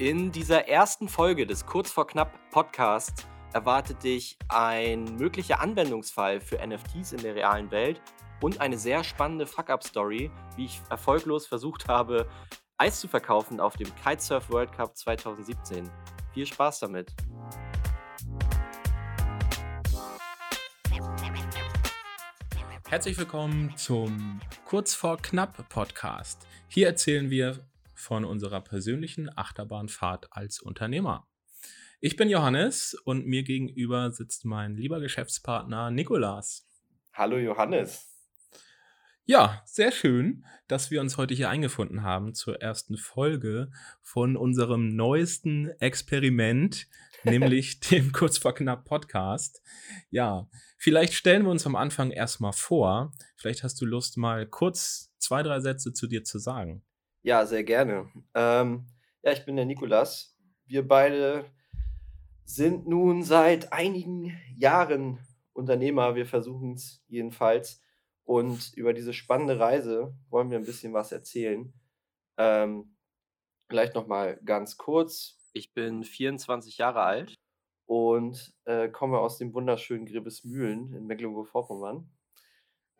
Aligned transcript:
In 0.00 0.32
dieser 0.32 0.66
ersten 0.66 1.10
Folge 1.10 1.46
des 1.46 1.66
Kurz 1.66 1.90
vor 1.90 2.06
Knapp 2.06 2.32
Podcasts 2.52 3.26
erwartet 3.52 4.02
dich 4.02 4.38
ein 4.48 5.04
möglicher 5.16 5.60
Anwendungsfall 5.60 6.40
für 6.40 6.56
NFTs 6.66 7.12
in 7.12 7.18
der 7.18 7.34
realen 7.34 7.70
Welt 7.70 8.00
und 8.40 8.62
eine 8.62 8.78
sehr 8.78 9.04
spannende 9.04 9.46
Fuck-Up-Story, 9.46 10.30
wie 10.56 10.64
ich 10.64 10.80
erfolglos 10.88 11.46
versucht 11.46 11.86
habe, 11.86 12.26
Eis 12.78 12.98
zu 12.98 13.08
verkaufen 13.08 13.60
auf 13.60 13.76
dem 13.76 13.94
Kitesurf 13.94 14.48
World 14.48 14.72
Cup 14.72 14.96
2017. 14.96 15.90
Viel 16.32 16.46
Spaß 16.46 16.80
damit! 16.80 17.12
Herzlich 22.88 23.18
willkommen 23.18 23.76
zum 23.76 24.40
Kurz 24.64 24.94
vor 24.94 25.18
Knapp 25.18 25.68
Podcast. 25.68 26.46
Hier 26.68 26.86
erzählen 26.86 27.28
wir 27.28 27.69
von 28.00 28.24
unserer 28.24 28.60
persönlichen 28.60 29.30
Achterbahnfahrt 29.36 30.32
als 30.32 30.60
Unternehmer. 30.60 31.28
Ich 32.00 32.16
bin 32.16 32.30
Johannes 32.30 32.94
und 33.04 33.26
mir 33.26 33.42
gegenüber 33.42 34.10
sitzt 34.10 34.46
mein 34.46 34.74
lieber 34.74 35.00
Geschäftspartner 35.00 35.90
Nikolas. 35.90 36.66
Hallo 37.12 37.36
Johannes. 37.36 38.08
Ja, 39.26 39.62
sehr 39.66 39.92
schön, 39.92 40.44
dass 40.66 40.90
wir 40.90 41.00
uns 41.00 41.18
heute 41.18 41.34
hier 41.34 41.50
eingefunden 41.50 42.02
haben 42.02 42.34
zur 42.34 42.60
ersten 42.62 42.96
Folge 42.96 43.70
von 44.00 44.36
unserem 44.36 44.96
neuesten 44.96 45.68
Experiment, 45.78 46.88
nämlich 47.24 47.80
dem 47.80 48.12
Kurz 48.12 48.38
vor 48.38 48.54
Knapp 48.54 48.86
Podcast. 48.86 49.62
Ja, 50.10 50.48
vielleicht 50.78 51.12
stellen 51.12 51.44
wir 51.44 51.50
uns 51.50 51.66
am 51.66 51.76
Anfang 51.76 52.10
erstmal 52.10 52.54
vor. 52.54 53.12
Vielleicht 53.36 53.62
hast 53.62 53.80
du 53.80 53.84
Lust, 53.84 54.16
mal 54.16 54.46
kurz 54.46 55.12
zwei, 55.18 55.42
drei 55.42 55.60
Sätze 55.60 55.92
zu 55.92 56.06
dir 56.06 56.24
zu 56.24 56.38
sagen. 56.38 56.82
Ja, 57.22 57.44
sehr 57.44 57.64
gerne. 57.64 58.10
Ähm, 58.34 58.86
ja, 59.22 59.32
ich 59.32 59.44
bin 59.44 59.56
der 59.56 59.66
Nikolas. 59.66 60.38
Wir 60.64 60.86
beide 60.86 61.44
sind 62.44 62.88
nun 62.88 63.22
seit 63.22 63.72
einigen 63.72 64.38
Jahren 64.56 65.18
Unternehmer. 65.52 66.14
Wir 66.14 66.26
versuchen 66.26 66.72
es 66.74 67.04
jedenfalls. 67.08 67.82
Und 68.24 68.72
über 68.74 68.94
diese 68.94 69.12
spannende 69.12 69.58
Reise 69.58 70.14
wollen 70.30 70.50
wir 70.50 70.58
ein 70.58 70.64
bisschen 70.64 70.94
was 70.94 71.12
erzählen. 71.12 71.72
Ähm, 72.38 72.96
vielleicht 73.68 73.94
nochmal 73.94 74.40
ganz 74.44 74.76
kurz. 74.78 75.36
Ich 75.52 75.74
bin 75.74 76.04
24 76.04 76.78
Jahre 76.78 77.02
alt 77.02 77.34
und 77.86 78.54
äh, 78.64 78.88
komme 78.88 79.18
aus 79.18 79.36
dem 79.36 79.52
wunderschönen 79.52 80.06
Gribesmühlen 80.06 80.94
in 80.94 81.06
Mecklenburg-Vorpommern. 81.06 82.10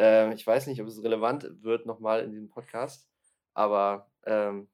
Äh, 0.01 0.35
ich 0.35 0.47
weiß 0.47 0.67
nicht, 0.67 0.83
ob 0.83 0.89
es 0.89 1.03
relevant 1.03 1.49
wird 1.63 1.87
nochmal 1.87 2.25
in 2.25 2.33
diesem 2.33 2.49
Podcast, 2.49 3.10
aber 3.55 4.11
ähm, 4.25 4.69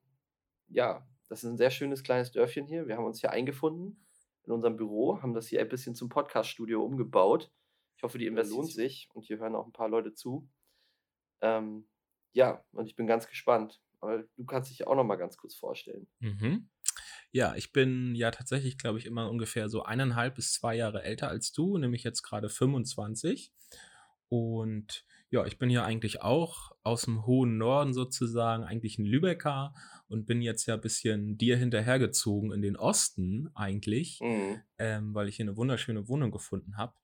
ja, 0.68 1.06
das 1.28 1.42
ist 1.42 1.50
ein 1.50 1.56
sehr 1.56 1.70
schönes 1.70 2.02
kleines 2.02 2.32
Dörfchen 2.32 2.66
hier. 2.66 2.86
Wir 2.86 2.96
haben 2.96 3.04
uns 3.04 3.20
hier 3.20 3.30
eingefunden 3.30 4.04
in 4.44 4.52
unserem 4.52 4.76
Büro, 4.76 5.20
haben 5.22 5.34
das 5.34 5.48
hier 5.48 5.60
ein 5.60 5.68
bisschen 5.68 5.94
zum 5.94 6.08
Podcast-Studio 6.08 6.84
umgebaut. 6.84 7.50
Ich 7.96 8.02
hoffe, 8.02 8.18
die 8.18 8.26
Investition 8.26 8.62
lohnt 8.62 8.72
sich 8.72 9.08
und 9.12 9.24
hier 9.24 9.38
hören 9.38 9.56
auch 9.56 9.66
ein 9.66 9.72
paar 9.72 9.88
Leute 9.88 10.12
zu. 10.14 10.48
Ähm, 11.40 11.88
ja, 12.32 12.64
und 12.72 12.86
ich 12.86 12.96
bin 12.96 13.06
ganz 13.06 13.26
gespannt. 13.26 13.80
Aber 14.00 14.24
du 14.36 14.44
kannst 14.44 14.70
dich 14.70 14.86
auch 14.86 14.94
noch 14.94 15.04
mal 15.04 15.16
ganz 15.16 15.36
kurz 15.36 15.54
vorstellen. 15.54 16.06
Mhm. 16.20 16.68
Ja, 17.32 17.54
ich 17.54 17.72
bin 17.72 18.14
ja 18.14 18.30
tatsächlich, 18.30 18.78
glaube 18.78 18.98
ich, 18.98 19.06
immer 19.06 19.30
ungefähr 19.30 19.68
so 19.68 19.82
eineinhalb 19.82 20.36
bis 20.36 20.52
zwei 20.52 20.76
Jahre 20.76 21.02
älter 21.02 21.28
als 21.28 21.52
du, 21.52 21.76
nämlich 21.78 22.04
jetzt 22.04 22.22
gerade 22.22 22.48
25. 22.48 23.52
Und 24.28 25.04
ja, 25.30 25.44
ich 25.44 25.58
bin 25.58 25.70
ja 25.70 25.84
eigentlich 25.84 26.22
auch 26.22 26.72
aus 26.82 27.02
dem 27.02 27.26
hohen 27.26 27.58
Norden 27.58 27.92
sozusagen, 27.92 28.64
eigentlich 28.64 28.98
ein 28.98 29.04
Lübecker 29.04 29.74
und 30.08 30.26
bin 30.26 30.40
jetzt 30.40 30.66
ja 30.66 30.74
ein 30.74 30.80
bisschen 30.80 31.36
dir 31.36 31.56
hinterhergezogen 31.56 32.52
in 32.52 32.62
den 32.62 32.76
Osten 32.76 33.50
eigentlich, 33.54 34.20
mhm. 34.20 34.60
ähm, 34.78 35.14
weil 35.14 35.28
ich 35.28 35.36
hier 35.36 35.44
eine 35.44 35.56
wunderschöne 35.56 36.08
Wohnung 36.08 36.30
gefunden 36.30 36.76
habe. 36.76 36.94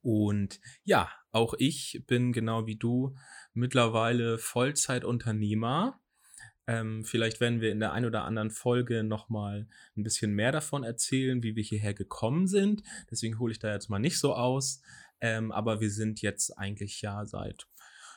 Und 0.00 0.60
ja, 0.84 1.10
auch 1.32 1.54
ich 1.58 2.04
bin 2.06 2.32
genau 2.32 2.66
wie 2.66 2.76
du 2.76 3.16
mittlerweile 3.54 4.38
Vollzeitunternehmer. 4.38 6.00
Ähm, 6.68 7.04
vielleicht 7.04 7.40
werden 7.40 7.60
wir 7.60 7.70
in 7.70 7.80
der 7.80 7.92
einen 7.92 8.06
oder 8.06 8.24
anderen 8.24 8.50
Folge 8.50 9.04
nochmal 9.04 9.68
ein 9.96 10.02
bisschen 10.02 10.32
mehr 10.32 10.52
davon 10.52 10.84
erzählen, 10.84 11.42
wie 11.42 11.54
wir 11.54 11.62
hierher 11.62 11.92
gekommen 11.92 12.46
sind. 12.46 12.82
Deswegen 13.10 13.38
hole 13.38 13.52
ich 13.52 13.58
da 13.58 13.72
jetzt 13.72 13.90
mal 13.90 13.98
nicht 13.98 14.18
so 14.18 14.34
aus. 14.34 14.80
Ähm, 15.20 15.52
aber 15.52 15.80
wir 15.80 15.90
sind 15.90 16.22
jetzt 16.22 16.56
eigentlich 16.58 17.02
ja 17.02 17.24
seit, 17.26 17.66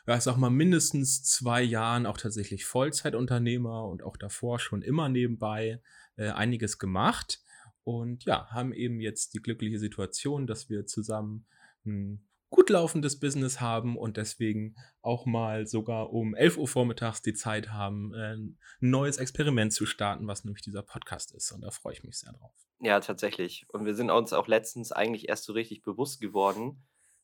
ja, 0.08 0.18
ich 0.18 0.24
sag 0.24 0.38
mal, 0.38 0.50
mindestens 0.50 1.24
zwei 1.24 1.62
Jahren 1.62 2.06
auch 2.06 2.18
tatsächlich 2.18 2.66
Vollzeitunternehmer 2.66 3.86
und 3.86 4.04
auch 4.04 4.18
davor 4.18 4.60
schon 4.60 4.82
immer 4.82 5.10
nebenbei 5.10 5.82
äh, 6.18 6.30
einiges 6.30 6.78
gemacht. 6.78 7.42
Und 7.84 8.26
ja, 8.26 8.48
haben 8.52 8.74
eben 8.74 9.00
jetzt 9.00 9.34
die 9.34 9.42
glückliche 9.42 9.80
Situation, 9.80 10.46
dass 10.46 10.70
wir 10.70 10.86
zusammen 10.86 11.48
ein 11.86 12.30
gut 12.50 12.70
laufendes 12.70 13.20
Business 13.20 13.62
haben 13.62 13.98
und 13.98 14.18
deswegen 14.18 14.76
auch 15.02 15.26
mal 15.26 15.68
sogar 15.68 16.12
um 16.12 16.36
11 16.36 16.58
Uhr 16.58 16.68
vormittags 16.68 17.22
die 17.22 17.34
Zeit 17.34 17.70
haben, 17.70 18.14
äh, 18.14 18.36
ein 18.36 18.58
neues 18.80 19.18
Experiment 19.18 19.74
zu 19.74 19.86
starten, 19.86 20.28
was 20.28 20.44
nämlich 20.44 20.64
dieser 20.64 20.82
Podcast 20.82 21.34
ist. 21.34 21.52
Und 21.52 21.62
da 21.62 21.72
freue 21.72 21.94
ich 21.94 22.04
mich 22.04 22.20
sehr 22.20 22.34
drauf. 22.34 22.52
Ja, 22.80 23.00
tatsächlich. 23.00 23.66
Und 23.70 23.86
wir 23.86 23.94
sind 23.94 24.10
uns 24.10 24.34
auch 24.34 24.48
letztens 24.48 24.92
eigentlich 24.92 25.30
erst 25.30 25.44
so 25.44 25.54
richtig 25.54 25.82
bewusst 25.82 26.22
geworden, 26.22 26.82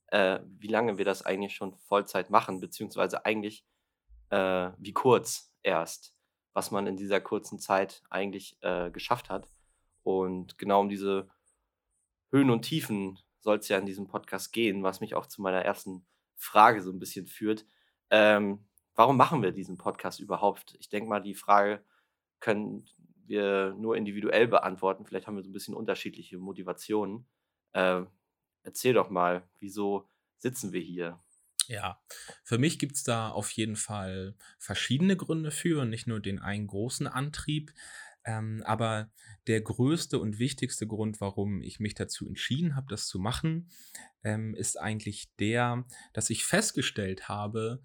äh, 0.08 0.40
wie 0.60 0.68
lange 0.68 0.98
wir 0.98 1.06
das 1.06 1.24
eigentlich 1.24 1.56
schon 1.56 1.76
Vollzeit 1.76 2.30
machen, 2.30 2.60
beziehungsweise 2.60 3.26
eigentlich 3.26 3.66
äh, 4.30 4.72
wie 4.78 4.94
kurz 4.94 5.54
erst, 5.64 6.16
was 6.54 6.72
man 6.72 6.88
in 6.88 6.98
dieser 6.98 7.22
kurzen 7.22 7.60
Zeit 7.60 8.04
eigentlich 8.10 8.58
äh, 8.62 8.92
geschafft 8.92 9.30
hat. 9.30 9.50
Und 10.04 10.58
genau 10.58 10.82
um 10.82 10.90
diese 10.90 11.28
Höhen 12.32 12.50
und 12.50 12.62
Tiefen 12.64 13.20
soll 13.40 13.58
es 13.58 13.68
ja 13.68 13.78
in 13.78 13.86
diesem 13.86 14.08
Podcast 14.08 14.54
gehen, 14.54 14.84
was 14.84 15.02
mich 15.02 15.16
auch 15.16 15.26
zu 15.26 15.42
meiner 15.42 15.62
ersten 15.64 16.06
Frage 16.36 16.82
so 16.82 16.92
ein 16.92 17.00
bisschen 17.00 17.28
führt. 17.28 17.66
Ähm, 18.10 18.66
warum 18.96 19.18
machen 19.18 19.42
wir 19.42 19.52
diesen 19.52 19.78
Podcast 19.78 20.20
überhaupt? 20.20 20.76
Ich 20.80 20.90
denke 20.90 21.10
mal, 21.10 21.22
die 21.22 21.36
Frage 21.36 21.84
können 22.40 22.88
wir 23.26 23.76
nur 23.78 23.98
individuell 23.98 24.48
beantworten. 24.48 25.06
Vielleicht 25.06 25.28
haben 25.28 25.36
wir 25.36 25.44
so 25.44 25.50
ein 25.50 25.54
bisschen 25.54 25.76
unterschiedliche 25.76 26.38
Motivationen. 26.38 27.28
Äh, 27.74 28.04
erzähl 28.66 28.94
doch 28.94 29.10
mal, 29.10 29.48
wieso 29.60 30.10
sitzen 30.38 30.74
wir 30.74 30.82
hier? 30.82 31.20
Ja, 31.68 32.00
für 32.44 32.58
mich 32.58 32.78
gibt 32.78 32.96
es 32.96 33.04
da 33.04 33.30
auf 33.30 33.50
jeden 33.52 33.76
Fall 33.76 34.36
verschiedene 34.60 35.18
Gründe 35.18 35.52
für 35.52 35.82
und 35.82 35.90
nicht 35.90 36.08
nur 36.08 36.20
den 36.20 36.40
einen 36.40 36.68
großen 36.68 37.08
Antrieb. 37.08 37.74
Ähm, 38.24 38.64
aber 38.66 39.12
der 39.48 39.62
größte 39.62 40.20
und 40.20 40.40
wichtigste 40.40 40.88
Grund, 40.88 41.22
warum 41.22 41.62
ich 41.62 41.80
mich 41.80 41.94
dazu 41.94 42.28
entschieden 42.28 42.76
habe, 42.76 42.88
das 42.90 43.08
zu 43.08 43.20
machen, 43.20 43.70
ähm, 44.24 44.56
ist 44.56 44.80
eigentlich 44.80 45.30
der, 45.40 45.86
dass 46.14 46.32
ich 46.32 46.44
festgestellt 46.44 47.30
habe, 47.30 47.84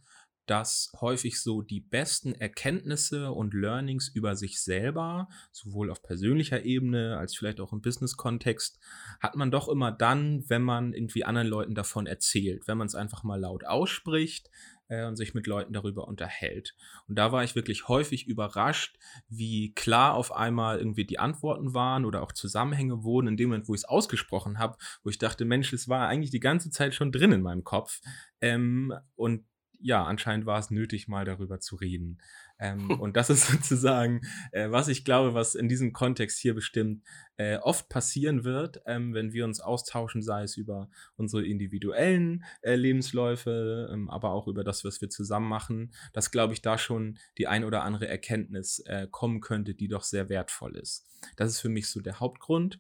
dass 0.51 0.91
häufig 1.01 1.41
so 1.41 1.63
die 1.63 1.81
besten 1.81 2.35
Erkenntnisse 2.35 3.31
und 3.31 3.55
Learnings 3.55 4.09
über 4.09 4.35
sich 4.35 4.61
selber, 4.61 5.29
sowohl 5.53 5.93
auf 5.93 6.03
persönlicher 6.03 6.65
Ebene 6.65 7.17
als 7.19 7.37
vielleicht 7.37 7.61
auch 7.61 7.73
im 7.73 7.81
Business-Kontext, 7.81 8.81
hat 9.21 9.37
man 9.37 9.53
doch 9.53 9.69
immer 9.69 9.93
dann, 9.93 10.43
wenn 10.49 10.63
man 10.63 10.93
irgendwie 10.93 11.25
anderen 11.25 11.47
Leuten 11.47 11.77
davon 11.77 12.07
erzählt, 12.07 12.67
wenn 12.67 12.79
man 12.79 12.89
es 12.89 12.97
einfach 12.97 13.23
mal 13.23 13.39
laut 13.39 13.65
ausspricht, 13.65 14.51
äh, 14.91 15.07
und 15.07 15.17
sich 15.17 15.35
mit 15.35 15.47
Leuten 15.47 15.73
darüber 15.73 16.07
unterhält. 16.07 16.75
Und 17.09 17.17
da 17.17 17.33
war 17.33 17.45
ich 17.45 17.55
wirklich 17.55 17.89
häufig 17.89 18.27
überrascht, 18.27 18.99
wie 19.29 19.73
klar 19.75 20.15
auf 20.15 20.33
einmal 20.33 20.79
irgendwie 20.79 21.07
die 21.07 21.19
Antworten 21.19 21.73
waren 21.73 22.05
oder 22.05 22.23
auch 22.23 22.33
Zusammenhänge 22.33 23.05
wurden, 23.05 23.29
in 23.29 23.37
dem 23.37 23.51
Moment, 23.51 23.69
wo 23.69 23.75
ich 23.75 23.83
es 23.83 23.89
ausgesprochen 23.89 24.59
habe, 24.59 24.77
wo 25.03 25.11
ich 25.11 25.19
dachte, 25.19 25.45
Mensch, 25.45 25.73
es 25.73 25.89
war 25.89 26.09
eigentlich 26.09 26.31
die 26.31 26.41
ganze 26.41 26.71
Zeit 26.71 26.95
schon 26.95 27.13
drin 27.13 27.33
in 27.33 27.43
meinem 27.43 27.65
Kopf. 27.65 28.01
Ähm, 28.41 28.93
und 29.15 29.45
ja, 29.81 30.05
anscheinend 30.05 30.47
war 30.47 30.59
es 30.59 30.71
nötig, 30.71 31.09
mal 31.09 31.25
darüber 31.25 31.61
zu 31.61 31.77
reden. 31.77 32.19
Ähm, 32.59 32.91
und 33.01 33.17
das 33.17 33.31
ist 33.31 33.47
sozusagen, 33.49 34.21
äh, 34.53 34.71
was 34.71 34.89
ich 34.89 35.05
glaube, 35.05 35.35
was 35.35 35.55
in 35.55 35.69
diesem 35.69 35.93
Kontext 35.93 36.39
hier 36.39 36.55
bestimmt 36.55 37.03
äh, 37.37 37.57
oft 37.57 37.89
passieren 37.89 38.45
wird, 38.45 38.83
ähm, 38.87 39.15
wenn 39.15 39.33
wir 39.33 39.45
uns 39.45 39.61
austauschen, 39.61 40.23
sei 40.23 40.43
es 40.43 40.57
über 40.57 40.91
unsere 41.17 41.45
individuellen 41.45 42.45
äh, 42.63 42.75
Lebensläufe, 42.75 43.89
ähm, 43.93 44.11
aber 44.11 44.31
auch 44.33 44.47
über 44.47 44.65
das, 44.65 44.85
was 44.85 45.01
wir 45.01 45.09
zusammen 45.09 45.49
machen, 45.49 45.93
dass, 46.13 46.31
glaube 46.31 46.53
ich, 46.53 46.63
da 46.63 46.79
schon 46.79 47.19
die 47.39 47.47
ein 47.47 47.65
oder 47.65 47.83
andere 47.83 48.09
Erkenntnis 48.09 48.81
äh, 48.81 49.09
kommen 49.11 49.41
könnte, 49.41 49.75
die 49.75 49.89
doch 49.89 50.03
sehr 50.03 50.29
wertvoll 50.29 50.77
ist. 50.77 51.07
Das 51.37 51.51
ist 51.51 51.61
für 51.61 51.69
mich 51.69 51.89
so 51.91 52.01
der 52.01 52.21
Hauptgrund. 52.21 52.79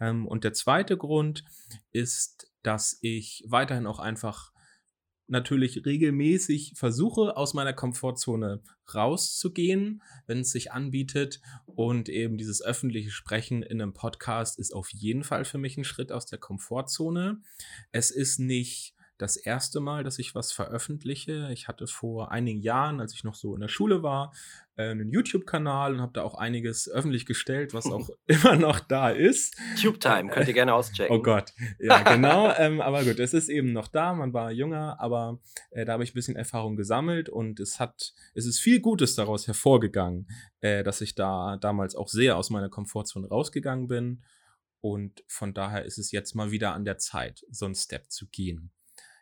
Ähm, 0.00 0.26
und 0.26 0.44
der 0.44 0.54
zweite 0.54 0.96
Grund 0.96 1.44
ist, 1.92 2.50
dass 2.62 2.98
ich 3.02 3.44
weiterhin 3.46 3.86
auch 3.86 3.98
einfach 3.98 4.52
natürlich 5.28 5.84
regelmäßig 5.84 6.72
versuche, 6.74 7.36
aus 7.36 7.54
meiner 7.54 7.72
Komfortzone 7.72 8.60
rauszugehen, 8.94 10.02
wenn 10.26 10.40
es 10.40 10.50
sich 10.50 10.72
anbietet. 10.72 11.40
Und 11.66 12.08
eben 12.08 12.38
dieses 12.38 12.62
öffentliche 12.62 13.10
Sprechen 13.10 13.62
in 13.62 13.80
einem 13.80 13.92
Podcast 13.92 14.58
ist 14.58 14.72
auf 14.74 14.90
jeden 14.90 15.24
Fall 15.24 15.44
für 15.44 15.58
mich 15.58 15.76
ein 15.76 15.84
Schritt 15.84 16.10
aus 16.10 16.26
der 16.26 16.38
Komfortzone. 16.38 17.40
Es 17.92 18.10
ist 18.10 18.38
nicht 18.38 18.94
das 19.18 19.36
erste 19.36 19.80
Mal, 19.80 20.04
dass 20.04 20.18
ich 20.20 20.34
was 20.36 20.52
veröffentliche. 20.52 21.50
Ich 21.52 21.66
hatte 21.66 21.88
vor 21.88 22.30
einigen 22.30 22.60
Jahren, 22.62 23.00
als 23.00 23.12
ich 23.12 23.24
noch 23.24 23.34
so 23.34 23.54
in 23.54 23.60
der 23.60 23.68
Schule 23.68 24.02
war, 24.04 24.32
äh, 24.76 24.90
einen 24.90 25.10
YouTube-Kanal 25.10 25.94
und 25.94 26.00
habe 26.00 26.12
da 26.12 26.22
auch 26.22 26.36
einiges 26.36 26.88
öffentlich 26.88 27.26
gestellt, 27.26 27.74
was 27.74 27.86
auch 27.86 28.10
immer 28.26 28.54
noch 28.54 28.78
da 28.78 29.10
ist. 29.10 29.56
TubeTime, 29.80 30.30
könnt 30.30 30.46
ihr 30.46 30.54
gerne 30.54 30.72
auschecken. 30.72 31.14
Oh 31.14 31.20
Gott, 31.20 31.52
ja, 31.80 32.02
genau. 32.02 32.54
ähm, 32.58 32.80
aber 32.80 33.04
gut, 33.04 33.18
es 33.18 33.34
ist 33.34 33.48
eben 33.48 33.72
noch 33.72 33.88
da. 33.88 34.14
Man 34.14 34.32
war 34.32 34.52
jünger, 34.52 35.00
aber 35.00 35.40
äh, 35.70 35.84
da 35.84 35.94
habe 35.94 36.04
ich 36.04 36.12
ein 36.12 36.14
bisschen 36.14 36.36
Erfahrung 36.36 36.76
gesammelt 36.76 37.28
und 37.28 37.58
es 37.58 37.80
hat, 37.80 38.14
es 38.34 38.46
ist 38.46 38.60
viel 38.60 38.80
Gutes 38.80 39.16
daraus 39.16 39.48
hervorgegangen, 39.48 40.28
äh, 40.60 40.84
dass 40.84 41.00
ich 41.00 41.16
da 41.16 41.56
damals 41.56 41.96
auch 41.96 42.08
sehr 42.08 42.36
aus 42.36 42.50
meiner 42.50 42.68
Komfortzone 42.68 43.28
rausgegangen 43.28 43.88
bin. 43.88 44.22
Und 44.80 45.24
von 45.26 45.54
daher 45.54 45.84
ist 45.84 45.98
es 45.98 46.12
jetzt 46.12 46.36
mal 46.36 46.52
wieder 46.52 46.72
an 46.72 46.84
der 46.84 46.98
Zeit, 46.98 47.44
so 47.50 47.64
einen 47.64 47.74
Step 47.74 48.12
zu 48.12 48.28
gehen. 48.28 48.70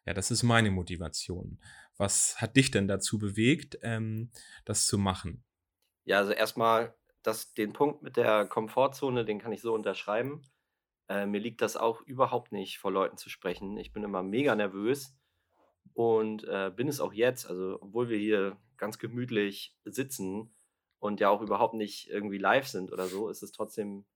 Ja, 0.06 0.14
das 0.14 0.30
ist 0.30 0.44
meine 0.44 0.70
Motivation. 0.70 1.58
Was 1.96 2.40
hat 2.40 2.56
dich 2.56 2.70
denn 2.70 2.86
dazu 2.86 3.18
bewegt, 3.18 3.78
ähm, 3.82 4.30
das 4.64 4.86
zu 4.86 4.98
machen? 4.98 5.44
Ja, 6.04 6.18
also 6.18 6.32
erstmal 6.32 6.94
das, 7.22 7.52
den 7.54 7.72
Punkt 7.72 8.02
mit 8.02 8.16
der 8.16 8.46
Komfortzone, 8.46 9.24
den 9.24 9.40
kann 9.40 9.52
ich 9.52 9.60
so 9.60 9.74
unterschreiben. 9.74 10.42
Äh, 11.08 11.26
mir 11.26 11.40
liegt 11.40 11.60
das 11.60 11.76
auch 11.76 12.00
überhaupt 12.02 12.52
nicht, 12.52 12.78
vor 12.78 12.92
Leuten 12.92 13.16
zu 13.16 13.28
sprechen. 13.28 13.76
Ich 13.78 13.92
bin 13.92 14.04
immer 14.04 14.22
mega 14.22 14.54
nervös 14.54 15.16
und 15.92 16.44
äh, 16.44 16.70
bin 16.74 16.86
es 16.86 17.00
auch 17.00 17.12
jetzt. 17.12 17.46
Also, 17.46 17.78
obwohl 17.80 18.08
wir 18.08 18.18
hier 18.18 18.56
ganz 18.76 18.98
gemütlich 18.98 19.76
sitzen 19.84 20.54
und 21.00 21.18
ja 21.18 21.30
auch 21.30 21.42
überhaupt 21.42 21.74
nicht 21.74 22.08
irgendwie 22.08 22.38
live 22.38 22.68
sind 22.68 22.92
oder 22.92 23.06
so, 23.08 23.28
ist 23.28 23.42
es 23.42 23.50
trotzdem 23.50 24.06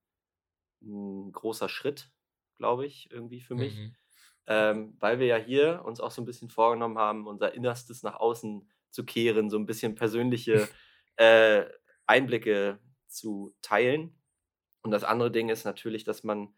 ein 0.83 1.33
großer 1.33 1.69
Schritt, 1.69 2.13
glaube 2.59 2.87
ich, 2.87 3.11
irgendwie 3.11 3.41
für 3.41 3.55
mich. 3.55 3.77
Mhm. 3.77 3.97
Ähm, 4.47 4.97
weil 4.99 5.19
wir 5.21 5.27
ja 5.27 5.37
hier 5.37 5.83
uns 5.85 6.01
auch 6.01 6.11
so 6.11 6.23
ein 6.23 6.25
bisschen 6.25 6.49
vorgenommen 6.51 6.99
haben, 6.99 7.27
unser 7.27 7.55
Innerstes 7.55 8.03
nach 8.03 8.17
außen 8.17 8.69
zu 8.91 9.05
kehren, 9.05 9.51
so 9.51 9.59
ein 9.59 9.67
bisschen 9.67 9.95
persönliche 9.95 10.69
äh, 11.17 11.67
Einblicke 12.07 12.81
zu 13.07 13.55
teilen. 13.63 14.17
Und 14.83 14.91
das 14.91 15.05
andere 15.05 15.31
Ding 15.31 15.49
ist 15.49 15.65
natürlich, 15.65 16.05
dass 16.05 16.25
man, 16.25 16.55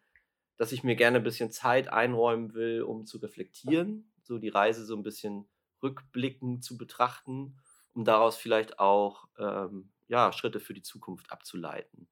dass 0.57 0.73
ich 0.73 0.85
mir 0.85 0.97
gerne 0.97 1.19
ein 1.19 1.25
bisschen 1.25 1.51
Zeit 1.51 1.89
einräumen 1.89 2.55
will, 2.55 2.83
um 2.83 3.07
zu 3.07 3.19
reflektieren, 3.19 4.13
so 4.23 4.39
die 4.39 4.49
Reise 4.49 4.85
so 4.85 4.97
ein 4.97 5.03
bisschen 5.03 5.49
rückblickend 5.83 6.65
zu 6.65 6.79
betrachten, 6.79 7.59
um 7.93 8.05
daraus 8.05 8.37
vielleicht 8.37 8.79
auch 8.79 9.29
ähm, 9.39 9.93
ja, 10.09 10.33
Schritte 10.33 10.61
für 10.61 10.75
die 10.75 10.83
Zukunft 10.83 11.33
abzuleiten. 11.33 12.09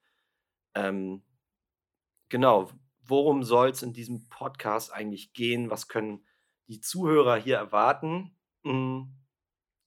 Ähm, 0.74 1.22
genau, 2.28 2.70
worum 3.10 3.42
soll 3.42 3.70
es 3.70 3.82
in 3.82 3.92
diesem 3.92 4.28
Podcast 4.28 4.92
eigentlich 4.92 5.32
gehen? 5.32 5.70
Was 5.70 5.88
können 5.88 6.24
die 6.68 6.80
Zuhörer 6.80 7.36
hier 7.36 7.56
erwarten? 7.56 8.36
Hm, 8.64 9.16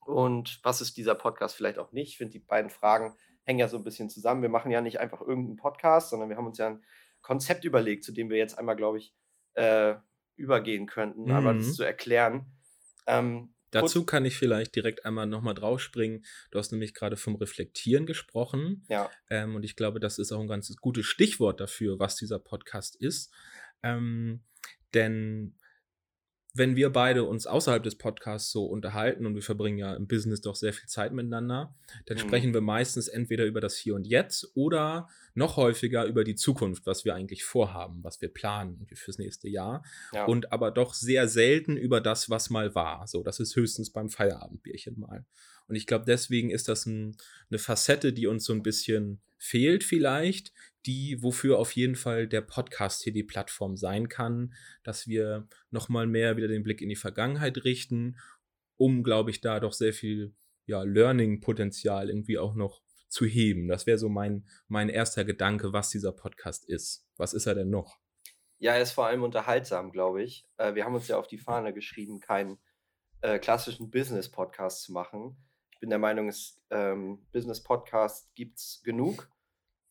und 0.06 0.60
was 0.64 0.82
ist 0.82 0.98
dieser 0.98 1.16
Podcast 1.16 1.56
vielleicht 1.56 1.80
auch 1.80 1.92
nicht? 1.94 2.10
Ich 2.10 2.18
finde, 2.18 2.34
die 2.34 2.40
beiden 2.40 2.70
Fragen 2.70 3.16
hängen 3.44 3.60
ja 3.60 3.68
so 3.68 3.78
ein 3.78 3.84
bisschen 3.84 4.10
zusammen. 4.10 4.42
Wir 4.42 4.50
machen 4.50 4.72
ja 4.72 4.82
nicht 4.82 5.00
einfach 5.00 5.22
irgendeinen 5.22 5.58
Podcast, 5.58 6.10
sondern 6.10 6.30
wir 6.30 6.38
haben 6.38 6.48
uns 6.48 6.58
ja 6.58 6.68
ein 6.68 6.84
Konzept 7.22 7.64
überlegt, 7.64 8.04
zu 8.04 8.12
dem 8.12 8.30
wir 8.30 8.38
jetzt 8.38 8.58
einmal, 8.58 8.76
glaube 8.76 8.98
ich, 8.98 9.16
äh, 9.54 9.96
übergehen 10.36 10.88
könnten, 10.88 11.26
mhm. 11.26 11.32
einmal 11.32 11.58
das 11.58 11.76
zu 11.76 11.84
erklären. 11.84 12.52
Ähm, 13.08 13.53
Dazu 13.74 14.06
kann 14.06 14.26
ich 14.26 14.36
vielleicht 14.36 14.76
direkt 14.76 15.06
einmal 15.06 15.26
nochmal 15.26 15.54
draufspringen. 15.54 16.24
Du 16.52 16.60
hast 16.60 16.72
nämlich 16.72 16.94
gerade 16.94 17.18
vom 17.18 17.36
Reflektieren 17.36 18.06
gesprochen. 18.06 18.86
Ja. 18.90 19.10
Ähm, 19.30 19.56
und 19.56 19.64
ich 19.64 19.76
glaube, 19.76 20.00
das 20.00 20.20
ist 20.20 20.32
auch 20.32 20.40
ein 20.40 20.48
ganz 20.48 20.74
gutes 20.78 21.06
Stichwort 21.06 21.60
dafür, 21.60 22.00
was 22.00 22.16
dieser 22.16 22.40
Podcast 22.40 22.96
ist. 22.96 23.34
Ähm, 23.82 24.44
denn 24.94 25.56
wenn 26.56 26.76
wir 26.76 26.92
beide 26.92 27.24
uns 27.24 27.48
außerhalb 27.48 27.82
des 27.82 27.98
Podcasts 27.98 28.52
so 28.52 28.66
unterhalten 28.66 29.26
und 29.26 29.34
wir 29.34 29.42
verbringen 29.42 29.80
ja 29.80 29.96
im 29.96 30.08
Business 30.08 30.42
doch 30.42 30.56
sehr 30.56 30.72
viel 30.72 30.88
Zeit 30.88 31.12
miteinander, 31.12 31.76
dann 32.06 32.18
mhm. 32.18 32.22
sprechen 32.22 32.54
wir 32.54 32.62
meistens 32.62 33.08
entweder 33.08 33.46
über 33.46 33.60
das 33.60 33.76
Hier 33.76 33.96
und 33.96 34.06
Jetzt 34.06 34.52
oder 34.54 35.10
noch 35.34 35.58
häufiger 35.58 36.06
über 36.06 36.24
die 36.24 36.36
Zukunft, 36.36 36.86
was 36.86 37.06
wir 37.06 37.16
eigentlich 37.16 37.44
vorhaben, 37.44 38.04
was 38.04 38.22
wir 38.22 38.30
planen 38.30 38.86
fürs 38.94 39.18
nächste 39.18 39.50
Jahr. 39.50 39.84
Ja. 40.14 40.26
Und 40.26 40.52
aber 40.52 40.70
doch 40.70 40.94
sehr 40.94 41.28
selten 41.28 41.76
über 41.76 42.02
das, 42.02 42.30
was 42.30 42.52
mal 42.52 42.76
war. 42.76 43.08
So, 43.08 43.24
das 43.24 43.40
ist 43.40 43.56
höchstens 43.56 43.92
beim 43.92 44.10
Feierabendbierchen 44.10 45.00
mal. 45.00 45.26
Und 45.68 45.76
ich 45.76 45.88
glaube, 45.88 46.06
deswegen 46.06 46.52
ist 46.52 46.68
das 46.68 46.86
ein, 46.86 47.18
eine 47.50 47.58
Facette, 47.58 48.14
die 48.14 48.28
uns 48.28 48.46
so 48.46 48.54
ein 48.54 48.64
bisschen 48.64 49.22
fehlt 49.40 49.84
vielleicht, 49.84 50.54
die, 50.86 51.22
wofür 51.22 51.60
auf 51.60 51.72
jeden 51.72 51.96
Fall 51.96 52.28
der 52.28 52.42
Podcast 52.42 53.04
hier 53.04 53.14
die 53.14 53.24
Plattform 53.24 53.78
sein 53.78 54.10
kann, 54.10 54.54
dass 54.84 55.08
wir 55.08 55.48
nochmal 55.72 56.08
mehr 56.08 56.38
wieder 56.38 56.48
den 56.48 56.64
Blick 56.64 56.82
in 56.82 56.90
die 56.90 56.96
Vergangenheit 56.96 57.64
richten, 57.64 58.18
um, 58.78 59.04
glaube 59.04 59.32
ich, 59.32 59.42
da 59.42 59.60
doch 59.60 59.74
sehr 59.74 59.94
viel 59.94 60.36
ja, 60.66 60.84
Learning-Potenzial 60.84 62.10
irgendwie 62.10 62.38
auch 62.38 62.56
noch 62.56 62.82
zu 63.08 63.26
heben. 63.26 63.68
Das 63.68 63.86
wäre 63.86 63.98
so 63.98 64.10
mein, 64.10 64.48
mein 64.68 64.90
erster 64.90 65.24
Gedanke, 65.24 65.72
was 65.72 65.90
dieser 65.90 66.12
Podcast 66.12 66.68
ist. 66.68 67.08
Was 67.16 67.34
ist 67.34 67.46
er 67.46 67.56
denn 67.56 67.70
noch? 67.70 68.00
Ja, 68.58 68.74
er 68.74 68.82
ist 68.82 68.94
vor 68.94 69.06
allem 69.06 69.24
unterhaltsam, 69.24 69.92
glaube 69.92 70.24
ich. 70.24 70.48
Äh, 70.58 70.74
wir 70.76 70.86
haben 70.86 70.96
uns 70.96 71.08
ja 71.08 71.18
auf 71.18 71.28
die 71.28 71.38
Fahne 71.38 71.74
geschrieben, 71.74 72.20
keinen 72.20 72.58
äh, 73.22 73.38
klassischen 73.40 73.92
Business-Podcast 73.92 74.84
zu 74.84 74.94
machen. 74.94 75.38
Ich 75.72 75.80
bin 75.80 75.90
der 75.90 76.00
Meinung, 76.00 76.32
ähm, 76.70 77.26
Business-Podcasts 77.32 78.34
gibt 78.36 78.58
es 78.58 78.82
genug. 78.84 79.30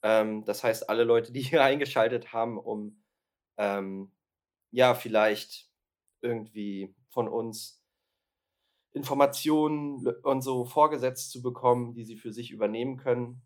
Ähm, 0.03 0.45
das 0.45 0.65
heißt, 0.65 0.89
alle 0.89 1.05
Leute, 1.05 1.33
die 1.33 1.41
hier 1.43 1.63
eingeschaltet 1.65 2.33
haben, 2.33 2.59
um 2.59 3.03
ähm, 3.57 4.13
ja, 4.71 4.95
vielleicht 4.95 5.71
irgendwie 6.23 6.95
von 7.11 7.29
uns 7.29 7.83
Informationen 8.93 10.07
und 10.23 10.43
so 10.43 10.65
vorgesetzt 10.65 11.31
zu 11.31 11.43
bekommen, 11.43 11.95
die 11.95 12.05
sie 12.05 12.17
für 12.17 12.33
sich 12.33 12.51
übernehmen 12.51 12.97
können, 12.97 13.43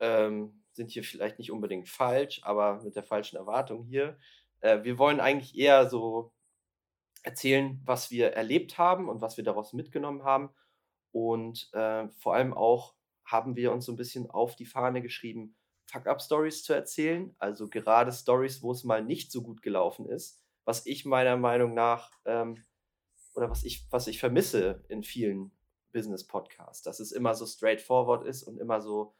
ähm, 0.00 0.64
sind 0.72 0.90
hier 0.90 1.04
vielleicht 1.04 1.38
nicht 1.38 1.52
unbedingt 1.52 1.88
falsch, 1.88 2.40
aber 2.44 2.82
mit 2.82 2.96
der 2.96 3.04
falschen 3.04 3.36
Erwartung 3.36 3.84
hier. 3.84 4.18
Äh, 4.60 4.82
wir 4.82 4.98
wollen 4.98 5.20
eigentlich 5.20 5.56
eher 5.56 5.88
so 5.88 6.32
erzählen, 7.22 7.80
was 7.84 8.10
wir 8.10 8.32
erlebt 8.32 8.78
haben 8.78 9.08
und 9.08 9.20
was 9.20 9.36
wir 9.36 9.44
daraus 9.44 9.72
mitgenommen 9.72 10.24
haben. 10.24 10.50
Und 11.12 11.70
äh, 11.74 12.08
vor 12.18 12.34
allem 12.34 12.54
auch 12.54 12.94
haben 13.24 13.54
wir 13.54 13.72
uns 13.72 13.86
so 13.86 13.92
ein 13.92 13.96
bisschen 13.96 14.28
auf 14.30 14.56
die 14.56 14.66
Fahne 14.66 15.02
geschrieben, 15.02 15.56
Fuck-Up-Stories 15.92 16.64
zu 16.64 16.72
erzählen. 16.72 17.34
Also 17.38 17.68
gerade 17.68 18.12
Stories, 18.12 18.62
wo 18.62 18.72
es 18.72 18.84
mal 18.84 19.04
nicht 19.04 19.30
so 19.30 19.42
gut 19.42 19.62
gelaufen 19.62 20.08
ist, 20.08 20.42
was 20.64 20.86
ich 20.86 21.04
meiner 21.04 21.36
Meinung 21.36 21.74
nach 21.74 22.10
ähm, 22.24 22.62
oder 23.34 23.50
was 23.50 23.64
ich, 23.64 23.86
was 23.90 24.06
ich 24.06 24.18
vermisse 24.18 24.84
in 24.88 25.02
vielen 25.02 25.52
Business-Podcasts, 25.92 26.82
dass 26.82 27.00
es 27.00 27.12
immer 27.12 27.34
so 27.34 27.46
straightforward 27.46 28.24
ist 28.26 28.42
und 28.42 28.58
immer 28.58 28.80
so, 28.80 29.14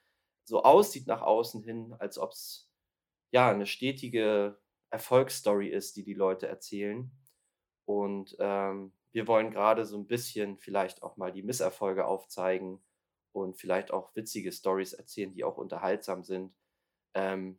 so 0.45 0.63
aussieht 0.63 1.07
nach 1.07 1.23
außen 1.23 1.63
hin, 1.63 1.95
als 1.99 2.19
ob 2.19 2.33
es 2.33 2.71
ja 3.31 3.51
eine 3.51 3.67
stetige 3.67 4.59
Erfolgsstory 4.91 5.69
ist, 5.69 5.97
die 5.97 6.05
die 6.05 6.15
Leute 6.15 6.49
erzählen. 6.49 7.11
Und 7.85 8.37
ähm, 8.39 8.93
wir 9.13 9.27
wollen 9.27 9.51
gerade 9.51 9.85
so 9.85 9.99
ein 9.99 10.07
bisschen 10.07 10.59
vielleicht 10.59 11.03
auch 11.03 11.17
mal 11.17 11.33
die 11.33 11.43
Misserfolge 11.43 12.07
aufzeigen 12.07 12.83
und 13.33 13.57
vielleicht 13.57 13.91
auch 13.91 14.15
witzige 14.15 14.53
Stories 14.53 14.93
erzählen, 14.93 15.33
die 15.33 15.45
auch 15.45 15.59
unterhaltsam 15.59 16.25
sind. 16.25 16.55
Ähm, 17.15 17.59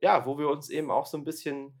ja, 0.00 0.26
wo 0.26 0.38
wir 0.38 0.48
uns 0.48 0.68
eben 0.70 0.90
auch 0.90 1.06
so 1.06 1.16
ein 1.16 1.24
bisschen, 1.24 1.72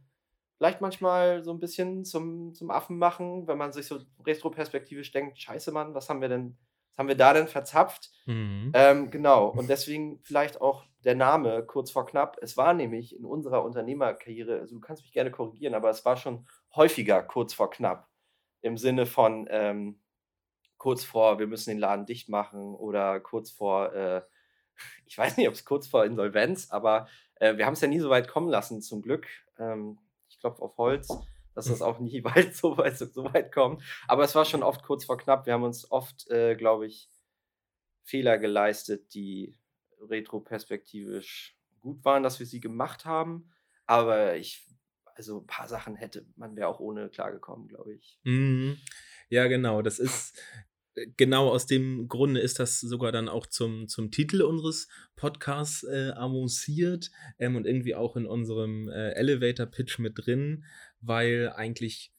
vielleicht 0.56 0.80
manchmal 0.80 1.42
so 1.42 1.52
ein 1.52 1.60
bisschen 1.60 2.04
zum, 2.04 2.54
zum 2.54 2.70
Affen 2.70 2.98
machen, 2.98 3.46
wenn 3.48 3.58
man 3.58 3.72
sich 3.72 3.86
so 3.86 4.00
retroperspektivisch 4.24 5.10
denkt, 5.12 5.38
scheiße 5.38 5.72
Mann, 5.72 5.94
was 5.94 6.08
haben 6.08 6.20
wir 6.20 6.28
denn, 6.28 6.56
was 6.90 6.98
haben 6.98 7.08
wir 7.08 7.16
da 7.16 7.32
denn 7.32 7.48
verzapft? 7.48 8.10
Mhm. 8.26 8.70
Ähm, 8.74 9.10
genau, 9.10 9.48
und 9.48 9.68
deswegen 9.68 10.20
vielleicht 10.22 10.60
auch 10.60 10.84
der 11.04 11.16
Name 11.16 11.64
kurz 11.66 11.90
vor 11.90 12.06
knapp. 12.06 12.38
Es 12.40 12.56
war 12.56 12.74
nämlich 12.74 13.16
in 13.16 13.24
unserer 13.24 13.64
Unternehmerkarriere, 13.64 14.60
also 14.60 14.76
du 14.76 14.80
kannst 14.80 15.02
mich 15.02 15.12
gerne 15.12 15.30
korrigieren, 15.30 15.74
aber 15.74 15.90
es 15.90 16.04
war 16.04 16.16
schon 16.16 16.46
häufiger 16.74 17.22
kurz 17.22 17.54
vor 17.54 17.70
knapp. 17.70 18.08
Im 18.60 18.78
Sinne 18.78 19.06
von, 19.06 19.48
ähm, 19.50 20.00
kurz 20.82 21.04
vor, 21.04 21.38
wir 21.38 21.46
müssen 21.46 21.70
den 21.70 21.78
Laden 21.78 22.06
dicht 22.06 22.28
machen 22.28 22.74
oder 22.74 23.20
kurz 23.20 23.50
vor, 23.50 23.92
äh, 23.92 24.22
ich 25.06 25.18
weiß 25.18 25.36
nicht, 25.36 25.48
ob 25.48 25.54
es 25.54 25.64
kurz 25.64 25.86
vor 25.86 26.04
Insolvenz, 26.04 26.70
aber 26.70 27.08
äh, 27.36 27.56
wir 27.56 27.66
haben 27.66 27.74
es 27.74 27.80
ja 27.80 27.88
nie 27.88 28.00
so 28.00 28.10
weit 28.10 28.28
kommen 28.28 28.48
lassen, 28.48 28.82
zum 28.82 29.02
Glück. 29.02 29.26
Ähm, 29.58 29.98
ich 30.28 30.38
klopfe 30.38 30.62
auf 30.62 30.78
Holz, 30.78 31.08
dass 31.54 31.66
das 31.66 31.82
auch 31.82 31.98
nie 31.98 32.24
weit 32.24 32.54
so, 32.54 32.78
weit 32.78 32.98
so 32.98 33.24
weit 33.32 33.52
kommt. 33.52 33.82
Aber 34.08 34.24
es 34.24 34.34
war 34.34 34.44
schon 34.44 34.62
oft 34.62 34.82
kurz 34.82 35.04
vor 35.04 35.18
knapp. 35.18 35.46
Wir 35.46 35.54
haben 35.54 35.64
uns 35.64 35.90
oft, 35.90 36.30
äh, 36.30 36.54
glaube 36.56 36.86
ich, 36.86 37.10
Fehler 38.04 38.38
geleistet, 38.38 39.14
die 39.14 39.58
retroperspektivisch 40.00 41.56
gut 41.80 42.04
waren, 42.04 42.22
dass 42.22 42.38
wir 42.38 42.46
sie 42.46 42.60
gemacht 42.60 43.04
haben. 43.04 43.50
Aber 43.86 44.36
ich, 44.36 44.66
also 45.14 45.40
ein 45.40 45.46
paar 45.46 45.68
Sachen 45.68 45.96
hätte 45.96 46.26
man 46.36 46.56
wäre 46.56 46.68
auch 46.68 46.80
ohne 46.80 47.08
klargekommen, 47.08 47.68
glaube 47.68 47.94
ich. 47.94 48.18
Mhm. 48.24 48.78
Ja, 49.28 49.46
genau. 49.46 49.82
Das 49.82 49.98
ist, 49.98 50.40
genau 51.16 51.48
aus 51.48 51.66
dem 51.66 52.08
Grunde 52.08 52.40
ist 52.40 52.58
das 52.58 52.80
sogar 52.80 53.12
dann 53.12 53.28
auch 53.28 53.46
zum, 53.46 53.88
zum 53.88 54.10
Titel 54.10 54.42
unseres 54.42 54.88
Podcasts 55.16 55.84
äh, 55.84 56.12
avanciert 56.14 57.10
ähm, 57.38 57.56
und 57.56 57.66
irgendwie 57.66 57.94
auch 57.94 58.16
in 58.16 58.26
unserem 58.26 58.88
äh, 58.88 59.12
Elevator-Pitch 59.12 59.98
mit 59.98 60.14
drin, 60.16 60.64
weil 61.00 61.52
eigentlich 61.54 62.11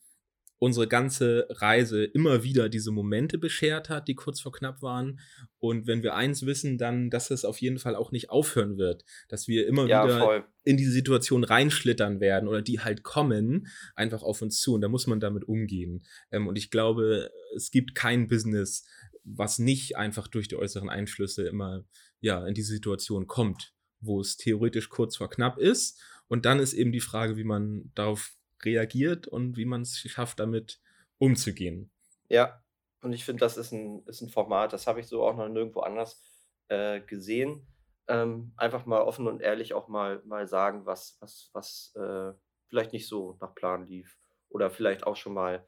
unsere 0.64 0.88
ganze 0.88 1.46
Reise 1.50 2.04
immer 2.04 2.42
wieder 2.42 2.70
diese 2.70 2.90
Momente 2.90 3.36
beschert 3.36 3.90
hat, 3.90 4.08
die 4.08 4.14
kurz 4.14 4.40
vor 4.40 4.50
knapp 4.50 4.80
waren. 4.80 5.20
Und 5.58 5.86
wenn 5.86 6.02
wir 6.02 6.14
eins 6.14 6.46
wissen, 6.46 6.78
dann, 6.78 7.10
dass 7.10 7.30
es 7.30 7.44
auf 7.44 7.58
jeden 7.58 7.78
Fall 7.78 7.94
auch 7.94 8.12
nicht 8.12 8.30
aufhören 8.30 8.78
wird, 8.78 9.04
dass 9.28 9.46
wir 9.46 9.66
immer 9.66 9.86
ja, 9.86 10.04
wieder 10.04 10.18
voll. 10.18 10.44
in 10.62 10.78
diese 10.78 10.90
Situation 10.90 11.44
reinschlittern 11.44 12.18
werden 12.18 12.48
oder 12.48 12.62
die 12.62 12.80
halt 12.80 13.02
kommen 13.02 13.66
einfach 13.94 14.22
auf 14.22 14.40
uns 14.40 14.58
zu. 14.58 14.72
Und 14.72 14.80
da 14.80 14.88
muss 14.88 15.06
man 15.06 15.20
damit 15.20 15.44
umgehen. 15.44 16.06
Ähm, 16.30 16.46
und 16.46 16.56
ich 16.56 16.70
glaube, 16.70 17.30
es 17.54 17.70
gibt 17.70 17.94
kein 17.94 18.26
Business, 18.26 18.86
was 19.22 19.58
nicht 19.58 19.98
einfach 19.98 20.28
durch 20.28 20.48
die 20.48 20.56
äußeren 20.56 20.88
Einflüsse 20.88 21.46
immer 21.46 21.84
ja 22.20 22.46
in 22.46 22.54
diese 22.54 22.72
Situation 22.72 23.26
kommt, 23.26 23.74
wo 24.00 24.18
es 24.18 24.38
theoretisch 24.38 24.88
kurz 24.88 25.18
vor 25.18 25.28
knapp 25.28 25.58
ist. 25.58 26.02
Und 26.26 26.46
dann 26.46 26.58
ist 26.58 26.72
eben 26.72 26.90
die 26.90 27.00
Frage, 27.00 27.36
wie 27.36 27.44
man 27.44 27.90
darauf 27.94 28.32
reagiert 28.64 29.26
und 29.26 29.56
wie 29.56 29.64
man 29.64 29.82
es 29.82 29.98
schafft, 29.98 30.40
damit 30.40 30.80
umzugehen. 31.18 31.90
Ja, 32.28 32.62
und 33.02 33.12
ich 33.12 33.24
finde, 33.24 33.40
das 33.40 33.56
ist 33.56 33.72
ein, 33.72 34.04
ist 34.06 34.22
ein 34.22 34.30
Format, 34.30 34.72
das 34.72 34.86
habe 34.86 35.00
ich 35.00 35.06
so 35.06 35.22
auch 35.22 35.36
noch 35.36 35.48
nirgendwo 35.48 35.80
anders 35.80 36.22
äh, 36.68 37.00
gesehen. 37.00 37.66
Ähm, 38.06 38.52
einfach 38.56 38.86
mal 38.86 39.02
offen 39.02 39.26
und 39.26 39.40
ehrlich 39.40 39.74
auch 39.74 39.88
mal, 39.88 40.22
mal 40.24 40.46
sagen, 40.46 40.86
was, 40.86 41.16
was, 41.20 41.50
was 41.52 41.94
äh, 41.96 42.32
vielleicht 42.68 42.92
nicht 42.92 43.06
so 43.06 43.36
nach 43.40 43.54
Plan 43.54 43.86
lief. 43.86 44.18
Oder 44.48 44.70
vielleicht 44.70 45.06
auch 45.06 45.16
schon 45.16 45.34
mal 45.34 45.66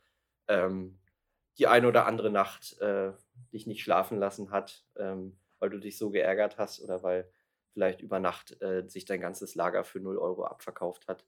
ähm, 0.48 0.98
die 1.58 1.66
eine 1.66 1.88
oder 1.88 2.06
andere 2.06 2.30
Nacht 2.30 2.78
äh, 2.80 3.12
dich 3.52 3.66
nicht 3.66 3.82
schlafen 3.82 4.18
lassen 4.18 4.50
hat, 4.50 4.84
ähm, 4.96 5.38
weil 5.58 5.70
du 5.70 5.78
dich 5.78 5.98
so 5.98 6.10
geärgert 6.10 6.58
hast 6.58 6.80
oder 6.80 7.02
weil 7.02 7.30
vielleicht 7.72 8.00
über 8.00 8.20
Nacht 8.20 8.60
äh, 8.62 8.88
sich 8.88 9.04
dein 9.04 9.20
ganzes 9.20 9.54
Lager 9.54 9.84
für 9.84 10.00
0 10.00 10.18
Euro 10.18 10.44
abverkauft 10.44 11.08
hat. 11.08 11.26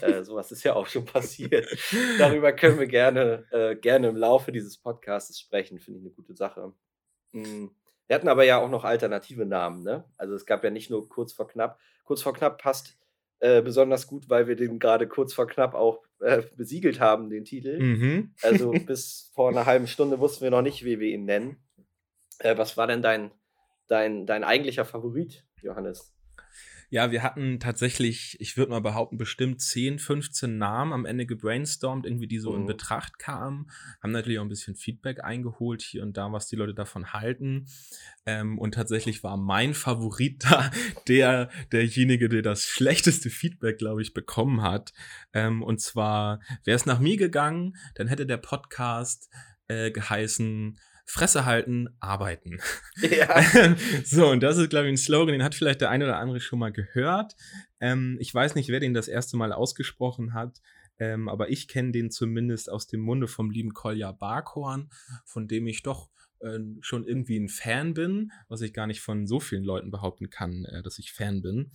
Äh, 0.00 0.22
sowas 0.24 0.52
ist 0.52 0.64
ja 0.64 0.74
auch 0.74 0.86
schon 0.86 1.04
passiert. 1.04 1.66
Darüber 2.18 2.52
können 2.52 2.78
wir 2.78 2.86
gerne, 2.86 3.44
äh, 3.50 3.76
gerne 3.76 4.08
im 4.08 4.16
Laufe 4.16 4.52
dieses 4.52 4.78
Podcasts 4.78 5.38
sprechen, 5.38 5.78
finde 5.78 5.98
ich 5.98 6.06
eine 6.06 6.14
gute 6.14 6.34
Sache. 6.34 6.72
Mhm. 7.32 7.70
Wir 8.06 8.16
hatten 8.16 8.28
aber 8.28 8.44
ja 8.44 8.58
auch 8.58 8.70
noch 8.70 8.84
alternative 8.84 9.44
Namen, 9.44 9.82
ne? 9.82 10.04
Also 10.16 10.34
es 10.34 10.46
gab 10.46 10.62
ja 10.64 10.70
nicht 10.70 10.90
nur 10.90 11.08
kurz 11.08 11.32
vor 11.32 11.48
knapp. 11.48 11.78
Kurz 12.04 12.22
vor 12.22 12.32
knapp 12.32 12.62
passt 12.62 12.96
äh, 13.40 13.60
besonders 13.62 14.06
gut, 14.06 14.30
weil 14.30 14.48
wir 14.48 14.56
den 14.56 14.78
gerade 14.78 15.06
kurz 15.06 15.34
vor 15.34 15.46
knapp 15.46 15.74
auch 15.74 16.02
äh, 16.20 16.42
besiegelt 16.56 17.00
haben, 17.00 17.28
den 17.28 17.44
Titel. 17.44 17.78
Mhm. 17.78 18.34
Also 18.42 18.70
bis 18.86 19.30
vor 19.34 19.50
einer 19.50 19.66
halben 19.66 19.86
Stunde 19.86 20.20
wussten 20.20 20.44
wir 20.44 20.50
noch 20.50 20.62
nicht, 20.62 20.84
wie 20.84 21.00
wir 21.00 21.08
ihn 21.08 21.24
nennen. 21.24 21.56
Äh, 22.38 22.56
was 22.56 22.76
war 22.76 22.86
denn 22.86 23.02
dein, 23.02 23.32
dein, 23.88 24.24
dein 24.24 24.44
eigentlicher 24.44 24.84
Favorit, 24.84 25.44
Johannes? 25.60 26.15
Ja, 26.88 27.10
wir 27.10 27.22
hatten 27.24 27.58
tatsächlich, 27.58 28.36
ich 28.38 28.56
würde 28.56 28.70
mal 28.70 28.80
behaupten, 28.80 29.18
bestimmt 29.18 29.60
10, 29.60 29.98
15 29.98 30.56
Namen 30.56 30.92
am 30.92 31.04
Ende 31.04 31.26
gebrainstormt, 31.26 32.06
irgendwie 32.06 32.28
die 32.28 32.38
so 32.38 32.52
mhm. 32.52 32.60
in 32.60 32.66
Betracht 32.66 33.18
kamen. 33.18 33.68
Haben 34.00 34.12
natürlich 34.12 34.38
auch 34.38 34.44
ein 34.44 34.48
bisschen 34.48 34.76
Feedback 34.76 35.24
eingeholt 35.24 35.82
hier 35.82 36.04
und 36.04 36.16
da, 36.16 36.30
was 36.30 36.46
die 36.46 36.54
Leute 36.54 36.74
davon 36.74 37.12
halten. 37.12 37.66
Ähm, 38.24 38.58
und 38.58 38.74
tatsächlich 38.74 39.24
war 39.24 39.36
mein 39.36 39.74
Favorit 39.74 40.44
da 40.48 40.70
der, 41.08 41.50
derjenige, 41.72 42.28
der 42.28 42.42
das 42.42 42.64
schlechteste 42.64 43.30
Feedback, 43.30 43.78
glaube 43.78 44.02
ich, 44.02 44.14
bekommen 44.14 44.62
hat. 44.62 44.92
Ähm, 45.32 45.62
und 45.62 45.80
zwar, 45.80 46.40
wäre 46.64 46.76
es 46.76 46.86
nach 46.86 47.00
mir 47.00 47.16
gegangen, 47.16 47.76
dann 47.96 48.06
hätte 48.06 48.26
der 48.26 48.36
Podcast 48.36 49.28
äh, 49.66 49.90
geheißen, 49.90 50.78
Fresse 51.06 51.46
halten, 51.46 51.88
arbeiten. 52.00 52.58
Ja. 52.96 53.42
so, 54.04 54.28
und 54.28 54.42
das 54.42 54.58
ist, 54.58 54.70
glaube 54.70 54.86
ich, 54.86 54.94
ein 54.94 54.96
Slogan, 54.96 55.32
den 55.32 55.44
hat 55.44 55.54
vielleicht 55.54 55.80
der 55.80 55.90
eine 55.90 56.04
oder 56.04 56.18
andere 56.18 56.40
schon 56.40 56.58
mal 56.58 56.72
gehört. 56.72 57.36
Ähm, 57.80 58.18
ich 58.20 58.34
weiß 58.34 58.56
nicht, 58.56 58.68
wer 58.68 58.80
den 58.80 58.92
das 58.92 59.08
erste 59.08 59.36
Mal 59.36 59.52
ausgesprochen 59.52 60.34
hat. 60.34 60.60
Ähm, 60.98 61.28
aber 61.28 61.50
ich 61.50 61.68
kenne 61.68 61.92
den 61.92 62.10
zumindest 62.10 62.70
aus 62.70 62.86
dem 62.86 63.00
Munde 63.00 63.28
vom 63.28 63.50
lieben 63.50 63.72
Kolja 63.72 64.12
Barkhorn, 64.12 64.90
von 65.24 65.46
dem 65.46 65.66
ich 65.66 65.82
doch 65.82 66.08
äh, 66.40 66.58
schon 66.80 67.04
irgendwie 67.04 67.38
ein 67.38 67.48
Fan 67.48 67.94
bin, 67.94 68.32
was 68.48 68.62
ich 68.62 68.72
gar 68.72 68.86
nicht 68.86 69.00
von 69.00 69.26
so 69.26 69.38
vielen 69.38 69.64
Leuten 69.64 69.90
behaupten 69.90 70.30
kann, 70.30 70.64
äh, 70.64 70.82
dass 70.82 70.98
ich 70.98 71.12
Fan 71.12 71.42
bin. 71.42 71.70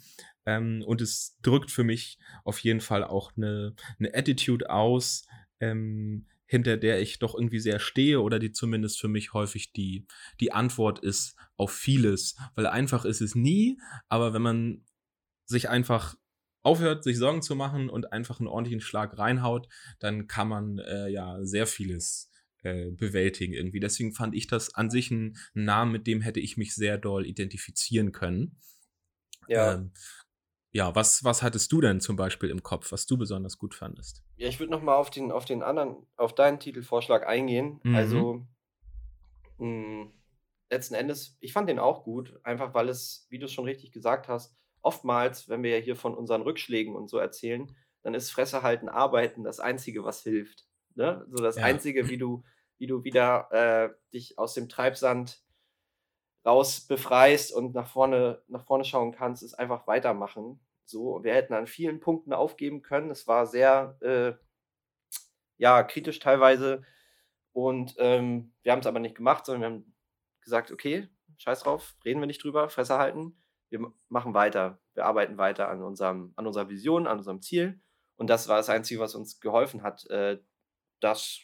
Ähm, 0.46 0.84
und 0.86 1.02
es 1.02 1.38
drückt 1.42 1.72
für 1.72 1.84
mich 1.84 2.20
auf 2.44 2.60
jeden 2.60 2.82
Fall 2.82 3.04
auch 3.04 3.32
eine, 3.38 3.76
eine 4.00 4.14
Attitude 4.14 4.70
aus, 4.70 5.26
ähm, 5.60 6.26
hinter 6.52 6.76
der 6.76 7.00
ich 7.00 7.18
doch 7.18 7.34
irgendwie 7.34 7.62
sehr 7.62 7.80
stehe 7.80 8.20
oder 8.20 8.38
die 8.38 8.52
zumindest 8.52 9.00
für 9.00 9.08
mich 9.08 9.32
häufig 9.32 9.72
die, 9.72 10.06
die 10.42 10.52
Antwort 10.52 11.00
ist 11.00 11.38
auf 11.56 11.72
vieles. 11.72 12.36
Weil 12.56 12.68
einfach 12.68 13.06
ist 13.06 13.22
es 13.22 13.36
nie, 13.36 13.80
aber 14.10 14.34
wenn 14.34 14.42
man 14.42 14.86
sich 15.46 15.70
einfach 15.70 16.18
aufhört, 16.62 17.06
sich 17.06 17.18
Sorgen 17.18 17.42
zu 17.42 17.56
machen 17.56 17.90
und 17.90 18.12
einfach 18.12 18.42
einen 18.42 18.50
ordentlichen 18.50 18.82
Schlag 18.82 19.18
reinhaut, 19.18 19.70
dann 20.00 20.28
kann 20.28 20.50
man 20.50 20.80
äh, 20.80 21.08
ja 21.08 21.38
sehr 21.42 21.68
vieles 21.68 22.30
äh, 22.64 22.92
bewältigen 22.92 23.54
irgendwie. 23.54 23.80
Deswegen 23.80 24.12
fand 24.14 24.36
ich 24.36 24.48
das 24.48 24.76
an 24.76 24.90
sich 24.90 25.10
ein, 25.10 25.38
ein 25.56 25.64
Namen, 25.64 25.94
mit 25.94 26.06
dem 26.06 26.20
hätte 26.20 26.42
ich 26.42 26.58
mich 26.58 26.76
sehr 26.76 26.98
doll 26.98 27.26
identifizieren 27.26 28.12
können. 28.12 28.58
Ja. 29.48 29.76
Ähm, 29.76 29.94
ja, 30.72 30.96
was, 30.96 31.24
was 31.24 31.44
hattest 31.44 31.72
du 31.72 31.82
denn 31.82 32.00
zum 32.00 32.16
Beispiel 32.16 32.50
im 32.50 32.64
Kopf, 32.64 32.92
was 32.92 33.06
du 33.06 33.18
besonders 33.18 33.58
gut 33.58 33.76
fandest? 33.76 34.24
Ja, 34.38 34.48
ich 34.48 34.60
würde 34.60 34.72
nochmal 34.72 34.96
auf 34.96 35.10
den, 35.10 35.32
auf 35.32 35.46
den 35.46 35.64
anderen, 35.64 36.08
auf 36.16 36.34
deinen 36.34 36.60
Titelvorschlag 36.60 37.28
eingehen. 37.28 37.80
Mhm. 37.84 37.96
Also, 37.96 38.46
mh, 39.58 39.66
hm, 39.66 40.12
letzten 40.70 40.96
Endes, 40.96 41.38
ich 41.42 41.52
fand 41.52 41.68
den 41.68 41.80
auch 41.80 42.04
gut, 42.04 42.40
einfach 42.44 42.74
weil 42.74 42.88
es, 42.88 43.28
wie 43.30 43.38
du 43.38 43.46
es 43.46 43.54
schon 43.54 43.66
richtig 43.66 43.92
gesagt 43.92 44.30
hast, 44.30 44.56
oftmals, 44.82 45.50
wenn 45.50 45.62
wir 45.62 45.78
ja 45.78 45.84
hier 45.84 45.96
von 45.96 46.16
unseren 46.16 46.42
Rückschlägen 46.42 46.96
und 46.96 47.10
so 47.10 47.18
erzählen, 47.18 47.76
dann 48.02 48.14
ist 48.14 48.32
Fresse 48.32 48.64
halten, 48.64 48.90
arbeiten 48.90 49.44
das 49.44 49.60
Einzige, 49.60 50.04
was 50.04 50.24
hilft. 50.24 50.66
Ne? 50.96 51.26
So 51.30 51.44
das 51.44 51.58
ja. 51.58 51.64
Einzige, 51.64 52.10
wie 52.10 52.18
du, 52.18 52.44
wie 52.78 52.88
du 52.88 53.04
wieder 53.04 53.52
äh, 53.52 53.90
dich 54.14 54.40
aus 54.40 54.54
dem 54.54 54.70
Treibsand 54.70 55.44
raus 56.46 56.82
befreist 56.88 57.54
und 57.54 57.74
nach 57.74 57.88
vorne, 57.88 58.42
nach 58.48 58.66
vorne 58.66 58.84
schauen 58.84 59.12
kannst, 59.12 59.44
ist 59.44 59.54
einfach 59.54 59.88
weitermachen. 59.88 60.60
So, 60.86 61.24
wir 61.24 61.34
hätten 61.34 61.54
an 61.54 61.68
vielen 61.68 62.00
Punkten 62.00 62.34
aufgeben 62.34 62.82
können. 62.82 63.12
Es 63.12 63.28
war 63.28 63.46
sehr, 63.46 63.98
äh, 64.02 64.34
ja, 65.58 65.84
kritisch 65.84 66.20
teilweise. 66.20 66.84
Und 67.54 67.96
ähm, 67.98 68.54
wir 68.64 68.72
haben 68.72 68.80
es 68.80 68.88
aber 68.88 69.00
nicht 69.00 69.16
gemacht, 69.16 69.46
sondern 69.46 69.62
wir 69.62 69.68
haben 69.68 69.96
gesagt, 70.42 70.72
okay, 70.72 71.08
scheiß 71.38 71.62
drauf, 71.62 71.96
reden 72.04 72.20
wir 72.20 72.28
nicht 72.28 72.44
drüber, 72.44 72.70
Fresse 72.70 72.98
halten. 72.98 73.42
Wir 73.70 73.94
machen 74.10 74.34
weiter. 74.34 74.80
Wir 74.94 75.06
arbeiten 75.06 75.38
weiter 75.38 75.70
an, 75.70 75.82
unserem, 75.82 76.34
an 76.36 76.48
unserer 76.48 76.70
Vision, 76.70 77.08
an 77.08 77.20
unserem 77.20 77.42
Ziel. 77.42 77.82
Und 78.16 78.30
das 78.30 78.48
war 78.48 78.58
das 78.58 78.70
Einzige, 78.70 79.00
was 79.00 79.16
uns 79.16 79.40
geholfen 79.40 79.84
hat, 79.84 80.06
äh, 80.10 80.40
das, 81.00 81.40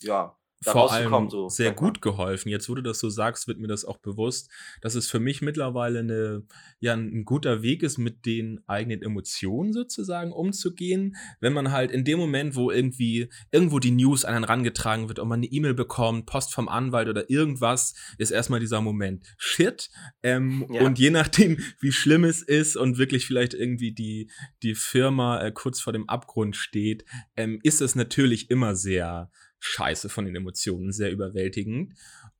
ja, 0.00 0.38
vor 0.62 0.92
allem 0.92 1.30
so, 1.30 1.48
sehr 1.48 1.72
gut 1.72 2.00
geholfen. 2.00 2.48
Jetzt, 2.48 2.68
wo 2.68 2.74
du 2.74 2.82
das 2.82 2.98
so 2.98 3.10
sagst, 3.10 3.46
wird 3.46 3.58
mir 3.58 3.68
das 3.68 3.84
auch 3.84 3.98
bewusst, 3.98 4.50
dass 4.80 4.94
es 4.94 5.08
für 5.08 5.20
mich 5.20 5.42
mittlerweile 5.42 6.00
eine, 6.00 6.44
ja, 6.80 6.94
ein 6.94 7.24
guter 7.24 7.62
Weg 7.62 7.82
ist, 7.82 7.98
mit 7.98 8.24
den 8.26 8.60
eigenen 8.66 9.02
Emotionen 9.02 9.72
sozusagen 9.72 10.32
umzugehen. 10.32 11.16
Wenn 11.40 11.52
man 11.52 11.72
halt 11.72 11.90
in 11.90 12.04
dem 12.04 12.18
Moment, 12.18 12.56
wo 12.56 12.70
irgendwie 12.70 13.28
irgendwo 13.50 13.78
die 13.78 13.90
News 13.90 14.24
an 14.24 14.34
einen 14.34 14.44
rangetragen 14.44 15.08
wird 15.08 15.18
und 15.18 15.28
man 15.28 15.40
eine 15.40 15.46
E-Mail 15.46 15.74
bekommt, 15.74 16.26
Post 16.26 16.54
vom 16.54 16.68
Anwalt 16.68 17.08
oder 17.08 17.28
irgendwas, 17.28 17.94
ist 18.18 18.30
erstmal 18.30 18.60
dieser 18.60 18.80
Moment 18.80 19.24
Shit. 19.36 19.90
Ähm, 20.22 20.66
ja. 20.70 20.82
Und 20.82 20.98
je 20.98 21.10
nachdem, 21.10 21.58
wie 21.80 21.92
schlimm 21.92 22.24
es 22.24 22.42
ist 22.42 22.76
und 22.76 22.98
wirklich 22.98 23.26
vielleicht 23.26 23.54
irgendwie 23.54 23.92
die, 23.92 24.30
die 24.62 24.74
Firma 24.74 25.40
äh, 25.40 25.52
kurz 25.52 25.80
vor 25.80 25.92
dem 25.92 26.08
Abgrund 26.08 26.56
steht, 26.56 27.04
ähm, 27.36 27.60
ist 27.62 27.80
es 27.80 27.94
natürlich 27.94 28.50
immer 28.50 28.74
sehr 28.74 29.30
scheiße 29.60 30.08
von 30.08 30.24
den 30.24 30.36
Emotionen, 30.36 30.92
sehr 30.92 31.10
überwältigend. 31.10 31.94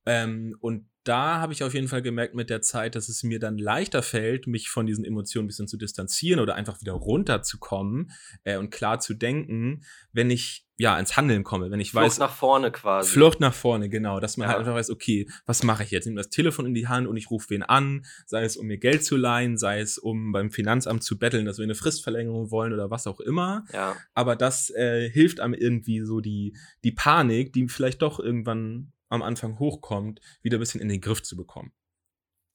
Ähm, 0.05 0.55
und 0.59 0.87
da 1.03 1.39
habe 1.39 1.53
ich 1.53 1.63
auf 1.63 1.73
jeden 1.73 1.87
Fall 1.87 2.01
gemerkt 2.01 2.35
mit 2.35 2.49
der 2.49 2.61
Zeit, 2.61 2.95
dass 2.95 3.07
es 3.07 3.23
mir 3.23 3.39
dann 3.39 3.57
leichter 3.57 4.03
fällt, 4.03 4.45
mich 4.45 4.69
von 4.69 4.85
diesen 4.85 5.05
Emotionen 5.05 5.45
ein 5.45 5.47
bisschen 5.47 5.67
zu 5.67 5.77
distanzieren 5.77 6.41
oder 6.41 6.55
einfach 6.55 6.81
wieder 6.81 6.93
runterzukommen 6.93 8.11
äh, 8.43 8.57
und 8.57 8.71
klar 8.71 8.99
zu 8.99 9.13
denken, 9.13 9.85
wenn 10.11 10.29
ich 10.29 10.66
ja 10.77 10.97
ins 10.99 11.17
Handeln 11.17 11.43
komme, 11.43 11.71
wenn 11.71 11.79
ich 11.79 11.91
Flucht 11.91 12.05
weiß. 12.05 12.15
Flucht 12.15 12.29
nach 12.29 12.35
vorne 12.35 12.71
quasi. 12.71 13.11
Flucht 13.11 13.39
nach 13.39 13.53
vorne, 13.53 13.89
genau. 13.89 14.19
Dass 14.19 14.37
man 14.37 14.47
halt 14.47 14.55
ja. 14.55 14.57
halt 14.59 14.67
einfach 14.67 14.79
weiß, 14.79 14.89
okay, 14.91 15.27
was 15.45 15.63
mache 15.63 15.83
ich 15.83 15.91
jetzt? 15.91 16.05
Ich 16.05 16.09
nehme 16.09 16.21
das 16.21 16.29
Telefon 16.29 16.65
in 16.65 16.73
die 16.73 16.87
Hand 16.87 17.07
und 17.07 17.17
ich 17.17 17.31
rufe 17.31 17.49
wen 17.49 17.63
an, 17.63 18.05
sei 18.25 18.43
es 18.43 18.57
um 18.57 18.67
mir 18.67 18.77
Geld 18.77 19.03
zu 19.03 19.17
leihen, 19.17 19.57
sei 19.57 19.79
es 19.79 19.97
um 19.97 20.31
beim 20.31 20.51
Finanzamt 20.51 21.03
zu 21.03 21.17
betteln, 21.17 21.45
dass 21.45 21.57
wir 21.57 21.63
eine 21.63 21.75
Fristverlängerung 21.75 22.51
wollen 22.51 22.73
oder 22.73 22.91
was 22.91 23.07
auch 23.07 23.19
immer. 23.19 23.65
Ja. 23.73 23.95
Aber 24.13 24.35
das 24.35 24.69
äh, 24.69 25.09
hilft 25.09 25.39
einem 25.39 25.55
irgendwie 25.55 26.01
so 26.01 26.19
die, 26.19 26.55
die 26.83 26.91
Panik, 26.91 27.53
die 27.53 27.67
vielleicht 27.67 28.01
doch 28.01 28.19
irgendwann 28.19 28.93
am 29.09 29.23
Anfang 29.23 29.59
hochkommt, 29.59 30.21
wieder 30.41 30.57
ein 30.57 30.59
bisschen 30.59 30.81
in 30.81 30.89
den 30.89 31.01
Griff 31.01 31.23
zu 31.23 31.35
bekommen. 31.35 31.71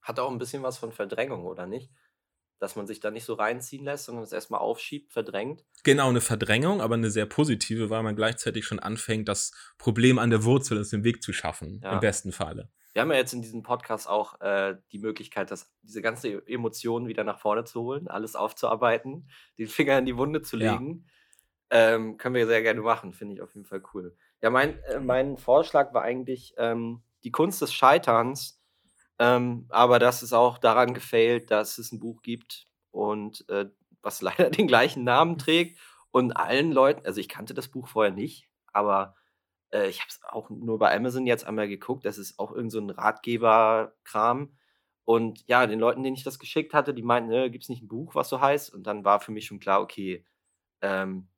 Hat 0.03 0.19
auch 0.19 0.31
ein 0.31 0.39
bisschen 0.39 0.63
was 0.63 0.79
von 0.79 0.93
Verdrängung, 0.93 1.45
oder 1.45 1.67
nicht? 1.67 1.91
Dass 2.63 2.77
man 2.77 2.87
sich 2.87 3.01
da 3.01 3.11
nicht 3.11 3.25
so 3.25 3.35
reinziehen 3.35 3.85
lässt, 3.85 4.05
sondern 4.05 4.23
es 4.23 4.31
erstmal 4.31 4.61
aufschiebt, 4.61 5.13
verdrängt. 5.13 5.65
Genau, 5.83 6.09
eine 6.09 6.21
Verdrängung, 6.21 6.81
aber 6.81 6.95
eine 6.95 7.11
sehr 7.11 7.27
positive, 7.27 7.91
weil 7.91 8.05
man 8.05 8.15
gleichzeitig 8.15 8.65
schon 8.65 8.79
anfängt, 8.79 9.29
das 9.29 9.51
Problem 9.79 10.21
an 10.21 10.31
der 10.31 10.45
Wurzel 10.45 10.79
aus 10.79 10.91
dem 10.91 11.03
Weg 11.03 11.25
zu 11.25 11.33
schaffen, 11.33 11.81
ja. 11.83 11.95
im 11.95 11.99
besten 11.99 12.31
Falle. 12.31 12.71
Wir 12.93 13.03
haben 13.03 13.11
ja 13.11 13.17
jetzt 13.17 13.33
in 13.33 13.43
diesem 13.43 13.65
Podcast 13.65 14.09
auch 14.09 14.41
äh, 14.41 14.77
die 14.93 15.01
Möglichkeit, 15.01 15.51
das, 15.51 15.75
diese 15.83 16.03
ganze 16.03 16.47
Emotionen 16.47 17.09
wieder 17.09 17.25
nach 17.25 17.41
vorne 17.41 17.65
zu 17.65 17.83
holen, 17.83 18.07
alles 18.07 18.37
aufzuarbeiten, 18.37 19.29
den 19.59 19.67
Finger 19.67 19.99
in 19.99 20.07
die 20.07 20.17
Wunde 20.17 20.43
zu 20.43 20.57
legen. 20.57 21.09
Ja. 21.73 21.95
Ähm, 21.95 22.17
können 22.17 22.37
wir 22.37 22.47
sehr 22.47 22.63
gerne 22.63 22.83
machen, 22.83 23.13
finde 23.13 23.35
ich 23.35 23.43
auf 23.43 23.53
jeden 23.57 23.67
Fall 23.67 23.83
cool. 23.93 24.17
Ja, 24.41 24.51
mein, 24.51 24.79
äh, 24.85 25.01
mein 25.01 25.37
Vorschlag 25.37 25.93
war 25.95 26.03
eigentlich 26.03 26.55
ähm, 26.59 27.03
die 27.25 27.33
Kunst 27.33 27.61
des 27.61 27.75
Scheiterns, 27.75 28.62
ähm, 29.23 29.67
aber 29.69 30.01
das 30.01 30.25
ist 30.25 30.33
auch 30.33 30.59
daran 30.59 30.95
gefailt, 30.95 31.53
dass 31.53 31.79
es 31.79 31.93
ein 31.93 32.01
Buch 32.01 32.23
gibt 32.23 32.67
und 32.91 33.49
äh, 33.49 33.67
was 34.03 34.21
leider 34.23 34.51
den 34.51 34.67
gleichen 34.67 35.05
Namen 35.05 35.39
trägt 35.39 35.79
und 36.11 36.33
allen 36.33 36.73
Leuten, 36.73 37.07
also 37.07 37.21
ich 37.21 37.29
kannte 37.29 37.55
das 37.55 37.69
Buch 37.69 37.87
vorher 37.87 38.13
nicht, 38.13 38.49
aber 38.73 39.15
äh, 39.73 39.89
ich 39.89 40.01
habe 40.01 40.09
es 40.09 40.21
auch 40.25 40.51
nur 40.51 40.79
bei 40.81 40.93
Amazon 40.93 41.25
jetzt 41.27 41.47
einmal 41.47 41.69
geguckt, 41.69 42.05
das 42.05 42.19
ist 42.19 42.41
auch 42.41 42.51
irgend 42.51 42.73
so 42.73 42.81
ein 42.81 42.91
Ratgeber-Kram 42.91 44.57
und 45.05 45.45
ja, 45.47 45.67
den 45.69 45.79
Leuten, 45.79 46.03
denen 46.03 46.17
ich 46.17 46.25
das 46.25 46.41
geschickt 46.41 46.75
hatte, 46.75 46.93
die 46.93 47.03
meinten, 47.03 47.31
ne, 47.31 47.49
gibt 47.51 47.63
es 47.65 47.69
nicht 47.69 47.83
ein 47.83 47.89
Buch, 47.89 48.17
was 48.17 48.29
so 48.29 48.41
heißt? 48.41 48.75
Und 48.75 48.87
dann 48.89 49.05
war 49.05 49.21
für 49.21 49.33
mich 49.33 49.47
schon 49.47 49.61
klar, 49.61 49.81
okay, 49.83 50.25
ähm, 50.81 51.29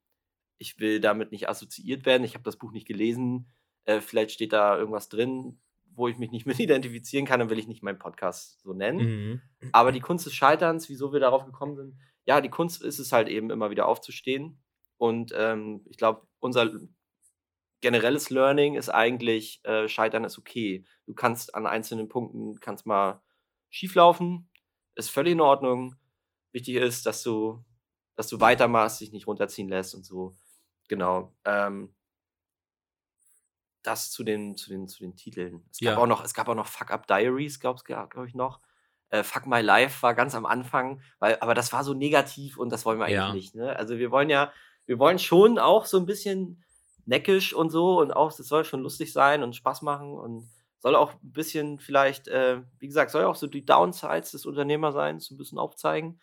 ich 0.57 0.79
will 0.79 0.99
damit 0.99 1.31
nicht 1.31 1.49
assoziiert 1.49 2.05
werden. 2.05 2.23
Ich 2.23 2.35
habe 2.35 2.43
das 2.43 2.57
Buch 2.57 2.71
nicht 2.71 2.87
gelesen. 2.87 3.51
Äh, 3.85 4.01
vielleicht 4.01 4.31
steht 4.31 4.53
da 4.53 4.77
irgendwas 4.77 5.09
drin, 5.09 5.59
wo 5.95 6.07
ich 6.07 6.17
mich 6.17 6.31
nicht 6.31 6.45
mit 6.47 6.59
identifizieren 6.59 7.25
kann, 7.25 7.39
dann 7.39 7.49
will 7.49 7.59
ich 7.59 7.67
nicht 7.67 7.83
meinen 7.83 7.99
Podcast 7.99 8.61
so 8.61 8.73
nennen. 8.73 8.99
Mhm. 8.99 9.41
Aber 9.71 9.91
die 9.91 10.01
Kunst 10.01 10.25
des 10.25 10.33
Scheiterns, 10.33 10.89
wieso 10.89 11.13
wir 11.13 11.19
darauf 11.19 11.45
gekommen 11.45 11.75
sind, 11.75 11.97
ja, 12.25 12.41
die 12.41 12.49
Kunst 12.49 12.83
ist 12.83 12.99
es 12.99 13.11
halt 13.11 13.27
eben 13.27 13.51
immer 13.51 13.69
wieder 13.69 13.87
aufzustehen. 13.87 14.61
Und 14.97 15.33
ähm, 15.35 15.85
ich 15.85 15.97
glaube, 15.97 16.27
unser 16.39 16.71
generelles 17.81 18.29
Learning 18.29 18.75
ist 18.75 18.89
eigentlich, 18.89 19.59
äh, 19.63 19.87
Scheitern 19.87 20.23
ist 20.23 20.37
okay. 20.39 20.85
Du 21.05 21.13
kannst 21.13 21.53
an 21.53 21.67
einzelnen 21.67 22.07
Punkten, 22.07 22.59
kannst 22.59 22.85
mal 22.85 23.21
schieflaufen, 23.69 24.49
ist 24.95 25.11
völlig 25.11 25.33
in 25.33 25.41
Ordnung. 25.41 25.95
Wichtig 26.51 26.75
ist, 26.75 27.05
dass 27.05 27.21
du, 27.21 27.63
dass 28.15 28.27
du 28.27 28.39
weitermachst, 28.39 29.01
dich 29.01 29.11
nicht 29.11 29.27
runterziehen 29.27 29.69
lässt 29.69 29.93
und 29.93 30.03
so. 30.03 30.35
Genau. 30.87 31.35
Ähm, 31.43 31.93
das 33.87 34.11
zu 34.11 34.23
den, 34.23 34.55
zu 34.55 34.69
den, 34.69 34.87
zu 34.87 34.99
den 34.99 35.15
Titeln. 35.15 35.63
Es 35.71 35.79
gab, 35.79 35.93
ja. 35.93 35.97
auch, 35.97 36.07
noch, 36.07 36.23
es 36.23 36.33
gab 36.33 36.47
auch 36.47 36.55
noch 36.55 36.67
Fuck 36.67 36.91
Up 36.91 37.07
Diaries, 37.07 37.59
glaube 37.59 37.81
glaub 37.83 38.25
ich 38.27 38.35
noch. 38.35 38.59
Äh, 39.09 39.23
Fuck 39.23 39.45
My 39.45 39.61
Life 39.61 40.01
war 40.01 40.13
ganz 40.13 40.35
am 40.35 40.45
Anfang, 40.45 41.01
weil, 41.19 41.37
aber 41.39 41.53
das 41.53 41.71
war 41.73 41.83
so 41.83 41.93
negativ 41.93 42.57
und 42.57 42.71
das 42.71 42.85
wollen 42.85 42.99
wir 42.99 43.05
eigentlich 43.05 43.17
ja. 43.17 43.33
nicht. 43.33 43.55
Ne? 43.55 43.75
Also 43.75 43.97
wir 43.97 44.11
wollen 44.11 44.29
ja, 44.29 44.51
wir 44.85 44.99
wollen 44.99 45.19
schon 45.19 45.59
auch 45.59 45.85
so 45.85 45.97
ein 45.97 46.05
bisschen 46.05 46.63
neckisch 47.05 47.53
und 47.53 47.69
so 47.69 47.99
und 47.99 48.11
auch, 48.11 48.31
es 48.31 48.37
soll 48.37 48.65
schon 48.65 48.81
lustig 48.81 49.13
sein 49.13 49.43
und 49.43 49.55
Spaß 49.55 49.81
machen 49.81 50.13
und 50.13 50.49
soll 50.79 50.95
auch 50.95 51.13
ein 51.13 51.31
bisschen 51.31 51.79
vielleicht, 51.79 52.27
äh, 52.27 52.61
wie 52.79 52.87
gesagt, 52.87 53.11
soll 53.11 53.23
auch 53.23 53.35
so 53.35 53.47
die 53.47 53.65
Downsides 53.65 54.31
des 54.31 54.45
Unternehmerseins 54.45 55.31
ein 55.31 55.37
bisschen 55.37 55.57
aufzeigen, 55.57 56.19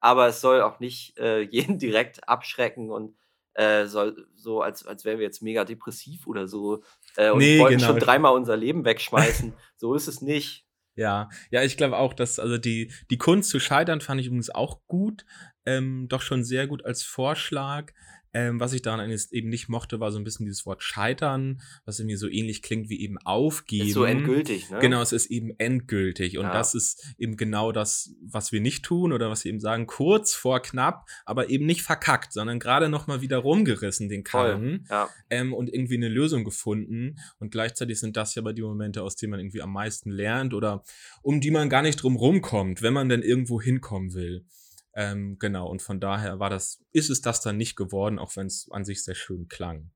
aber 0.00 0.26
es 0.28 0.40
soll 0.40 0.60
auch 0.62 0.80
nicht 0.80 1.18
äh, 1.18 1.40
jeden 1.50 1.78
direkt 1.78 2.28
abschrecken 2.28 2.90
und 2.90 3.16
äh, 3.54 3.86
soll, 3.86 4.26
so, 4.34 4.60
als, 4.60 4.86
als 4.86 5.04
wären 5.04 5.18
wir 5.18 5.24
jetzt 5.24 5.42
mega 5.42 5.64
depressiv 5.64 6.26
oder 6.26 6.46
so 6.46 6.82
äh, 7.16 7.30
und 7.30 7.38
nee, 7.38 7.58
wollten 7.58 7.78
genau. 7.78 7.88
schon 7.88 8.00
dreimal 8.00 8.34
unser 8.34 8.56
Leben 8.56 8.84
wegschmeißen. 8.84 9.52
so 9.76 9.94
ist 9.94 10.08
es 10.08 10.20
nicht. 10.20 10.66
Ja, 10.96 11.28
ja, 11.50 11.62
ich 11.62 11.76
glaube 11.76 11.96
auch, 11.96 12.14
dass, 12.14 12.38
also 12.38 12.58
die, 12.58 12.92
die 13.10 13.18
Kunst 13.18 13.50
zu 13.50 13.58
scheitern 13.58 14.00
fand 14.00 14.20
ich 14.20 14.28
übrigens 14.28 14.50
auch 14.50 14.80
gut, 14.86 15.24
ähm, 15.66 16.06
doch 16.08 16.20
schon 16.20 16.44
sehr 16.44 16.66
gut 16.66 16.84
als 16.84 17.02
Vorschlag. 17.02 17.92
Ähm, 18.34 18.58
was 18.58 18.72
ich 18.72 18.82
daran 18.82 19.16
eben 19.30 19.48
nicht 19.48 19.68
mochte, 19.68 20.00
war 20.00 20.10
so 20.10 20.18
ein 20.18 20.24
bisschen 20.24 20.44
dieses 20.44 20.66
Wort 20.66 20.82
scheitern, 20.82 21.62
was 21.84 22.00
irgendwie 22.00 22.16
so 22.16 22.28
ähnlich 22.28 22.62
klingt 22.62 22.88
wie 22.88 23.00
eben 23.00 23.16
aufgeben. 23.18 23.86
Ist 23.86 23.94
so 23.94 24.04
endgültig, 24.04 24.70
ne? 24.70 24.80
Genau, 24.80 25.00
es 25.00 25.12
ist 25.12 25.26
eben 25.30 25.50
endgültig. 25.58 26.36
Und 26.38 26.46
ja. 26.46 26.52
das 26.52 26.74
ist 26.74 27.14
eben 27.16 27.36
genau 27.36 27.70
das, 27.70 28.12
was 28.20 28.50
wir 28.50 28.60
nicht 28.60 28.84
tun 28.84 29.12
oder 29.12 29.30
was 29.30 29.44
wir 29.44 29.50
eben 29.50 29.60
sagen, 29.60 29.86
kurz 29.86 30.34
vor 30.34 30.60
knapp, 30.60 31.06
aber 31.24 31.48
eben 31.48 31.64
nicht 31.64 31.82
verkackt, 31.82 32.32
sondern 32.32 32.58
gerade 32.58 32.88
nochmal 32.88 33.20
wieder 33.20 33.38
rumgerissen, 33.38 34.08
den 34.08 34.24
Karren. 34.24 34.84
Ja. 34.90 35.08
Ähm, 35.30 35.54
und 35.54 35.72
irgendwie 35.72 35.96
eine 35.96 36.08
Lösung 36.08 36.42
gefunden. 36.42 37.20
Und 37.38 37.52
gleichzeitig 37.52 38.00
sind 38.00 38.16
das 38.16 38.34
ja 38.34 38.42
aber 38.42 38.52
die 38.52 38.62
Momente, 38.62 39.02
aus 39.02 39.14
denen 39.14 39.30
man 39.30 39.40
irgendwie 39.40 39.62
am 39.62 39.72
meisten 39.72 40.10
lernt 40.10 40.54
oder 40.54 40.82
um 41.22 41.40
die 41.40 41.52
man 41.52 41.68
gar 41.68 41.82
nicht 41.82 42.02
drum 42.02 42.16
rumkommt, 42.16 42.82
wenn 42.82 42.92
man 42.92 43.08
denn 43.08 43.22
irgendwo 43.22 43.60
hinkommen 43.60 44.12
will. 44.14 44.44
Ähm, 44.94 45.38
genau, 45.38 45.68
und 45.68 45.82
von 45.82 46.00
daher 46.00 46.38
war 46.38 46.50
das, 46.50 46.84
ist 46.92 47.10
es 47.10 47.20
das 47.20 47.40
dann 47.40 47.56
nicht 47.56 47.76
geworden, 47.76 48.18
auch 48.18 48.36
wenn 48.36 48.46
es 48.46 48.68
an 48.70 48.84
sich 48.84 49.02
sehr 49.02 49.14
schön 49.14 49.48
klang. 49.48 49.90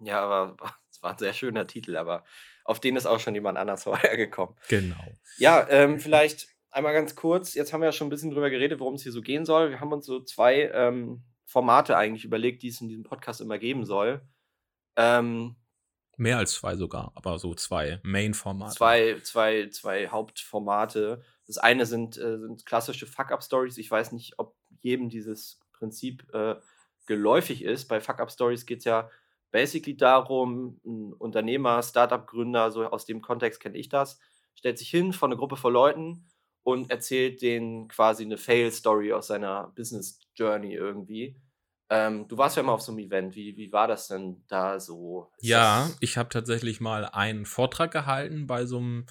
Ja, 0.00 0.20
aber 0.20 0.56
es 0.90 1.02
war 1.02 1.12
ein 1.12 1.18
sehr 1.18 1.32
schöner 1.32 1.66
Titel, 1.66 1.96
aber 1.96 2.24
auf 2.64 2.80
den 2.80 2.96
ist 2.96 3.06
auch 3.06 3.20
schon 3.20 3.34
jemand 3.34 3.58
anders 3.58 3.82
vorher 3.84 4.16
gekommen. 4.16 4.56
Genau. 4.68 5.02
Ja, 5.38 5.66
ähm, 5.68 6.00
vielleicht 6.00 6.48
einmal 6.70 6.92
ganz 6.92 7.14
kurz, 7.14 7.54
jetzt 7.54 7.72
haben 7.72 7.80
wir 7.80 7.86
ja 7.86 7.92
schon 7.92 8.08
ein 8.08 8.10
bisschen 8.10 8.30
drüber 8.30 8.50
geredet, 8.50 8.80
worum 8.80 8.94
es 8.94 9.02
hier 9.02 9.12
so 9.12 9.22
gehen 9.22 9.44
soll. 9.44 9.70
Wir 9.70 9.80
haben 9.80 9.92
uns 9.92 10.06
so 10.06 10.20
zwei 10.20 10.70
ähm, 10.72 11.24
Formate 11.44 11.96
eigentlich 11.96 12.24
überlegt, 12.24 12.62
die 12.62 12.68
es 12.68 12.80
in 12.80 12.88
diesem 12.88 13.04
Podcast 13.04 13.40
immer 13.40 13.58
geben 13.58 13.84
soll. 13.84 14.20
Ähm, 14.96 15.56
Mehr 16.16 16.38
als 16.38 16.54
zwei 16.54 16.74
sogar, 16.74 17.12
aber 17.14 17.38
so 17.38 17.54
zwei 17.54 18.00
Main-Formate. 18.02 18.74
Zwei, 18.74 19.20
zwei, 19.22 19.68
zwei 19.68 20.08
Hauptformate. 20.08 21.22
Das 21.48 21.58
eine 21.58 21.86
sind, 21.86 22.16
äh, 22.16 22.38
sind 22.38 22.64
klassische 22.64 23.06
Fuck-Up-Stories. 23.06 23.78
Ich 23.78 23.90
weiß 23.90 24.12
nicht, 24.12 24.38
ob 24.38 24.54
jedem 24.80 25.08
dieses 25.08 25.60
Prinzip 25.72 26.32
äh, 26.32 26.56
geläufig 27.06 27.64
ist. 27.64 27.88
Bei 27.88 28.00
Fuck-Up-Stories 28.00 28.66
geht 28.66 28.78
es 28.78 28.84
ja 28.84 29.10
basically 29.50 29.96
darum, 29.96 30.78
ein 30.84 31.12
Unternehmer, 31.14 31.82
Startup-Gründer, 31.82 32.70
so 32.70 32.84
aus 32.84 33.06
dem 33.06 33.22
Kontext 33.22 33.60
kenne 33.60 33.78
ich 33.78 33.88
das, 33.88 34.20
stellt 34.54 34.78
sich 34.78 34.90
hin 34.90 35.12
vor 35.12 35.28
eine 35.28 35.36
Gruppe 35.36 35.56
von 35.56 35.72
Leuten 35.72 36.26
und 36.62 36.90
erzählt 36.90 37.40
denen 37.40 37.88
quasi 37.88 38.24
eine 38.24 38.36
Fail-Story 38.36 39.12
aus 39.12 39.28
seiner 39.28 39.72
Business-Journey 39.74 40.74
irgendwie. 40.74 41.40
Ähm, 41.90 42.28
du 42.28 42.36
warst 42.36 42.56
ja 42.56 42.62
immer 42.62 42.72
auf 42.72 42.82
so 42.82 42.92
einem 42.92 42.98
Event. 42.98 43.34
Wie, 43.34 43.56
wie 43.56 43.72
war 43.72 43.88
das 43.88 44.08
denn 44.08 44.44
da 44.48 44.78
so? 44.78 45.30
Ist 45.38 45.48
ja, 45.48 45.88
ich 46.00 46.18
habe 46.18 46.28
tatsächlich 46.28 46.80
mal 46.80 47.06
einen 47.06 47.46
Vortrag 47.46 47.90
gehalten 47.90 48.46
bei 48.46 48.66
so 48.66 48.78
einem 48.78 49.06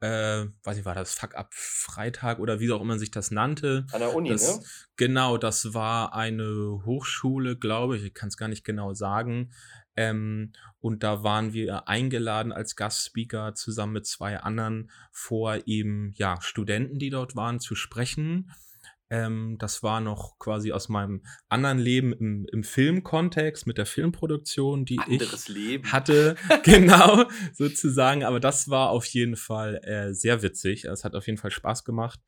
äh, 0.00 0.46
weiß 0.62 0.78
ich, 0.78 0.84
war 0.84 0.94
das 0.94 1.12
Fuck 1.14 1.34
Up 1.34 1.52
Freitag 1.52 2.38
oder 2.38 2.60
wie 2.60 2.70
auch 2.70 2.80
immer 2.80 2.98
sich 2.98 3.10
das 3.10 3.30
nannte. 3.30 3.86
An 3.92 4.00
der 4.00 4.14
Uni, 4.14 4.28
das, 4.28 4.58
ne? 4.58 4.64
Genau, 4.96 5.38
das 5.38 5.74
war 5.74 6.14
eine 6.14 6.82
Hochschule, 6.84 7.56
glaube 7.56 7.96
ich, 7.96 8.04
ich 8.04 8.14
kann 8.14 8.28
es 8.28 8.36
gar 8.36 8.48
nicht 8.48 8.64
genau 8.64 8.94
sagen. 8.94 9.52
Ähm, 9.96 10.52
und 10.78 11.02
da 11.02 11.24
waren 11.24 11.52
wir 11.52 11.88
eingeladen 11.88 12.52
als 12.52 12.76
Gastspeaker 12.76 13.54
zusammen 13.54 13.94
mit 13.94 14.06
zwei 14.06 14.38
anderen 14.38 14.90
vor 15.10 15.66
eben, 15.66 16.12
ja, 16.14 16.40
Studenten, 16.40 17.00
die 17.00 17.10
dort 17.10 17.34
waren, 17.34 17.58
zu 17.58 17.74
sprechen. 17.74 18.52
Ähm, 19.10 19.56
das 19.58 19.82
war 19.82 20.00
noch 20.00 20.38
quasi 20.38 20.72
aus 20.72 20.88
meinem 20.88 21.22
anderen 21.48 21.78
Leben 21.78 22.12
im, 22.12 22.46
im 22.52 22.62
Filmkontext 22.62 23.66
mit 23.66 23.78
der 23.78 23.86
Filmproduktion, 23.86 24.84
die 24.84 24.98
Anderes 24.98 25.48
ich 25.48 25.54
Leben. 25.54 25.92
hatte. 25.92 26.36
genau, 26.64 27.24
sozusagen. 27.54 28.24
Aber 28.24 28.38
das 28.38 28.68
war 28.68 28.90
auf 28.90 29.06
jeden 29.06 29.36
Fall 29.36 29.80
äh, 29.84 30.12
sehr 30.12 30.42
witzig. 30.42 30.84
Es 30.84 31.04
hat 31.04 31.14
auf 31.14 31.26
jeden 31.26 31.38
Fall 31.38 31.50
Spaß 31.50 31.84
gemacht. 31.84 32.20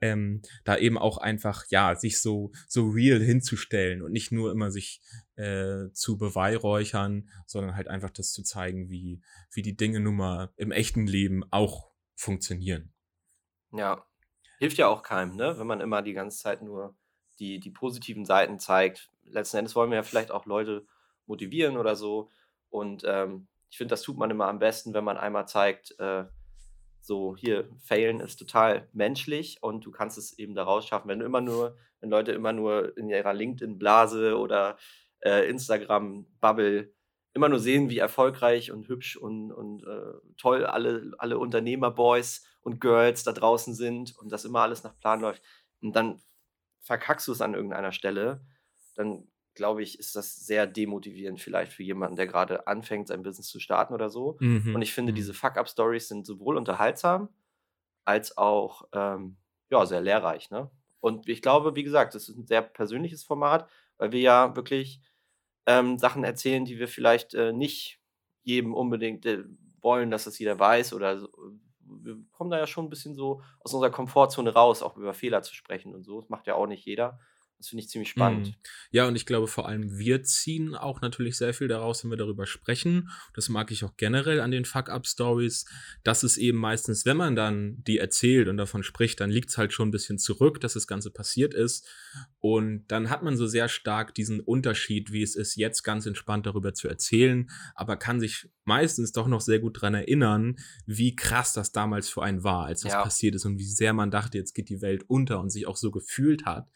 Ähm, 0.00 0.42
da 0.62 0.76
eben 0.76 0.96
auch 0.96 1.18
einfach, 1.18 1.64
ja, 1.70 1.96
sich 1.96 2.20
so, 2.20 2.52
so 2.68 2.88
real 2.88 3.20
hinzustellen 3.20 4.00
und 4.00 4.12
nicht 4.12 4.30
nur 4.30 4.52
immer 4.52 4.70
sich 4.70 5.00
äh, 5.34 5.90
zu 5.92 6.16
beweihräuchern, 6.16 7.28
sondern 7.46 7.74
halt 7.74 7.88
einfach 7.88 8.10
das 8.10 8.32
zu 8.32 8.44
zeigen, 8.44 8.90
wie, 8.90 9.20
wie 9.52 9.62
die 9.62 9.76
Dinge 9.76 9.98
nun 9.98 10.14
mal 10.14 10.52
im 10.56 10.70
echten 10.70 11.08
Leben 11.08 11.42
auch 11.50 11.90
funktionieren. 12.14 12.92
Ja, 13.72 14.07
Hilft 14.58 14.78
ja 14.78 14.88
auch 14.88 15.02
keinem, 15.02 15.36
ne? 15.36 15.58
wenn 15.58 15.66
man 15.66 15.80
immer 15.80 16.02
die 16.02 16.14
ganze 16.14 16.38
Zeit 16.38 16.62
nur 16.62 16.96
die, 17.38 17.60
die 17.60 17.70
positiven 17.70 18.24
Seiten 18.24 18.58
zeigt. 18.58 19.10
Letzten 19.24 19.58
Endes 19.58 19.76
wollen 19.76 19.90
wir 19.90 19.96
ja 19.96 20.02
vielleicht 20.02 20.30
auch 20.30 20.46
Leute 20.46 20.86
motivieren 21.26 21.76
oder 21.76 21.94
so. 21.94 22.30
Und 22.68 23.04
ähm, 23.06 23.48
ich 23.70 23.78
finde, 23.78 23.92
das 23.92 24.02
tut 24.02 24.18
man 24.18 24.30
immer 24.30 24.48
am 24.48 24.58
besten, 24.58 24.94
wenn 24.94 25.04
man 25.04 25.16
einmal 25.16 25.46
zeigt, 25.46 25.98
äh, 26.00 26.24
so 27.00 27.36
hier, 27.36 27.68
failen 27.80 28.20
ist 28.20 28.36
total 28.36 28.88
menschlich 28.92 29.58
und 29.62 29.84
du 29.84 29.90
kannst 29.90 30.18
es 30.18 30.38
eben 30.38 30.54
daraus 30.54 30.86
schaffen, 30.86 31.08
wenn 31.08 31.20
immer 31.20 31.40
nur, 31.40 31.76
wenn 32.00 32.10
Leute 32.10 32.32
immer 32.32 32.52
nur 32.52 32.96
in 32.98 33.08
ihrer 33.08 33.32
LinkedIn-Blase 33.32 34.36
oder 34.36 34.76
äh, 35.20 35.48
Instagram-Bubble 35.48 36.92
immer 37.34 37.48
nur 37.48 37.60
sehen, 37.60 37.88
wie 37.88 37.98
erfolgreich 37.98 38.72
und 38.72 38.88
hübsch 38.88 39.16
und, 39.16 39.52
und 39.52 39.84
äh, 39.84 40.12
toll 40.36 40.66
alle, 40.66 41.12
alle 41.18 41.38
Unternehmerboys 41.38 42.44
und 42.62 42.80
Girls 42.80 43.24
da 43.24 43.32
draußen 43.32 43.74
sind 43.74 44.16
und 44.18 44.30
das 44.30 44.44
immer 44.44 44.60
alles 44.60 44.82
nach 44.84 44.98
Plan 44.98 45.20
läuft. 45.20 45.42
Und 45.80 45.94
dann 45.94 46.20
verkackst 46.80 47.28
du 47.28 47.32
es 47.32 47.40
an 47.40 47.54
irgendeiner 47.54 47.92
Stelle, 47.92 48.44
dann 48.94 49.28
glaube 49.54 49.82
ich, 49.82 49.98
ist 49.98 50.14
das 50.16 50.36
sehr 50.36 50.66
demotivierend 50.66 51.40
vielleicht 51.40 51.72
für 51.72 51.82
jemanden, 51.82 52.16
der 52.16 52.26
gerade 52.26 52.66
anfängt, 52.66 53.08
sein 53.08 53.22
Business 53.22 53.48
zu 53.48 53.58
starten 53.58 53.92
oder 53.92 54.08
so. 54.08 54.36
Mhm. 54.40 54.74
Und 54.74 54.82
ich 54.82 54.94
finde, 54.94 55.12
mhm. 55.12 55.16
diese 55.16 55.34
Fuck-Up-Stories 55.34 56.08
sind 56.08 56.26
sowohl 56.26 56.56
unterhaltsam 56.56 57.28
als 58.04 58.38
auch 58.38 58.88
ähm, 58.92 59.36
ja, 59.70 59.84
sehr 59.84 60.00
lehrreich. 60.00 60.50
Ne? 60.50 60.70
Und 61.00 61.28
ich 61.28 61.42
glaube, 61.42 61.76
wie 61.76 61.82
gesagt, 61.82 62.14
das 62.14 62.28
ist 62.28 62.36
ein 62.36 62.46
sehr 62.46 62.62
persönliches 62.62 63.24
Format, 63.24 63.68
weil 63.98 64.12
wir 64.12 64.20
ja 64.20 64.56
wirklich 64.56 65.00
ähm, 65.66 65.98
Sachen 65.98 66.24
erzählen, 66.24 66.64
die 66.64 66.78
wir 66.78 66.88
vielleicht 66.88 67.34
äh, 67.34 67.52
nicht 67.52 68.00
jedem 68.42 68.72
unbedingt 68.72 69.26
äh, 69.26 69.44
wollen, 69.80 70.10
dass 70.10 70.24
das 70.24 70.38
jeder 70.38 70.58
weiß 70.58 70.94
oder 70.94 71.18
so. 71.18 71.28
Wir 72.02 72.18
kommen 72.32 72.50
da 72.50 72.58
ja 72.58 72.66
schon 72.66 72.86
ein 72.86 72.90
bisschen 72.90 73.14
so 73.14 73.42
aus 73.60 73.74
unserer 73.74 73.90
Komfortzone 73.90 74.52
raus, 74.52 74.82
auch 74.82 74.96
über 74.96 75.14
Fehler 75.14 75.42
zu 75.42 75.54
sprechen 75.54 75.94
und 75.94 76.04
so. 76.04 76.20
Das 76.20 76.28
macht 76.28 76.46
ja 76.46 76.54
auch 76.54 76.66
nicht 76.66 76.84
jeder. 76.84 77.18
Das 77.58 77.70
finde 77.70 77.82
ich 77.82 77.88
ziemlich 77.90 78.10
spannend. 78.10 78.46
Mhm. 78.46 78.54
Ja, 78.92 79.08
und 79.08 79.16
ich 79.16 79.26
glaube 79.26 79.48
vor 79.48 79.68
allem, 79.68 79.98
wir 79.98 80.22
ziehen 80.22 80.76
auch 80.76 81.00
natürlich 81.00 81.36
sehr 81.36 81.52
viel 81.52 81.66
daraus, 81.66 82.04
wenn 82.04 82.10
wir 82.10 82.16
darüber 82.16 82.46
sprechen. 82.46 83.10
Das 83.34 83.48
mag 83.48 83.72
ich 83.72 83.82
auch 83.82 83.96
generell 83.96 84.40
an 84.40 84.52
den 84.52 84.64
Fuck-Up-Stories, 84.64 85.66
dass 86.04 86.22
es 86.22 86.36
eben 86.36 86.58
meistens, 86.58 87.04
wenn 87.04 87.16
man 87.16 87.34
dann 87.34 87.82
die 87.82 87.98
erzählt 87.98 88.46
und 88.46 88.58
davon 88.58 88.84
spricht, 88.84 89.18
dann 89.18 89.30
liegt 89.30 89.50
es 89.50 89.58
halt 89.58 89.72
schon 89.72 89.88
ein 89.88 89.92
bisschen 89.92 90.18
zurück, 90.18 90.60
dass 90.60 90.74
das 90.74 90.86
Ganze 90.86 91.10
passiert 91.10 91.52
ist. 91.52 91.88
Und 92.38 92.84
dann 92.86 93.10
hat 93.10 93.24
man 93.24 93.36
so 93.36 93.48
sehr 93.48 93.68
stark 93.68 94.14
diesen 94.14 94.38
Unterschied, 94.38 95.10
wie 95.10 95.22
es 95.24 95.34
ist, 95.34 95.56
jetzt 95.56 95.82
ganz 95.82 96.06
entspannt 96.06 96.46
darüber 96.46 96.74
zu 96.74 96.88
erzählen, 96.88 97.50
aber 97.74 97.96
kann 97.96 98.20
sich 98.20 98.48
meistens 98.64 99.10
doch 99.10 99.26
noch 99.26 99.40
sehr 99.40 99.58
gut 99.58 99.78
daran 99.78 99.94
erinnern, 99.94 100.56
wie 100.86 101.16
krass 101.16 101.54
das 101.54 101.72
damals 101.72 102.08
für 102.08 102.22
einen 102.22 102.44
war, 102.44 102.66
als 102.66 102.82
das 102.82 102.92
ja. 102.92 103.02
passiert 103.02 103.34
ist 103.34 103.46
und 103.46 103.58
wie 103.58 103.64
sehr 103.64 103.94
man 103.94 104.12
dachte, 104.12 104.38
jetzt 104.38 104.54
geht 104.54 104.68
die 104.68 104.80
Welt 104.80 105.04
unter 105.08 105.40
und 105.40 105.50
sich 105.50 105.66
auch 105.66 105.76
so 105.76 105.90
gefühlt 105.90 106.44
hat 106.44 106.68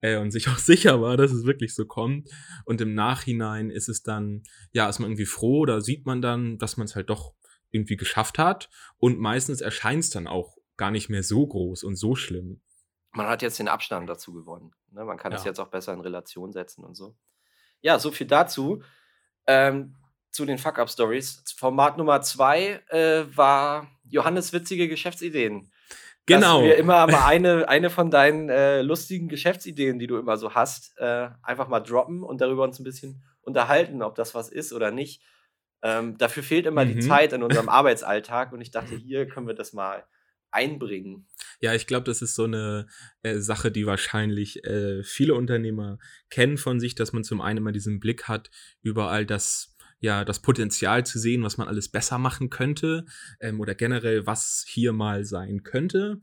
äh, 0.00 0.18
und 0.18 0.30
sich 0.30 0.48
auch 0.48 0.58
sicher 0.58 1.00
war, 1.00 1.16
dass 1.16 1.32
es 1.32 1.44
wirklich 1.44 1.74
so 1.74 1.86
kommt. 1.86 2.28
Und 2.64 2.80
im 2.80 2.94
Nachhinein 2.94 3.70
ist 3.70 3.88
es 3.88 4.02
dann, 4.02 4.42
ja, 4.72 4.88
ist 4.88 4.98
man 4.98 5.10
irgendwie 5.10 5.26
froh 5.26 5.60
oder 5.60 5.80
sieht 5.80 6.06
man 6.06 6.22
dann, 6.22 6.58
dass 6.58 6.76
man 6.76 6.86
es 6.86 6.96
halt 6.96 7.10
doch 7.10 7.34
irgendwie 7.70 7.96
geschafft 7.96 8.38
hat. 8.38 8.70
Und 8.98 9.18
meistens 9.18 9.60
erscheint 9.60 10.04
es 10.04 10.10
dann 10.10 10.26
auch 10.26 10.56
gar 10.76 10.90
nicht 10.90 11.08
mehr 11.08 11.22
so 11.22 11.46
groß 11.46 11.84
und 11.84 11.96
so 11.96 12.14
schlimm. 12.14 12.62
Man 13.12 13.26
hat 13.26 13.42
jetzt 13.42 13.58
den 13.58 13.68
Abstand 13.68 14.08
dazu 14.08 14.32
gewonnen. 14.32 14.72
Ne? 14.92 15.04
Man 15.04 15.18
kann 15.18 15.32
es 15.32 15.42
ja. 15.42 15.50
jetzt 15.50 15.58
auch 15.58 15.68
besser 15.68 15.92
in 15.92 16.00
Relation 16.00 16.52
setzen 16.52 16.84
und 16.84 16.94
so. 16.94 17.16
Ja, 17.80 17.98
so 17.98 18.10
viel 18.10 18.26
dazu. 18.26 18.82
Ähm, 19.46 19.96
zu 20.30 20.44
den 20.44 20.58
Fuck-Up-Stories. 20.58 21.42
Format 21.56 21.98
Nummer 21.98 22.20
zwei 22.22 22.82
äh, 22.88 23.24
war 23.34 23.88
Johannes 24.04 24.52
witzige 24.52 24.88
Geschäftsideen. 24.88 25.72
Genau. 26.28 26.60
Dass 26.60 26.68
wir 26.68 26.76
immer 26.76 27.06
mal 27.06 27.26
eine, 27.26 27.68
eine 27.68 27.90
von 27.90 28.10
deinen 28.10 28.48
äh, 28.48 28.82
lustigen 28.82 29.28
Geschäftsideen, 29.28 29.98
die 29.98 30.06
du 30.06 30.16
immer 30.16 30.36
so 30.36 30.54
hast, 30.54 30.96
äh, 30.98 31.28
einfach 31.42 31.68
mal 31.68 31.80
droppen 31.80 32.22
und 32.22 32.40
darüber 32.40 32.64
uns 32.64 32.78
ein 32.78 32.84
bisschen 32.84 33.22
unterhalten, 33.40 34.02
ob 34.02 34.14
das 34.14 34.34
was 34.34 34.48
ist 34.48 34.72
oder 34.72 34.90
nicht. 34.90 35.22
Ähm, 35.82 36.18
dafür 36.18 36.42
fehlt 36.42 36.66
immer 36.66 36.84
mhm. 36.84 36.94
die 36.94 37.00
Zeit 37.00 37.32
in 37.32 37.42
unserem 37.42 37.68
Arbeitsalltag 37.68 38.52
und 38.52 38.60
ich 38.60 38.70
dachte, 38.70 38.96
hier 38.96 39.26
können 39.26 39.46
wir 39.46 39.54
das 39.54 39.72
mal 39.72 40.04
einbringen. 40.50 41.26
Ja, 41.60 41.74
ich 41.74 41.86
glaube, 41.86 42.04
das 42.04 42.22
ist 42.22 42.34
so 42.34 42.44
eine 42.44 42.86
äh, 43.22 43.38
Sache, 43.38 43.70
die 43.70 43.86
wahrscheinlich 43.86 44.64
äh, 44.64 45.02
viele 45.02 45.34
Unternehmer 45.34 45.98
kennen 46.30 46.56
von 46.56 46.80
sich, 46.80 46.94
dass 46.94 47.12
man 47.12 47.24
zum 47.24 47.40
einen 47.40 47.58
immer 47.58 47.72
diesen 47.72 48.00
Blick 48.00 48.24
hat, 48.28 48.50
überall 48.82 49.26
das 49.26 49.76
ja 50.00 50.24
das 50.24 50.40
Potenzial 50.40 51.04
zu 51.04 51.18
sehen, 51.18 51.42
was 51.42 51.56
man 51.56 51.68
alles 51.68 51.88
besser 51.88 52.18
machen 52.18 52.50
könnte 52.50 53.04
ähm, 53.40 53.60
oder 53.60 53.74
generell, 53.74 54.26
was 54.26 54.64
hier 54.66 54.92
mal 54.92 55.24
sein 55.24 55.62
könnte. 55.62 56.20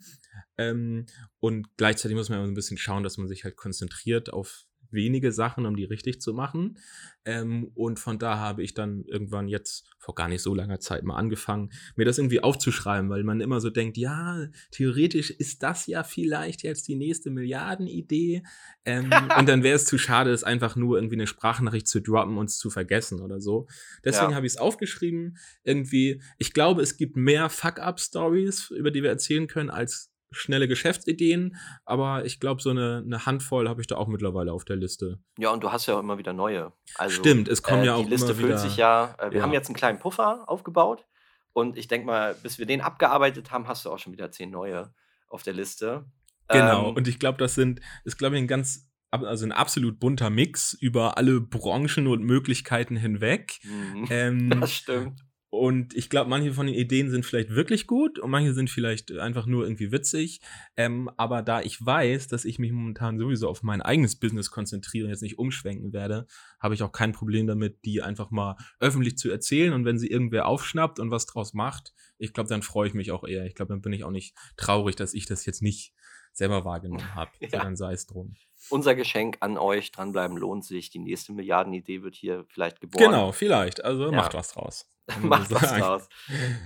Ähm, 0.57 1.05
und 1.39 1.75
gleichzeitig 1.77 2.15
muss 2.15 2.29
man 2.29 2.39
immer 2.39 2.47
ein 2.47 2.55
bisschen 2.55 2.77
schauen, 2.77 3.03
dass 3.03 3.17
man 3.17 3.27
sich 3.27 3.43
halt 3.43 3.57
konzentriert 3.57 4.31
auf 4.31 4.64
wenige 4.91 5.31
Sachen, 5.31 5.65
um 5.65 5.75
die 5.75 5.83
richtig 5.83 6.21
zu 6.21 6.33
machen. 6.33 6.77
Ähm, 7.25 7.71
und 7.73 7.99
von 7.99 8.19
da 8.19 8.37
habe 8.37 8.63
ich 8.63 8.73
dann 8.73 9.03
irgendwann 9.05 9.47
jetzt 9.47 9.89
vor 9.97 10.13
gar 10.13 10.27
nicht 10.27 10.43
so 10.43 10.53
langer 10.53 10.79
Zeit 10.79 11.03
mal 11.03 11.15
angefangen, 11.15 11.71
mir 11.95 12.05
das 12.05 12.19
irgendwie 12.19 12.41
aufzuschreiben, 12.41 13.09
weil 13.09 13.23
man 13.23 13.41
immer 13.41 13.59
so 13.59 13.71
denkt, 13.71 13.97
ja, 13.97 14.47
theoretisch 14.71 15.31
ist 15.31 15.63
das 15.63 15.87
ja 15.87 16.03
vielleicht 16.03 16.61
jetzt 16.61 16.87
die 16.87 16.95
nächste 16.95 17.31
Milliardenidee. 17.31 18.43
Ähm, 18.85 19.09
und 19.39 19.49
dann 19.49 19.63
wäre 19.63 19.75
es 19.75 19.85
zu 19.85 19.97
schade, 19.97 20.31
es 20.31 20.43
einfach 20.43 20.75
nur 20.75 20.97
irgendwie 20.97 21.15
eine 21.15 21.27
Sprachnachricht 21.27 21.87
zu 21.87 22.01
droppen 22.01 22.37
und 22.37 22.49
es 22.49 22.59
zu 22.59 22.69
vergessen 22.69 23.21
oder 23.21 23.41
so. 23.41 23.67
Deswegen 24.03 24.31
ja. 24.31 24.35
habe 24.35 24.45
ich 24.45 24.53
es 24.53 24.59
aufgeschrieben. 24.59 25.37
Irgendwie, 25.63 26.21
ich 26.37 26.53
glaube, 26.53 26.83
es 26.83 26.97
gibt 26.97 27.17
mehr 27.17 27.49
Fuck-Up-Stories, 27.49 28.69
über 28.69 28.91
die 28.91 29.01
wir 29.01 29.09
erzählen 29.09 29.47
können, 29.47 29.71
als 29.71 30.14
schnelle 30.35 30.67
Geschäftsideen, 30.67 31.55
aber 31.85 32.25
ich 32.25 32.39
glaube, 32.39 32.61
so 32.61 32.69
eine, 32.69 33.03
eine 33.05 33.25
Handvoll 33.25 33.67
habe 33.67 33.81
ich 33.81 33.87
da 33.87 33.95
auch 33.95 34.07
mittlerweile 34.07 34.53
auf 34.53 34.65
der 34.65 34.75
Liste. 34.75 35.19
Ja, 35.37 35.51
und 35.51 35.63
du 35.63 35.71
hast 35.71 35.85
ja 35.87 35.95
auch 35.95 35.99
immer 35.99 36.17
wieder 36.17 36.33
neue. 36.33 36.71
Also, 36.95 37.15
Stimmt, 37.15 37.47
es 37.47 37.63
kommen 37.63 37.83
äh, 37.83 37.87
ja 37.87 37.95
auch 37.95 38.03
Die 38.03 38.09
Liste 38.09 38.31
immer 38.31 38.35
füllt 38.35 38.49
wieder, 38.49 38.57
sich 38.57 38.77
ja. 38.77 39.15
Äh, 39.17 39.31
wir 39.31 39.37
ja. 39.37 39.43
haben 39.43 39.53
jetzt 39.53 39.67
einen 39.67 39.75
kleinen 39.75 39.99
Puffer 39.99 40.43
aufgebaut 40.47 41.05
und 41.53 41.77
ich 41.77 41.87
denke 41.87 42.07
mal, 42.07 42.35
bis 42.35 42.59
wir 42.59 42.65
den 42.65 42.81
abgearbeitet 42.81 43.51
haben, 43.51 43.67
hast 43.67 43.85
du 43.85 43.91
auch 43.91 43.99
schon 43.99 44.13
wieder 44.13 44.31
zehn 44.31 44.51
neue 44.51 44.93
auf 45.27 45.43
der 45.43 45.53
Liste. 45.53 46.05
Genau, 46.47 46.89
ähm, 46.89 46.95
und 46.95 47.07
ich 47.07 47.19
glaube, 47.19 47.37
das 47.37 47.55
sind, 47.55 47.81
ist 48.03 48.17
glaube 48.17 48.35
ich 48.35 48.41
ein 48.41 48.47
ganz 48.47 48.89
also 49.11 49.45
ein 49.45 49.51
absolut 49.53 49.99
bunter 49.99 50.29
Mix 50.29 50.73
über 50.73 51.17
alle 51.17 51.39
Branchen 51.39 52.07
und 52.07 52.23
Möglichkeiten 52.23 52.97
hinweg. 52.97 53.59
Mhm, 53.63 54.07
ähm, 54.09 54.49
das 54.61 54.73
stimmt. 54.73 55.21
Und 55.55 55.95
ich 55.95 56.09
glaube, 56.09 56.29
manche 56.29 56.53
von 56.53 56.67
den 56.67 56.75
Ideen 56.75 57.09
sind 57.09 57.25
vielleicht 57.25 57.49
wirklich 57.49 57.87
gut 57.87 58.19
und 58.19 58.29
manche 58.29 58.53
sind 58.53 58.69
vielleicht 58.69 59.11
einfach 59.13 59.45
nur 59.45 59.63
irgendwie 59.63 59.91
witzig. 59.91 60.41
Ähm, 60.75 61.09
aber 61.17 61.41
da 61.41 61.61
ich 61.61 61.83
weiß, 61.83 62.27
dass 62.27 62.45
ich 62.45 62.59
mich 62.59 62.71
momentan 62.71 63.17
sowieso 63.17 63.47
auf 63.47 63.63
mein 63.63 63.81
eigenes 63.81 64.17
Business 64.17 64.51
konzentriere 64.51 65.05
und 65.05 65.11
jetzt 65.11 65.21
nicht 65.23 65.39
umschwenken 65.39 65.93
werde, 65.93 66.27
habe 66.59 66.73
ich 66.73 66.83
auch 66.83 66.91
kein 66.91 67.13
Problem 67.13 67.47
damit, 67.47 67.85
die 67.85 68.01
einfach 68.01 68.31
mal 68.31 68.57
öffentlich 68.79 69.17
zu 69.17 69.29
erzählen. 69.29 69.73
Und 69.73 69.85
wenn 69.85 69.97
sie 69.97 70.09
irgendwer 70.09 70.45
aufschnappt 70.45 70.99
und 70.99 71.09
was 71.09 71.25
draus 71.25 71.53
macht, 71.53 71.93
ich 72.17 72.33
glaube, 72.33 72.49
dann 72.49 72.61
freue 72.61 72.87
ich 72.87 72.93
mich 72.93 73.11
auch 73.11 73.23
eher. 73.23 73.45
Ich 73.45 73.55
glaube, 73.55 73.73
dann 73.73 73.81
bin 73.81 73.93
ich 73.93 74.03
auch 74.03 74.11
nicht 74.11 74.35
traurig, 74.57 74.95
dass 74.95 75.13
ich 75.13 75.25
das 75.25 75.45
jetzt 75.45 75.61
nicht 75.61 75.93
selber 76.33 76.65
wahrgenommen 76.65 77.15
habe, 77.15 77.31
ja. 77.39 77.49
sondern 77.49 77.75
sei 77.75 77.93
es 77.93 78.05
drum. 78.05 78.35
Unser 78.69 78.95
Geschenk 78.95 79.37
an 79.41 79.57
euch, 79.57 79.91
dranbleiben 79.91 80.37
lohnt 80.37 80.65
sich. 80.65 80.89
Die 80.89 80.99
nächste 80.99 81.33
Milliardenidee 81.33 82.03
wird 82.03 82.15
hier 82.15 82.45
vielleicht 82.49 82.81
geboren. 82.81 83.05
Genau, 83.05 83.31
vielleicht. 83.31 83.83
Also 83.83 84.05
ja. 84.05 84.11
macht 84.11 84.33
was 84.33 84.49
draus. 84.49 84.89
macht 85.21 85.51
was 85.51 85.73
draus. 85.73 86.09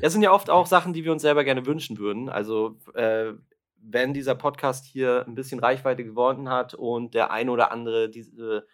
Das 0.02 0.14
sind 0.14 0.22
ja 0.22 0.32
oft 0.32 0.50
auch 0.50 0.66
Sachen, 0.66 0.94
die 0.94 1.04
wir 1.04 1.12
uns 1.12 1.22
selber 1.22 1.44
gerne 1.44 1.66
wünschen 1.66 1.98
würden. 1.98 2.30
Also, 2.30 2.80
äh, 2.94 3.34
wenn 3.82 4.14
dieser 4.14 4.36
Podcast 4.36 4.86
hier 4.86 5.26
ein 5.26 5.36
bisschen 5.36 5.60
Reichweite 5.60 6.04
gewonnen 6.04 6.50
hat 6.50 6.74
und 6.74 7.14
der 7.14 7.32
ein 7.32 7.50
oder 7.50 7.72
andere 7.72 8.10
diese 8.10 8.66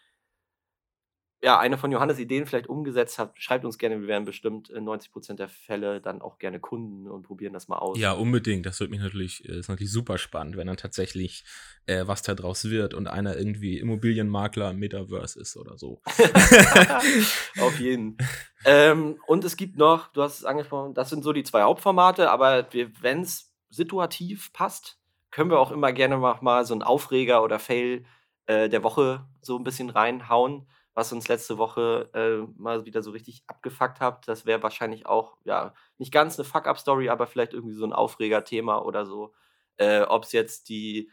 ja, 1.46 1.60
eine 1.60 1.78
von 1.78 1.92
Johannes 1.92 2.18
Ideen 2.18 2.48
vielleicht 2.48 2.66
umgesetzt 2.66 3.20
hat, 3.20 3.40
schreibt 3.40 3.66
uns 3.66 3.78
gerne. 3.78 4.02
Wir 4.02 4.08
werden 4.08 4.26
bestimmt 4.26 4.72
in 4.72 4.84
90 4.84 5.12
Prozent 5.12 5.40
der 5.40 5.48
Fälle 5.48 6.02
dann 6.02 6.20
auch 6.20 6.40
gerne 6.40 6.60
Kunden 6.60 7.08
und 7.08 7.22
probieren 7.22 7.54
das 7.54 7.68
mal 7.68 7.78
aus. 7.78 8.00
Ja, 8.00 8.14
unbedingt. 8.14 8.66
Das 8.66 8.80
wird 8.80 8.90
mich 8.90 9.00
natürlich, 9.00 9.48
äh, 9.48 9.60
ist 9.60 9.70
natürlich 9.70 9.92
super 9.92 10.18
spannend, 10.18 10.58
wenn 10.58 10.66
dann 10.66 10.78
tatsächlich 10.78 11.44
äh, 11.86 12.08
was 12.08 12.24
da 12.24 12.34
draus 12.34 12.72
wird 12.72 12.96
und 12.96 13.06
einer 13.06 13.38
irgendwie 13.38 13.78
Immobilienmakler 13.78 14.72
im 14.72 14.80
Metaverse 14.80 15.40
ist 15.40 15.56
oder 15.56 15.78
so. 15.78 16.02
Auf 17.62 17.80
jeden. 17.80 18.18
ähm, 18.66 19.20
und 19.28 19.44
es 19.44 19.56
gibt 19.56 19.78
noch, 19.78 20.08
du 20.14 20.24
hast 20.24 20.40
es 20.40 20.46
angesprochen, 20.46 20.96
das 20.96 21.12
sind 21.12 21.24
so 21.24 21.32
die 21.32 21.44
zwei 21.44 21.62
Hauptformate, 21.62 22.32
aber 22.32 22.68
wenn 23.02 23.22
es 23.22 23.54
situativ 23.70 24.52
passt, 24.52 24.98
können 25.30 25.52
wir 25.52 25.60
auch 25.60 25.72
immer 25.72 25.94
gerne 25.94 26.18
mal 26.18 26.66
so 26.66 26.74
einen 26.74 26.82
Aufreger 26.82 27.44
oder 27.44 27.60
Fail 27.60 28.04
äh, 28.48 28.68
der 28.68 28.82
Woche 28.82 29.28
so 29.42 29.60
ein 29.60 29.64
bisschen 29.64 29.92
reinhauen 29.92 30.66
was 30.96 31.12
uns 31.12 31.28
letzte 31.28 31.58
Woche 31.58 32.10
äh, 32.14 32.50
mal 32.60 32.86
wieder 32.86 33.04
so 33.04 33.12
richtig 33.12 33.44
abgefuckt 33.48 34.00
hat. 34.00 34.28
Das 34.28 34.46
wäre 34.46 34.64
wahrscheinlich 34.64 35.06
auch, 35.06 35.38
ja, 35.44 35.74
nicht 35.98 36.12
ganz 36.12 36.40
eine 36.40 36.46
Fuck-Up-Story, 36.46 37.10
aber 37.10 37.28
vielleicht 37.28 37.54
irgendwie 37.54 37.76
so 37.76 37.86
ein 37.86 37.94
Aufreger-Thema 37.94 38.84
oder 38.84 39.06
so. 39.06 39.34
Äh, 39.76 40.04
Ob 40.04 40.24
es 40.24 40.32
jetzt 40.32 40.70
die, 40.70 41.12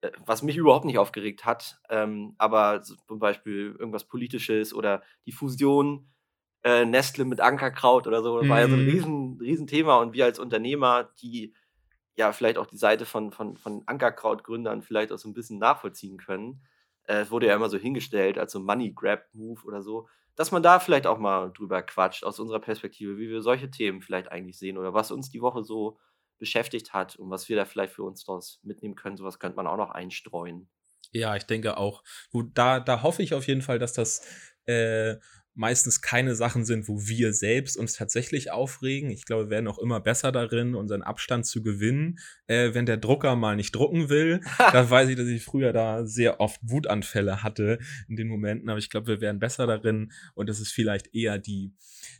äh, 0.00 0.12
was 0.24 0.42
mich 0.42 0.56
überhaupt 0.56 0.84
nicht 0.84 0.98
aufgeregt 0.98 1.44
hat, 1.44 1.80
ähm, 1.90 2.36
aber 2.38 2.82
zum 2.82 3.18
Beispiel 3.18 3.74
irgendwas 3.76 4.04
Politisches 4.04 4.72
oder 4.72 5.02
die 5.26 5.32
Fusion 5.32 6.08
äh, 6.62 6.84
Nestle 6.84 7.24
mit 7.24 7.40
Ankerkraut 7.40 8.06
oder 8.06 8.22
so, 8.22 8.38
das 8.38 8.48
war 8.48 8.60
ja 8.60 8.68
so 8.68 8.74
ein 8.74 8.84
mhm. 8.84 8.90
riesen, 8.90 9.38
riesen 9.40 9.66
Thema 9.66 9.98
und 9.98 10.12
wir 10.14 10.24
als 10.24 10.38
Unternehmer, 10.38 11.10
die 11.20 11.52
ja 12.14 12.32
vielleicht 12.32 12.58
auch 12.58 12.66
die 12.66 12.78
Seite 12.78 13.06
von, 13.06 13.32
von, 13.32 13.56
von 13.56 13.82
Ankerkraut-Gründern 13.86 14.82
vielleicht 14.82 15.10
auch 15.10 15.18
so 15.18 15.28
ein 15.28 15.34
bisschen 15.34 15.58
nachvollziehen 15.58 16.16
können, 16.16 16.62
äh, 17.06 17.20
es 17.20 17.30
wurde 17.30 17.46
ja 17.46 17.56
immer 17.56 17.68
so 17.68 17.78
hingestellt 17.78 18.38
als 18.38 18.52
so 18.52 18.60
Money-Grab-Move 18.60 19.62
oder 19.64 19.82
so, 19.82 20.08
dass 20.34 20.52
man 20.52 20.62
da 20.62 20.80
vielleicht 20.80 21.06
auch 21.06 21.18
mal 21.18 21.50
drüber 21.52 21.82
quatscht, 21.82 22.24
aus 22.24 22.38
unserer 22.38 22.60
Perspektive, 22.60 23.16
wie 23.18 23.28
wir 23.28 23.40
solche 23.40 23.70
Themen 23.70 24.02
vielleicht 24.02 24.30
eigentlich 24.30 24.58
sehen 24.58 24.76
oder 24.78 24.92
was 24.92 25.10
uns 25.10 25.30
die 25.30 25.40
Woche 25.40 25.64
so 25.64 25.98
beschäftigt 26.38 26.92
hat 26.92 27.16
und 27.16 27.30
was 27.30 27.48
wir 27.48 27.56
da 27.56 27.64
vielleicht 27.64 27.94
für 27.94 28.02
uns 28.02 28.24
daraus 28.24 28.60
mitnehmen 28.62 28.94
können. 28.94 29.16
Sowas 29.16 29.38
könnte 29.38 29.56
man 29.56 29.66
auch 29.66 29.78
noch 29.78 29.90
einstreuen. 29.90 30.68
Ja, 31.12 31.34
ich 31.36 31.44
denke 31.44 31.78
auch. 31.78 32.02
Gut, 32.30 32.50
da, 32.54 32.80
da 32.80 33.02
hoffe 33.02 33.22
ich 33.22 33.32
auf 33.32 33.46
jeden 33.46 33.62
Fall, 33.62 33.78
dass 33.78 33.94
das 33.94 34.26
äh, 34.66 35.16
meistens 35.56 36.02
keine 36.02 36.34
Sachen 36.34 36.66
sind, 36.66 36.86
wo 36.86 37.00
wir 37.06 37.32
selbst 37.32 37.78
uns 37.78 37.94
tatsächlich 37.94 38.52
aufregen. 38.52 39.10
Ich 39.10 39.24
glaube, 39.24 39.44
wir 39.44 39.50
werden 39.50 39.68
auch 39.68 39.78
immer 39.78 40.00
besser 40.00 40.30
darin, 40.30 40.74
unseren 40.74 41.02
Abstand 41.02 41.46
zu 41.46 41.62
gewinnen. 41.62 42.18
Äh, 42.46 42.74
wenn 42.74 42.84
der 42.84 42.98
Drucker 42.98 43.36
mal 43.36 43.56
nicht 43.56 43.74
drucken 43.74 44.10
will, 44.10 44.42
da 44.58 44.88
weiß 44.88 45.08
ich, 45.08 45.16
dass 45.16 45.26
ich 45.26 45.42
früher 45.42 45.72
da 45.72 46.04
sehr 46.04 46.40
oft 46.40 46.60
Wutanfälle 46.62 47.42
hatte 47.42 47.78
in 48.06 48.16
den 48.16 48.28
Momenten. 48.28 48.68
Aber 48.68 48.78
ich 48.78 48.90
glaube, 48.90 49.06
wir 49.06 49.20
werden 49.22 49.40
besser 49.40 49.66
darin 49.66 50.12
und 50.34 50.48
dass 50.48 50.60
es 50.60 50.70
vielleicht 50.70 51.14
eher 51.14 51.38
die, 51.38 51.72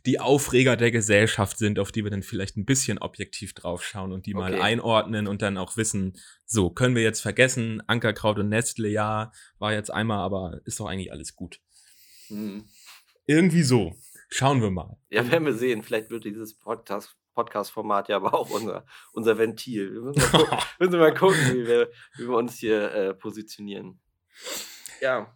die 0.07 0.19
Aufreger 0.19 0.75
der 0.75 0.89
Gesellschaft 0.89 1.59
sind, 1.59 1.77
auf 1.77 1.91
die 1.91 2.03
wir 2.03 2.11
dann 2.11 2.23
vielleicht 2.23 2.57
ein 2.57 2.65
bisschen 2.65 2.97
objektiv 2.97 3.53
draufschauen 3.53 4.13
und 4.13 4.25
die 4.25 4.33
okay. 4.33 4.51
mal 4.51 4.61
einordnen 4.61 5.27
und 5.27 5.43
dann 5.43 5.57
auch 5.57 5.77
wissen, 5.77 6.17
so, 6.45 6.71
können 6.71 6.95
wir 6.95 7.03
jetzt 7.03 7.21
vergessen, 7.21 7.83
Ankerkraut 7.85 8.39
und 8.39 8.49
Nestle, 8.49 8.87
ja, 8.87 9.31
war 9.59 9.73
jetzt 9.73 9.93
einmal, 9.93 10.19
aber 10.19 10.59
ist 10.65 10.79
doch 10.79 10.87
eigentlich 10.87 11.11
alles 11.11 11.35
gut. 11.35 11.59
Mhm. 12.29 12.65
Irgendwie 13.27 13.63
so. 13.63 13.93
Schauen 14.29 14.61
wir 14.61 14.71
mal. 14.71 14.97
Ja, 15.09 15.29
werden 15.29 15.45
wir 15.45 15.53
sehen. 15.53 15.83
Vielleicht 15.83 16.09
wird 16.09 16.23
dieses 16.23 16.57
Podcast, 16.57 17.17
Podcast-Format 17.33 18.07
ja 18.07 18.15
aber 18.15 18.33
auch 18.33 18.49
unser, 18.49 18.85
unser 19.11 19.37
Ventil. 19.37 19.93
Wir 19.93 20.01
müssen 20.01 20.21
mal 20.21 20.31
gucken, 20.31 20.57
müssen 20.79 20.99
mal 20.99 21.13
gucken 21.13 21.39
wie, 21.53 21.67
wir, 21.67 21.91
wie 22.15 22.27
wir 22.27 22.37
uns 22.37 22.57
hier 22.57 22.91
äh, 22.91 23.13
positionieren. 23.13 23.99
Ja. 25.01 25.33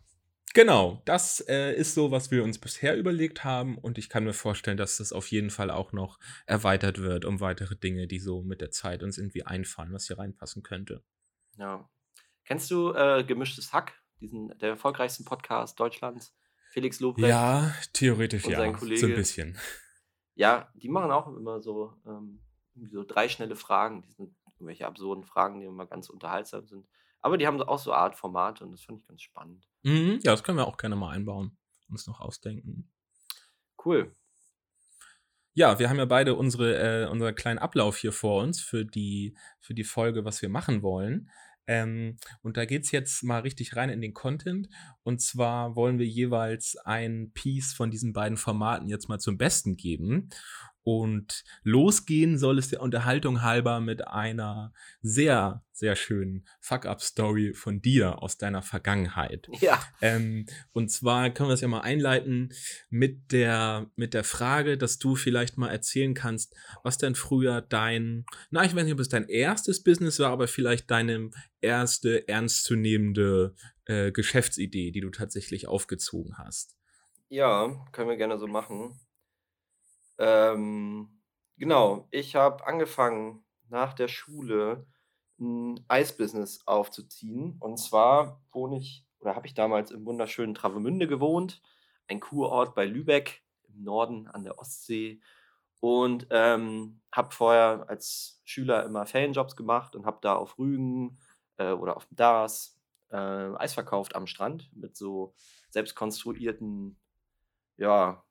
Genau, 0.53 1.01
das 1.05 1.41
äh, 1.47 1.73
ist 1.73 1.93
so, 1.93 2.11
was 2.11 2.31
wir 2.31 2.43
uns 2.43 2.59
bisher 2.59 2.97
überlegt 2.97 3.43
haben 3.43 3.77
und 3.77 3.97
ich 3.97 4.09
kann 4.09 4.25
mir 4.25 4.33
vorstellen, 4.33 4.75
dass 4.77 4.97
das 4.97 5.13
auf 5.13 5.27
jeden 5.27 5.49
Fall 5.49 5.69
auch 5.69 5.93
noch 5.93 6.17
erweitert 6.45 7.01
wird 7.01 7.23
um 7.23 7.39
weitere 7.39 7.77
Dinge, 7.77 8.07
die 8.07 8.19
so 8.19 8.41
mit 8.41 8.59
der 8.59 8.71
Zeit 8.71 9.03
uns 9.03 9.17
irgendwie 9.17 9.45
einfallen, 9.45 9.93
was 9.93 10.07
hier 10.07 10.17
reinpassen 10.17 10.63
könnte. 10.63 11.03
Ja. 11.57 11.89
Kennst 12.45 12.69
du 12.71 12.93
äh, 12.93 13.23
Gemischtes 13.23 13.71
Hack, 13.71 13.93
diesen 14.19 14.49
der 14.59 14.71
erfolgreichsten 14.71 15.23
Podcast 15.23 15.79
Deutschlands? 15.79 16.33
Felix 16.71 16.99
Lobrecht 16.99 17.27
Ja, 17.27 17.73
theoretisch 17.93 18.45
und 18.45 18.51
ja, 18.51 18.57
sein 18.57 18.71
so 18.71 18.75
ein 18.75 18.79
Kollege. 18.79 19.15
bisschen. 19.15 19.57
Ja, 20.35 20.71
die 20.75 20.89
machen 20.89 21.11
auch 21.11 21.27
immer 21.27 21.61
so, 21.61 21.93
ähm, 22.07 22.41
so 22.91 23.03
drei 23.03 23.27
schnelle 23.27 23.55
Fragen. 23.55 24.01
Die 24.03 24.11
sind 24.11 24.35
irgendwelche 24.55 24.87
absurden 24.87 25.25
Fragen, 25.25 25.59
die 25.59 25.65
immer 25.65 25.85
ganz 25.85 26.09
unterhaltsam 26.09 26.65
sind. 26.67 26.87
Aber 27.19 27.37
die 27.37 27.45
haben 27.45 27.61
auch 27.61 27.77
so 27.79 27.93
Art 27.93 28.15
Formate 28.15 28.63
und 28.63 28.71
das 28.71 28.83
fand 28.83 28.99
ich 29.01 29.07
ganz 29.07 29.21
spannend. 29.21 29.67
Mhm, 29.83 30.19
ja, 30.23 30.31
das 30.31 30.43
können 30.43 30.57
wir 30.57 30.67
auch 30.67 30.77
gerne 30.77 30.95
mal 30.95 31.11
einbauen, 31.11 31.57
uns 31.89 32.07
noch 32.07 32.19
ausdenken. 32.21 32.89
Cool. 33.83 34.15
Ja, 35.53 35.79
wir 35.79 35.89
haben 35.89 35.97
ja 35.97 36.05
beide 36.05 36.35
unsere, 36.35 37.03
äh, 37.03 37.07
unseren 37.09 37.35
kleinen 37.35 37.59
Ablauf 37.59 37.97
hier 37.97 38.13
vor 38.13 38.41
uns 38.41 38.61
für 38.61 38.85
die, 38.85 39.37
für 39.59 39.73
die 39.73 39.83
Folge, 39.83 40.23
was 40.23 40.41
wir 40.41 40.49
machen 40.49 40.81
wollen. 40.81 41.29
Ähm, 41.67 42.17
und 42.41 42.57
da 42.57 42.65
geht's 42.65 42.91
jetzt 42.91 43.23
mal 43.23 43.39
richtig 43.39 43.75
rein 43.75 43.89
in 43.89 44.01
den 44.01 44.13
Content. 44.13 44.67
Und 45.03 45.21
zwar 45.21 45.75
wollen 45.75 45.99
wir 45.99 46.07
jeweils 46.07 46.75
ein 46.83 47.31
Piece 47.33 47.73
von 47.73 47.91
diesen 47.91 48.13
beiden 48.13 48.37
Formaten 48.37 48.87
jetzt 48.87 49.09
mal 49.09 49.19
zum 49.19 49.37
Besten 49.37 49.75
geben. 49.77 50.29
Und 50.83 51.43
losgehen 51.63 52.37
soll 52.37 52.57
es 52.57 52.69
der 52.69 52.81
Unterhaltung 52.81 53.43
halber 53.43 53.79
mit 53.79 54.07
einer 54.07 54.73
sehr, 55.01 55.63
sehr 55.71 55.95
schönen 55.95 56.47
Fuck-Up-Story 56.59 57.53
von 57.53 57.81
dir 57.81 58.21
aus 58.23 58.37
deiner 58.37 58.63
Vergangenheit. 58.63 59.47
Ja. 59.59 59.79
Ähm, 60.01 60.47
und 60.71 60.89
zwar 60.89 61.29
können 61.29 61.49
wir 61.49 61.53
es 61.53 61.61
ja 61.61 61.67
mal 61.67 61.81
einleiten 61.81 62.51
mit 62.89 63.31
der, 63.31 63.91
mit 63.95 64.15
der 64.15 64.23
Frage, 64.23 64.77
dass 64.77 64.97
du 64.97 65.15
vielleicht 65.15 65.57
mal 65.57 65.69
erzählen 65.69 66.15
kannst, 66.15 66.55
was 66.83 66.97
denn 66.97 67.13
früher 67.13 67.61
dein, 67.61 68.25
na, 68.49 68.63
ich 68.63 68.75
weiß 68.75 68.83
nicht, 68.83 68.93
ob 68.93 68.99
es 68.99 69.09
dein 69.09 69.27
erstes 69.27 69.83
Business 69.83 70.19
war, 70.19 70.31
aber 70.31 70.47
vielleicht 70.47 70.89
deine 70.89 71.29
erste 71.61 72.27
ernstzunehmende 72.27 73.55
äh, 73.85 74.11
Geschäftsidee, 74.11 74.91
die 74.91 75.01
du 75.01 75.11
tatsächlich 75.11 75.67
aufgezogen 75.67 76.37
hast. 76.39 76.75
Ja, 77.29 77.85
können 77.91 78.09
wir 78.09 78.17
gerne 78.17 78.37
so 78.37 78.47
machen. 78.47 78.99
Ähm, 80.21 81.09
genau, 81.57 82.07
ich 82.11 82.35
habe 82.35 82.67
angefangen 82.67 83.43
nach 83.69 83.93
der 83.93 84.07
Schule 84.07 84.85
ein 85.39 85.83
Eisbusiness 85.87 86.61
aufzuziehen. 86.67 87.57
Und 87.59 87.77
zwar 87.77 88.43
wohne 88.51 88.77
ich 88.77 89.03
oder 89.19 89.35
habe 89.35 89.47
ich 89.47 89.55
damals 89.55 89.89
im 89.89 90.05
wunderschönen 90.05 90.53
Travemünde 90.53 91.07
gewohnt, 91.07 91.61
ein 92.07 92.19
Kurort 92.19 92.75
bei 92.75 92.85
Lübeck 92.85 93.43
im 93.63 93.83
Norden 93.83 94.27
an 94.27 94.43
der 94.43 94.59
Ostsee. 94.59 95.21
Und 95.79 96.27
ähm, 96.29 97.01
habe 97.11 97.33
vorher 97.33 97.85
als 97.89 98.41
Schüler 98.45 98.85
immer 98.85 99.07
Ferienjobs 99.07 99.55
gemacht 99.55 99.95
und 99.95 100.05
habe 100.05 100.19
da 100.21 100.35
auf 100.35 100.59
Rügen 100.59 101.17
äh, 101.57 101.71
oder 101.71 101.97
auf 101.97 102.05
dem 102.05 102.17
Dars 102.17 102.79
äh, 103.09 103.15
Eis 103.15 103.73
verkauft 103.73 104.15
am 104.15 104.27
Strand 104.27 104.69
mit 104.75 104.95
so 104.95 105.33
selbst 105.71 105.95
konstruierten, 105.95 106.99
ja, 107.77 108.23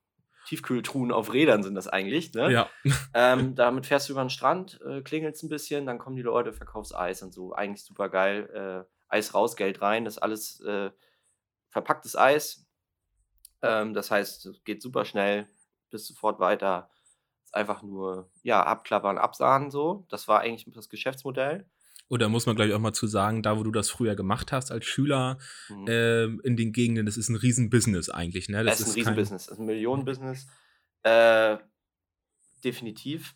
Tiefkühltruhen 0.46 1.12
auf 1.12 1.32
Rädern 1.32 1.62
sind 1.62 1.74
das 1.74 1.88
eigentlich. 1.88 2.32
Ne? 2.34 2.52
Ja. 2.52 2.70
Ähm, 3.12 3.56
damit 3.56 3.86
fährst 3.86 4.08
du 4.08 4.12
über 4.12 4.22
den 4.22 4.30
Strand, 4.30 4.80
äh, 4.86 5.02
klingelst 5.02 5.42
ein 5.42 5.48
bisschen, 5.48 5.84
dann 5.84 5.98
kommen 5.98 6.14
die 6.14 6.22
Leute, 6.22 6.52
verkaufst 6.52 6.94
Eis 6.94 7.22
und 7.22 7.34
so. 7.34 7.52
Eigentlich 7.52 7.84
super 7.84 8.08
geil. 8.08 8.86
Äh, 8.88 8.90
Eis 9.08 9.34
raus, 9.34 9.56
Geld 9.56 9.82
rein, 9.82 10.04
das 10.04 10.14
ist 10.14 10.22
alles 10.22 10.60
äh, 10.60 10.90
verpacktes 11.70 12.16
Eis. 12.16 12.66
Ähm, 13.62 13.94
das 13.94 14.10
heißt, 14.10 14.46
es 14.46 14.64
geht 14.64 14.80
super 14.80 15.04
schnell, 15.04 15.48
bist 15.90 16.06
sofort 16.06 16.38
weiter. 16.38 16.88
Ist 17.44 17.54
einfach 17.54 17.82
nur, 17.82 18.30
ja, 18.42 18.62
abklappern, 18.62 19.18
absahnen 19.18 19.70
so. 19.70 20.06
Das 20.08 20.28
war 20.28 20.40
eigentlich 20.40 20.72
das 20.72 20.88
Geschäftsmodell. 20.88 21.68
Oder 22.10 22.28
muss 22.28 22.44
man, 22.44 22.56
glaube 22.56 22.68
ich, 22.68 22.74
auch 22.74 22.80
mal 22.80 22.92
zu 22.92 23.06
sagen, 23.06 23.42
da 23.42 23.56
wo 23.56 23.62
du 23.62 23.70
das 23.70 23.88
früher 23.88 24.16
gemacht 24.16 24.50
hast 24.52 24.72
als 24.72 24.84
Schüler 24.84 25.38
Mhm. 25.68 25.86
ähm, 25.88 26.40
in 26.44 26.56
den 26.56 26.72
Gegenden, 26.72 27.06
das 27.06 27.16
ist 27.16 27.28
ein 27.28 27.36
Riesenbusiness 27.36 28.10
eigentlich, 28.10 28.48
ne? 28.48 28.64
Das 28.64 28.80
ist 28.80 28.88
ein 28.88 28.94
Riesenbusiness, 28.94 29.46
das 29.46 29.52
ist 29.54 29.60
ein 29.60 29.66
Millionenbusiness. 29.66 30.48
Äh, 31.04 31.58
definitiv. 32.64 33.34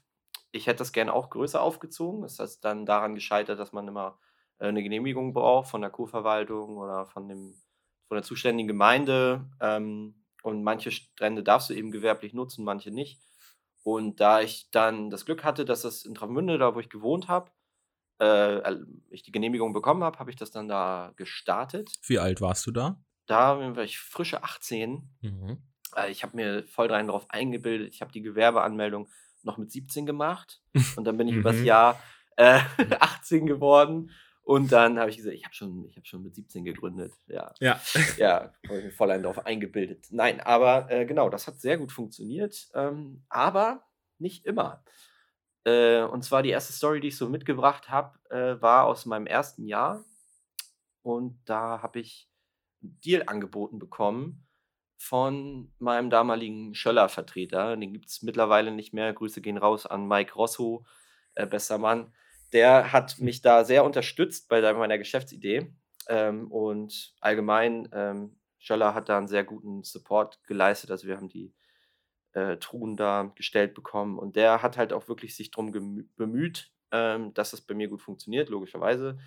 Ich 0.53 0.67
hätte 0.67 0.79
das 0.79 0.93
gerne 0.93 1.13
auch 1.13 1.31
größer 1.31 1.61
aufgezogen. 1.63 2.23
Das 2.23 2.39
heißt 2.39 2.65
dann 2.65 2.85
daran 2.85 3.15
gescheitert, 3.15 3.59
dass 3.59 3.73
man 3.73 3.89
immer 3.89 4.19
äh, 4.59 4.67
eine 4.67 4.83
Genehmigung 4.83 5.33
braucht 5.33 5.71
von 5.71 5.81
der 5.81 5.91
Kurverwaltung 5.91 6.77
oder 6.77 7.07
von, 7.07 7.29
dem, 7.29 7.55
von 8.09 8.17
der 8.17 8.23
zuständigen 8.23 8.69
Gemeinde. 8.69 9.49
Ähm, 9.61 10.25
und 10.43 10.63
manche 10.63 10.91
Strände 10.91 11.43
darfst 11.43 11.71
du 11.71 11.75
eben 11.75 11.91
gewerblich 11.91 12.35
nutzen, 12.35 12.65
manche 12.65 12.91
nicht. 12.91 13.21
Und 13.83 14.21
da 14.21 14.41
ich 14.41 14.69
dann 14.71 15.11
das 15.11 15.25
Glück 15.27 15.45
hatte, 15.45 15.65
dass 15.65 15.83
das 15.83 16.05
in 16.05 16.15
Travemünde, 16.15 16.59
da 16.59 16.75
wo 16.75 16.81
ich 16.81 16.89
gewohnt 16.89 17.29
habe, 17.29 17.51
äh, 18.21 18.75
ich 19.11 19.23
die 19.23 19.33
Genehmigung 19.33 19.73
bekommen 19.73 20.03
habe, 20.05 20.19
habe 20.19 20.31
ich 20.31 20.37
das 20.37 20.51
dann 20.51 20.69
da 20.69 21.13
gestartet. 21.17 21.91
Wie 22.07 22.19
alt 22.19 22.41
warst 22.41 22.67
du 22.67 22.71
da? 22.71 23.01
Da 23.27 23.59
war 23.77 23.85
ich 23.85 23.99
frische 23.99 24.43
18 24.45 25.09
Mhm. 25.23 25.63
äh, 25.97 26.11
ich 26.11 26.23
habe 26.23 26.37
mir 26.37 26.65
voll 26.67 26.91
rein 26.91 27.07
darauf 27.07 27.31
eingebildet. 27.31 27.93
Ich 27.95 28.01
habe 28.03 28.13
die 28.13 28.23
Gewerbeanmeldung 28.23 29.09
noch 29.43 29.59
mit 29.59 29.71
17 29.71 30.07
gemacht 30.07 30.61
und 30.99 31.05
dann 31.05 31.17
bin 31.17 31.29
ich 31.29 31.35
übers 31.37 31.57
Mhm. 31.59 31.65
Jahr 31.65 32.03
äh, 32.37 32.61
18 33.01 33.47
geworden 33.47 34.11
und 34.43 34.73
dann 34.73 34.99
habe 34.99 35.09
ich 35.11 35.17
gesagt, 35.17 35.35
ich 35.35 35.45
habe 35.45 35.55
schon, 35.55 35.87
ich 35.89 35.97
habe 35.97 36.07
schon 36.07 36.23
mit 36.23 36.35
17 36.35 36.65
gegründet. 36.65 37.13
Ja, 37.29 37.53
Ja. 37.61 37.81
ja, 38.19 38.53
habe 38.69 38.79
ich 38.79 38.85
mir 38.85 38.91
voll 38.91 39.11
einen 39.11 39.23
darauf 39.23 39.47
eingebildet. 39.47 40.09
Nein, 40.11 40.41
aber 40.41 40.91
äh, 40.91 41.07
genau, 41.07 41.31
das 41.31 41.47
hat 41.47 41.61
sehr 41.61 41.79
gut 41.79 41.93
funktioniert, 41.93 42.69
ähm, 42.75 43.25
aber 43.31 43.85
nicht 44.19 44.45
immer. 44.45 44.83
Äh, 45.65 46.03
und 46.03 46.23
zwar 46.25 46.43
die 46.43 46.51
erste 46.51 46.73
Story, 46.73 47.01
die 47.01 47.09
ich 47.09 47.17
so 47.17 47.29
mitgebracht 47.29 47.89
habe, 47.89 48.19
äh, 48.31 48.61
war 48.61 48.85
aus 48.85 49.07
meinem 49.07 49.27
ersten 49.27 49.67
Jahr 49.67 50.05
und 51.03 51.39
da 51.45 51.83
habe 51.83 52.01
ich 52.01 52.29
einen 52.83 52.99
Deal 53.01 53.23
angeboten 53.27 53.79
bekommen 53.79 54.47
von 54.97 55.73
meinem 55.79 56.09
damaligen 56.09 56.75
Schöller-Vertreter. 56.75 57.77
Den 57.77 57.93
gibt 57.93 58.09
es 58.09 58.23
mittlerweile 58.23 58.71
nicht 58.71 58.95
mehr. 58.95 59.13
Grüße 59.13 59.43
gehen 59.43 59.59
raus 59.59 59.87
an 59.87 60.09
Mike 60.09 60.35
Rosso, 60.35 60.87
äh, 61.35 61.47
bester 61.47 61.79
Mann. 61.79 62.15
Der 62.53 62.93
hat 62.93 63.19
mich 63.19 63.43
da 63.43 63.65
sehr 63.65 63.85
unterstützt 63.85 64.49
bei 64.49 64.73
meiner 64.73 64.99
Geschäftsidee. 64.99 65.75
Ähm, 66.09 66.51
und 66.51 67.15
allgemein, 67.21 67.89
ähm, 67.93 68.39
Schöller 68.59 68.95
hat 68.95 69.11
da 69.11 69.19
einen 69.19 69.29
sehr 69.29 69.45
guten 69.45 69.83
Support 69.83 70.43
geleistet. 70.45 70.91
Also 70.91 71.07
wir 71.07 71.17
haben 71.17 71.29
die 71.29 71.53
äh, 72.35 72.59
Truhen 72.59 72.97
da 72.97 73.33
gestellt 73.37 73.75
bekommen. 73.75 74.19
Und 74.19 74.37
der 74.37 74.63
hat 74.63 74.77
halt 74.79 74.93
auch 74.93 75.09
wirklich 75.09 75.37
sich 75.37 75.51
darum 75.51 75.73
bemüht, 76.17 76.73
ähm, 76.93 77.35
dass 77.35 77.53
das 77.53 77.63
bei 77.63 77.75
mir 77.75 77.89
gut 77.89 78.03
funktioniert, 78.03 78.49
logischerweise. 78.51 79.19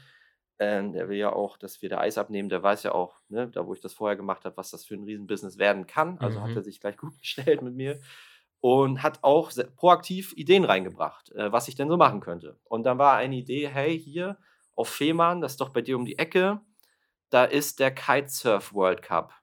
Ähm, 0.60 0.94
der 0.94 1.08
will 1.10 1.18
ja 1.18 1.32
auch, 1.34 1.58
dass 1.58 1.82
wir 1.84 1.90
da 1.90 2.00
Eis 2.00 2.18
abnehmen. 2.18 2.50
Der 2.50 2.64
weiß 2.64 2.84
ja 2.84 2.92
auch, 2.94 3.20
ne, 3.30 3.48
da 3.50 3.68
wo 3.68 3.74
ich 3.74 3.82
das 3.82 3.94
vorher 3.94 4.18
gemacht 4.18 4.44
habe, 4.46 4.58
was 4.58 4.72
das 4.72 4.86
für 4.86 4.96
ein 4.96 5.04
Riesenbusiness 5.04 5.58
werden 5.60 5.86
kann. 5.88 6.18
Also 6.20 6.42
hat 6.42 6.50
Mhm. 6.52 6.58
er 6.58 6.64
sich 6.64 6.80
gleich 6.82 6.98
gut 6.98 7.20
gestellt 7.20 7.62
mit 7.62 7.76
mir 7.76 8.00
und 8.60 9.04
hat 9.04 9.24
auch 9.24 9.52
proaktiv 9.76 10.34
Ideen 10.36 10.66
reingebracht, 10.66 11.32
äh, 11.34 11.52
was 11.52 11.68
ich 11.68 11.76
denn 11.76 11.90
so 11.90 11.98
machen 11.98 12.22
könnte. 12.22 12.60
Und 12.66 12.84
dann 12.86 12.98
war 12.98 13.18
eine 13.18 13.36
Idee, 13.36 13.68
hey, 13.68 14.00
hier 14.00 14.40
auf 14.76 14.90
Fehmarn, 14.90 15.42
das 15.42 15.54
ist 15.54 15.62
doch 15.62 15.70
bei 15.70 15.82
dir 15.82 15.96
um 15.98 16.06
die 16.06 16.18
Ecke, 16.20 16.62
da 17.32 17.46
ist 17.46 17.80
der 17.80 17.94
Kitesurf 17.94 18.74
World 18.74 19.02
Cup. 19.04 19.34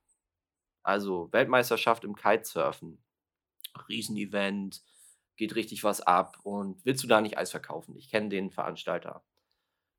Also 0.85 1.33
Weltmeisterschaft 1.33 2.05
im 2.05 2.17
Kitesurfen. 2.17 3.04
Riesenevent, 3.89 4.83
geht 5.37 5.55
richtig 5.55 5.85
was 5.85 6.01
ab 6.01 6.39
und 6.43 6.85
willst 6.85 7.03
du 7.03 7.09
da 7.09 7.21
nicht 7.21 7.39
Eis 7.39 7.51
verkaufen? 7.51 7.97
Ich 7.97 8.09
kenne 8.09 8.29
den 8.29 8.51
Veranstalter. 8.51 9.25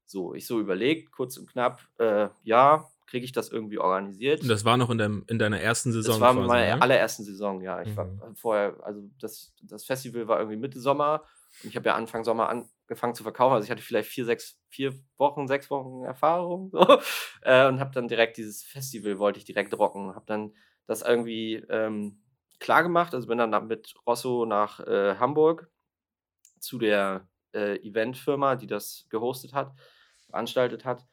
So, 0.05 0.33
ich 0.33 0.45
so 0.45 0.59
überlegt, 0.59 1.11
kurz 1.11 1.37
und 1.37 1.49
knapp, 1.49 1.81
äh, 1.97 2.29
ja, 2.43 2.89
kriege 3.07 3.25
ich 3.25 3.31
das 3.31 3.49
irgendwie 3.49 3.77
organisiert. 3.79 4.41
Und 4.41 4.49
das 4.49 4.65
war 4.65 4.77
noch 4.77 4.89
in, 4.89 4.97
deinem, 4.97 5.23
in 5.27 5.39
deiner 5.39 5.59
ersten 5.59 5.91
Saison 5.91 6.13
Das 6.13 6.21
war 6.21 6.33
quasi, 6.33 6.47
meine 6.47 6.75
ne? 6.75 6.81
allerersten 6.81 7.23
Saison, 7.23 7.61
ja. 7.61 7.81
Ich 7.81 7.89
Mhm. 7.89 7.97
war 7.97 8.35
vorher, 8.35 8.77
also 8.83 9.01
das, 9.19 9.53
das 9.63 9.85
Festival 9.85 10.27
war 10.27 10.39
irgendwie 10.39 10.57
Mitte 10.57 10.79
Sommer 10.79 11.23
und 11.63 11.69
ich 11.69 11.75
habe 11.75 11.87
ja 11.87 11.95
Anfang 11.95 12.23
Sommer 12.23 12.49
angefangen 12.49 13.15
zu 13.15 13.23
verkaufen. 13.23 13.53
Also 13.53 13.65
ich 13.65 13.71
hatte 13.71 13.81
vielleicht 13.81 14.09
vier, 14.09 14.25
sechs, 14.25 14.59
vier 14.69 14.93
Wochen, 15.17 15.47
sechs 15.47 15.69
Wochen 15.69 16.03
Erfahrung 16.03 16.69
so, 16.71 16.79
äh, 17.41 17.67
und 17.67 17.79
habe 17.79 17.91
dann 17.93 18.07
direkt 18.07 18.37
dieses 18.37 18.63
Festival 18.63 19.17
wollte 19.19 19.39
ich 19.39 19.45
direkt 19.45 19.77
rocken. 19.77 20.15
Habe 20.15 20.25
dann 20.27 20.53
das 20.87 21.01
irgendwie 21.01 21.65
ähm, 21.69 22.21
klar 22.59 22.83
gemacht. 22.83 23.13
Also 23.13 23.27
bin 23.27 23.37
dann 23.37 23.67
mit 23.67 23.93
Rosso 24.05 24.45
nach 24.45 24.79
äh, 24.81 25.15
Hamburg 25.17 25.69
zu 26.59 26.77
der 26.79 27.27
äh, 27.53 27.77
Eventfirma, 27.87 28.55
die 28.55 28.67
das 28.67 29.05
gehostet 29.09 29.53
hat, 29.53 29.73
veranstaltet 30.27 30.85
hat. 30.85 31.05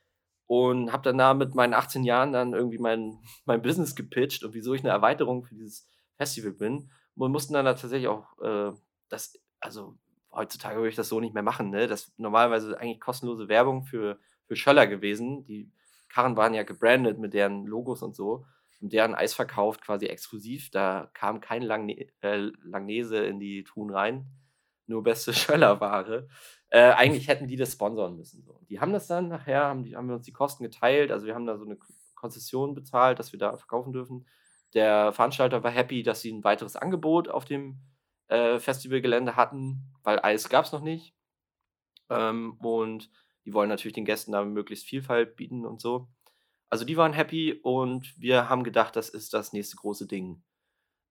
Und 0.47 0.93
habe 0.93 1.05
dann 1.05 1.19
da 1.19 1.35
mit 1.35 1.55
meinen 1.55 1.73
18 1.73 2.05
Jahren 2.05 2.33
dann 2.33 2.53
irgendwie 2.53 2.79
mein, 2.79 3.19
mein 3.45 3.63
Business 3.63 3.95
gepitcht 3.95 4.45
und 4.45 4.55
wieso 4.55 4.75
ich 4.75 4.83
eine 4.83 4.91
Erweiterung 4.91 5.45
für 5.45 5.55
dieses 5.55 5.87
Festival 6.17 6.53
bin. 6.53 6.91
Und 7.15 7.33
mussten 7.33 7.55
dann 7.55 7.65
da 7.65 7.75
tatsächlich 7.75 8.09
auch 8.09 8.39
äh, 8.41 8.73
das, 9.09 9.39
also 9.61 9.97
heutzutage 10.33 10.77
würde 10.77 10.89
ich 10.89 10.97
das 10.97 11.09
so 11.09 11.21
nicht 11.21 11.35
mehr 11.35 11.43
machen, 11.43 11.71
ne? 11.71 11.87
Das 11.87 12.13
normalerweise 12.17 12.79
eigentlich 12.79 13.01
kostenlose 13.01 13.49
Werbung 13.49 13.85
für, 13.85 14.19
für 14.47 14.57
Schöller 14.57 14.87
gewesen. 14.87 15.45
Die 15.45 15.71
Karren 16.09 16.37
waren 16.37 16.55
ja 16.55 16.63
gebrandet 16.63 17.19
mit 17.19 17.35
deren 17.35 17.67
Logos 17.67 18.03
und 18.03 18.17
so. 18.17 18.47
Deren 18.89 19.15
Eis 19.15 19.35
verkauft 19.35 19.83
quasi 19.83 20.07
exklusiv. 20.07 20.71
Da 20.71 21.11
kam 21.15 21.41
kein 21.41 21.63
Langne 21.63 22.09
äh, 22.21 22.51
Langnese 22.63 23.19
in 23.19 23.39
die 23.39 23.63
Truhen 23.63 23.91
rein. 23.91 24.27
Nur 24.87 25.03
beste 25.03 25.33
Schöllerware. 25.35 26.29
Äh, 26.69 26.91
eigentlich 26.93 27.29
hätten 27.29 27.47
die 27.47 27.57
das 27.57 27.73
sponsern 27.73 28.17
müssen. 28.17 28.43
So. 28.43 28.61
Die 28.69 28.81
haben 28.81 28.93
das 28.93 29.07
dann 29.07 29.29
nachher, 29.29 29.65
haben, 29.65 29.85
die, 29.85 29.97
haben 29.97 30.09
wir 30.09 30.17
uns 30.17 30.27
die 30.27 30.33
Kosten 30.33 30.65
geteilt. 30.65 31.13
Also 31.13 31.27
wir 31.27 31.35
haben 31.35 31.47
da 31.47 31.57
so 31.57 31.65
eine 31.65 31.79
Konzession 32.15 32.75
bezahlt, 32.75 33.19
dass 33.19 33.33
wir 33.33 33.39
da 33.39 33.57
verkaufen 33.57 33.93
dürfen. 33.93 34.27
Der 34.75 35.13
Veranstalter 35.13 35.63
war 35.63 35.71
happy, 35.71 36.03
dass 36.03 36.23
sie 36.23 36.33
ein 36.33 36.45
weiteres 36.45 36.77
Angebot 36.77 37.29
auf 37.29 37.45
dem 37.45 37.79
äh, 38.29 38.59
Festivalgelände 38.59 39.37
hatten, 39.37 39.93
weil 40.03 40.19
Eis 40.23 40.49
gab 40.49 40.65
es 40.65 40.73
noch 40.73 40.81
nicht. 40.81 41.15
Ähm, 42.09 42.55
und 42.61 43.11
die 43.45 43.53
wollen 43.53 43.69
natürlich 43.69 43.95
den 43.95 44.05
Gästen 44.05 44.33
da 44.33 44.45
möglichst 44.45 44.87
Vielfalt 44.87 45.37
bieten 45.37 45.67
und 45.67 45.81
so. 45.81 46.09
Also 46.73 46.87
die 46.87 46.97
waren 46.97 47.13
happy 47.13 47.61
und 47.63 48.19
wir 48.19 48.49
haben 48.49 48.65
gedacht, 48.65 48.97
das 48.97 49.11
ist 49.11 49.35
das 49.35 49.53
nächste 49.53 49.77
große 49.77 50.07
Ding. 50.07 50.43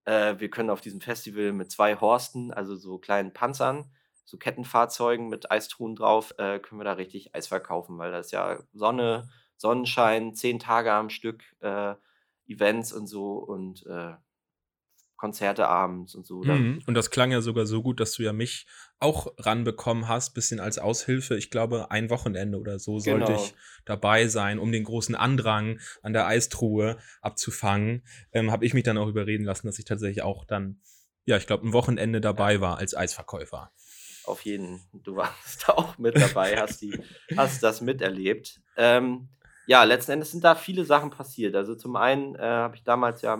Äh, 0.06 0.39
wir 0.39 0.50
können 0.50 0.71
auf 0.71 0.82
diesem 0.82 1.02
Festival 1.02 1.54
mit 1.54 1.69
zwei 1.69 1.95
Horsten, 1.97 2.52
also 2.52 2.76
so 2.76 2.97
kleinen 2.97 3.32
Panzern, 3.32 3.91
so 4.26 4.39
Kettenfahrzeugen 4.39 5.30
mit 5.30 5.52
Eistruhen 5.52 5.95
drauf, 5.95 6.34
äh, 6.39 6.58
können 6.58 6.82
wir 6.82 6.86
da 6.86 6.93
richtig 6.93 7.36
Eis 7.36 7.45
verkaufen, 7.45 8.00
weil 8.00 8.12
das 8.12 8.32
ja 8.32 8.58
Sonne, 8.74 9.30
Sonnenschein, 9.56 10.34
zehn 10.34 10.58
Tage 10.58 10.93
am 10.93 11.12
Stück, 11.12 11.43
äh, 11.60 11.93
Events 12.47 12.91
und 12.91 13.06
so 13.06 13.36
und 13.36 13.86
äh, 13.86 14.15
Konzerte 15.21 15.67
abends 15.67 16.15
und 16.15 16.25
so. 16.25 16.41
Mhm. 16.41 16.81
Und 16.88 16.95
das 16.95 17.12
klang 17.12 17.29
ja 17.31 17.41
sogar 17.41 17.67
so 17.67 17.84
gut, 17.84 17.99
dass 17.99 18.13
du 18.13 18.23
ja 18.23 18.34
mich 18.34 18.65
auch 18.99 19.31
ranbekommen 19.38 20.07
hast, 20.07 20.34
bisschen 20.34 20.60
als 20.60 20.79
Aushilfe. 20.79 21.38
Ich 21.38 21.51
glaube, 21.51 21.91
ein 21.91 22.10
Wochenende 22.10 22.57
oder 22.57 22.79
so 22.79 22.97
sollte 22.97 23.27
genau. 23.27 23.39
ich 23.39 23.53
dabei 23.86 24.25
sein, 24.25 24.57
um 24.57 24.71
den 24.71 24.84
großen 24.84 25.13
Andrang 25.13 25.79
an 26.01 26.13
der 26.13 26.25
Eistruhe 26.25 26.97
abzufangen. 27.21 28.03
Ähm, 28.31 28.51
Habe 28.51 28.65
ich 28.65 28.73
mich 28.73 28.84
dann 28.84 28.97
auch 28.97 29.07
überreden 29.07 29.43
lassen, 29.43 29.67
dass 29.67 29.77
ich 29.77 29.86
tatsächlich 29.86 30.23
auch 30.23 30.43
dann, 30.43 30.81
ja, 31.25 31.38
ich 31.38 31.45
glaube, 31.45 31.67
ein 31.67 31.73
Wochenende 31.73 32.19
dabei 32.19 32.60
war 32.60 32.79
als 32.79 32.97
Eisverkäufer. 32.97 33.71
Auf 34.23 34.41
jeden, 34.41 34.81
du 34.91 35.17
warst 35.17 35.69
auch 35.69 35.99
mit 35.99 36.19
dabei, 36.19 36.60
hast, 36.60 36.81
die, 36.81 36.99
hast 37.38 37.62
das 37.62 37.81
miterlebt. 37.81 38.60
Ähm, 38.75 39.29
ja, 39.67 39.84
letzten 39.84 40.13
Endes 40.13 40.31
sind 40.31 40.43
da 40.43 40.55
viele 40.55 40.84
Sachen 40.84 41.12
passiert. 41.12 41.55
Also 41.55 41.75
zum 41.75 41.95
einen 41.95 42.34
äh, 42.34 42.41
habe 42.41 42.75
ich 42.75 42.84
damals 42.84 43.21
ja 43.21 43.39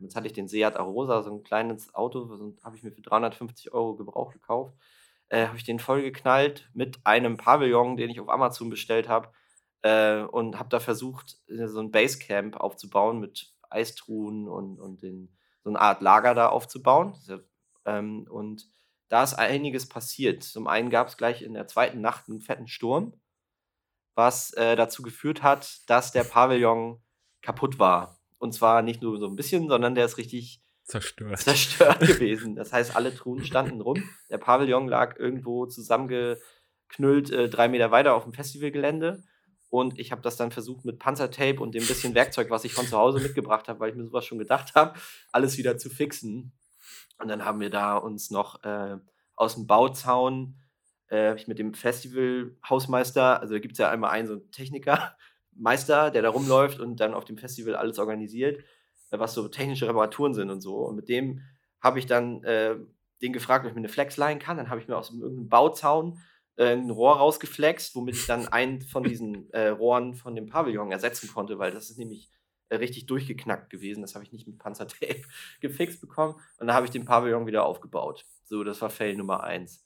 Jetzt 0.00 0.16
hatte 0.16 0.26
ich 0.26 0.32
den 0.32 0.48
Seat 0.48 0.76
Arosa, 0.76 1.22
so 1.22 1.30
ein 1.30 1.42
kleines 1.42 1.94
Auto, 1.94 2.24
so 2.24 2.56
habe 2.62 2.76
ich 2.76 2.82
mir 2.82 2.92
für 2.92 3.02
350 3.02 3.72
Euro 3.72 3.94
Gebrauch 3.96 4.32
gekauft. 4.32 4.74
Äh, 5.28 5.46
habe 5.46 5.56
ich 5.56 5.64
den 5.64 5.78
voll 5.78 6.02
geknallt 6.02 6.68
mit 6.74 6.98
einem 7.04 7.36
Pavillon, 7.36 7.96
den 7.96 8.10
ich 8.10 8.20
auf 8.20 8.28
Amazon 8.28 8.70
bestellt 8.70 9.08
habe. 9.08 9.30
Äh, 9.82 10.22
und 10.22 10.58
habe 10.58 10.68
da 10.68 10.80
versucht, 10.80 11.38
äh, 11.48 11.66
so 11.66 11.80
ein 11.80 11.90
Basecamp 11.90 12.56
aufzubauen 12.56 13.20
mit 13.20 13.52
Eistruhen 13.70 14.48
und, 14.48 14.80
und 14.80 15.02
den, 15.02 15.36
so 15.62 15.70
eine 15.70 15.80
Art 15.80 16.00
Lager 16.00 16.34
da 16.34 16.48
aufzubauen. 16.48 17.14
Ähm, 17.84 18.26
und 18.30 18.68
da 19.08 19.22
ist 19.22 19.34
einiges 19.34 19.88
passiert. 19.88 20.42
Zum 20.42 20.66
einen 20.66 20.90
gab 20.90 21.08
es 21.08 21.16
gleich 21.16 21.42
in 21.42 21.54
der 21.54 21.66
zweiten 21.66 22.00
Nacht 22.00 22.28
einen 22.28 22.40
fetten 22.40 22.66
Sturm, 22.66 23.14
was 24.14 24.52
äh, 24.54 24.76
dazu 24.76 25.02
geführt 25.02 25.42
hat, 25.42 25.88
dass 25.88 26.12
der 26.12 26.24
Pavillon 26.24 27.02
kaputt 27.42 27.78
war. 27.78 28.18
Und 28.44 28.52
zwar 28.52 28.82
nicht 28.82 29.00
nur 29.00 29.18
so 29.18 29.26
ein 29.26 29.36
bisschen, 29.36 29.68
sondern 29.68 29.94
der 29.94 30.04
ist 30.04 30.18
richtig 30.18 30.60
zerstört, 30.82 31.38
zerstört 31.38 32.00
gewesen. 32.06 32.54
Das 32.56 32.74
heißt, 32.74 32.94
alle 32.94 33.14
Truhen 33.14 33.42
standen 33.42 33.80
rum. 33.80 34.06
Der 34.28 34.36
Pavillon 34.36 34.86
lag 34.86 35.18
irgendwo 35.18 35.64
zusammengeknüllt, 35.64 37.30
äh, 37.30 37.48
drei 37.48 37.68
Meter 37.68 37.90
weiter 37.90 38.14
auf 38.14 38.24
dem 38.24 38.34
Festivalgelände. 38.34 39.24
Und 39.70 39.98
ich 39.98 40.12
habe 40.12 40.20
das 40.20 40.36
dann 40.36 40.50
versucht 40.50 40.84
mit 40.84 40.98
Panzertape 40.98 41.58
und 41.58 41.74
dem 41.74 41.86
bisschen 41.86 42.14
Werkzeug, 42.14 42.50
was 42.50 42.66
ich 42.66 42.74
von 42.74 42.86
zu 42.86 42.98
Hause 42.98 43.18
mitgebracht 43.18 43.66
habe, 43.66 43.80
weil 43.80 43.92
ich 43.92 43.96
mir 43.96 44.04
sowas 44.04 44.26
schon 44.26 44.38
gedacht 44.38 44.74
habe, 44.74 44.92
alles 45.32 45.56
wieder 45.56 45.78
zu 45.78 45.88
fixen. 45.88 46.52
Und 47.18 47.28
dann 47.28 47.46
haben 47.46 47.60
wir 47.60 47.70
da 47.70 47.96
uns 47.96 48.30
noch 48.30 48.62
äh, 48.62 48.98
aus 49.36 49.54
dem 49.54 49.66
Bauzaun, 49.66 50.60
äh, 51.08 51.34
mit 51.46 51.58
dem 51.58 51.72
Festivalhausmeister, 51.72 53.40
also 53.40 53.54
da 53.54 53.60
gibt 53.60 53.72
es 53.72 53.78
ja 53.78 53.88
einmal 53.88 54.10
einen 54.10 54.26
so 54.26 54.34
einen 54.34 54.50
Techniker, 54.50 55.16
Meister, 55.56 56.10
der 56.10 56.22
da 56.22 56.30
rumläuft 56.30 56.80
und 56.80 57.00
dann 57.00 57.14
auf 57.14 57.24
dem 57.24 57.38
Festival 57.38 57.76
alles 57.76 57.98
organisiert, 57.98 58.60
äh, 59.10 59.18
was 59.18 59.34
so 59.34 59.48
technische 59.48 59.88
Reparaturen 59.88 60.34
sind 60.34 60.50
und 60.50 60.60
so. 60.60 60.76
Und 60.78 60.96
mit 60.96 61.08
dem 61.08 61.42
habe 61.80 61.98
ich 61.98 62.06
dann 62.06 62.42
äh, 62.44 62.76
den 63.22 63.32
gefragt, 63.32 63.64
ob 63.64 63.70
ich 63.70 63.74
mir 63.74 63.80
eine 63.80 63.88
Flex 63.88 64.16
leihen 64.16 64.38
kann. 64.38 64.56
Dann 64.56 64.70
habe 64.70 64.80
ich 64.80 64.88
mir 64.88 64.96
aus 64.96 65.10
irgendeinem 65.10 65.48
Bauzaun 65.48 66.18
äh, 66.56 66.72
ein 66.72 66.90
Rohr 66.90 67.16
rausgeflext, 67.16 67.94
womit 67.94 68.16
ich 68.16 68.26
dann 68.26 68.48
einen 68.48 68.82
von 68.82 69.02
diesen 69.02 69.50
äh, 69.52 69.68
Rohren 69.68 70.14
von 70.14 70.34
dem 70.34 70.46
Pavillon 70.46 70.92
ersetzen 70.92 71.28
konnte, 71.32 71.58
weil 71.58 71.72
das 71.72 71.90
ist 71.90 71.98
nämlich 71.98 72.30
äh, 72.68 72.76
richtig 72.76 73.06
durchgeknackt 73.06 73.70
gewesen. 73.70 74.02
Das 74.02 74.14
habe 74.14 74.24
ich 74.24 74.32
nicht 74.32 74.46
mit 74.46 74.58
Panzertape 74.58 75.22
gefixt 75.60 76.00
bekommen. 76.00 76.34
Und 76.58 76.66
dann 76.66 76.76
habe 76.76 76.86
ich 76.86 76.92
den 76.92 77.04
Pavillon 77.04 77.46
wieder 77.46 77.66
aufgebaut. 77.66 78.24
So, 78.44 78.64
das 78.64 78.80
war 78.80 78.90
Fail 78.90 79.16
Nummer 79.16 79.42
eins. 79.42 79.84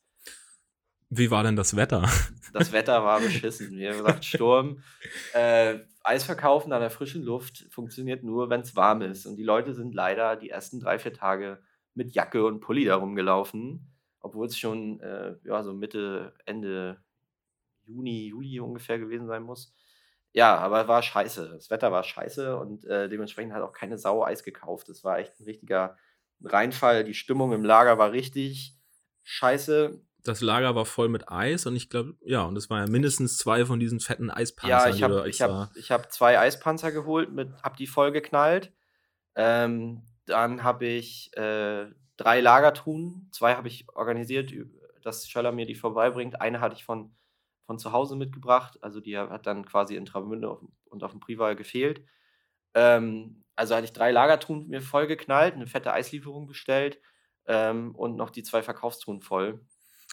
Wie 1.11 1.31
war 1.31 1.43
denn 1.43 1.57
das 1.57 1.77
Wetter? 1.77 2.09
Das 2.55 2.73
Wetter 2.73 3.05
war 3.05 3.21
beschissen. 3.21 3.73
Wie 3.73 3.85
gesagt, 3.85 4.25
Sturm. 4.25 4.83
Äh, 5.35 5.81
Eis 6.03 6.25
verkaufen 6.25 6.73
an 6.73 6.81
der 6.81 6.89
frischen 6.89 7.23
Luft 7.23 7.67
funktioniert 7.71 8.25
nur, 8.25 8.49
wenn 8.49 8.63
es 8.63 8.75
warm 8.75 9.03
ist. 9.03 9.27
Und 9.27 9.37
die 9.37 9.43
Leute 9.43 9.75
sind 9.75 9.95
leider 9.95 10.35
die 10.37 10.49
ersten 10.49 10.81
drei, 10.81 10.99
vier 10.99 11.13
Tage 11.13 11.63
mit 11.93 12.15
Jacke 12.15 12.47
und 12.47 12.61
Pulli 12.61 12.87
da 12.87 12.97
rumgelaufen. 12.97 13.93
Obwohl 14.21 14.47
es 14.47 14.57
schon 14.57 14.99
äh, 15.01 15.37
ja, 15.45 15.63
so 15.63 15.75
Mitte, 15.75 16.33
Ende 16.47 17.03
Juni, 17.85 18.29
Juli 18.29 18.61
ungefähr 18.61 18.99
gewesen 18.99 19.27
sein 19.27 19.43
muss. 19.43 19.75
Ja, 20.33 20.57
aber 20.57 20.89
war 20.89 21.03
scheiße. 21.03 21.51
Das 21.53 21.69
Wetter 21.69 21.93
war 21.93 22.05
scheiße 22.05 22.57
und 22.57 22.87
äh, 22.87 23.11
dementsprechend 23.11 23.53
hat 23.53 23.63
auch 23.63 23.73
keine 23.73 23.99
Sau 23.99 24.25
Eis 24.25 24.43
gekauft. 24.43 24.89
Es 24.89 25.05
war 25.05 25.19
echt 25.19 25.39
ein 25.39 25.45
richtiger 25.45 25.99
Reinfall. 26.43 27.05
Die 27.05 27.15
Stimmung 27.15 27.53
im 27.53 27.65
Lager 27.65 27.99
war 27.99 28.13
richtig 28.13 28.75
scheiße 29.23 30.01
das 30.29 30.41
Lager 30.41 30.75
war 30.75 30.85
voll 30.85 31.09
mit 31.09 31.31
Eis 31.31 31.67
und 31.67 31.75
ich 31.75 31.89
glaube, 31.89 32.15
ja, 32.21 32.43
und 32.43 32.57
es 32.57 32.69
waren 32.71 32.87
ja 32.87 32.91
mindestens 32.91 33.39
zwei 33.39 33.65
von 33.65 33.81
diesen 33.81 34.01
fetten 34.01 34.31
Eispanzern. 34.31 34.91
Ja, 34.91 34.95
ich 34.95 35.03
habe 35.03 35.29
ich 35.29 35.41
hab, 35.41 35.75
ich 35.77 35.91
hab 35.91 36.13
zwei 36.13 36.39
Eispanzer 36.39 36.93
geholt, 36.93 37.33
mit, 37.33 37.51
hab 37.63 37.77
die 37.77 37.87
voll 37.87 38.13
geknallt. 38.13 38.73
Ähm, 39.35 40.03
dann 40.27 40.63
habe 40.63 40.87
ich 40.87 41.35
äh, 41.37 41.87
drei 42.17 42.41
Lagertruhen, 42.41 43.29
zwei 43.33 43.55
habe 43.55 43.69
ich 43.69 43.87
organisiert, 43.95 44.53
dass 45.03 45.29
Schöller 45.29 45.53
mir 45.53 45.67
die 45.67 45.75
vorbeibringt. 45.75 46.41
Eine 46.41 46.61
hatte 46.61 46.77
ich 46.77 46.85
von, 46.85 47.15
von 47.65 47.79
zu 47.79 47.93
Hause 47.93 48.17
mitgebracht, 48.17 48.79
also 48.83 49.01
die 49.01 49.17
hat 49.17 49.47
dann 49.47 49.65
quasi 49.65 49.97
in 49.97 50.05
Travemünde 50.05 50.51
und 50.51 51.03
auf 51.03 51.13
dem 51.13 51.21
Prival 51.21 51.57
gefehlt. 51.57 52.05
Ähm, 52.75 53.45
also 53.57 53.75
hatte 53.75 53.87
ich 53.87 53.93
drei 53.93 54.11
Lagertruhen 54.11 54.69
mir 54.69 54.83
voll 54.83 55.07
geknallt, 55.07 55.55
eine 55.55 55.67
fette 55.67 55.93
Eislieferung 55.93 56.47
bestellt 56.47 57.01
ähm, 57.47 57.95
und 57.95 58.17
noch 58.17 58.31
die 58.31 58.43
zwei 58.43 58.63
Verkaufstruhen 58.63 59.21
voll. 59.21 59.65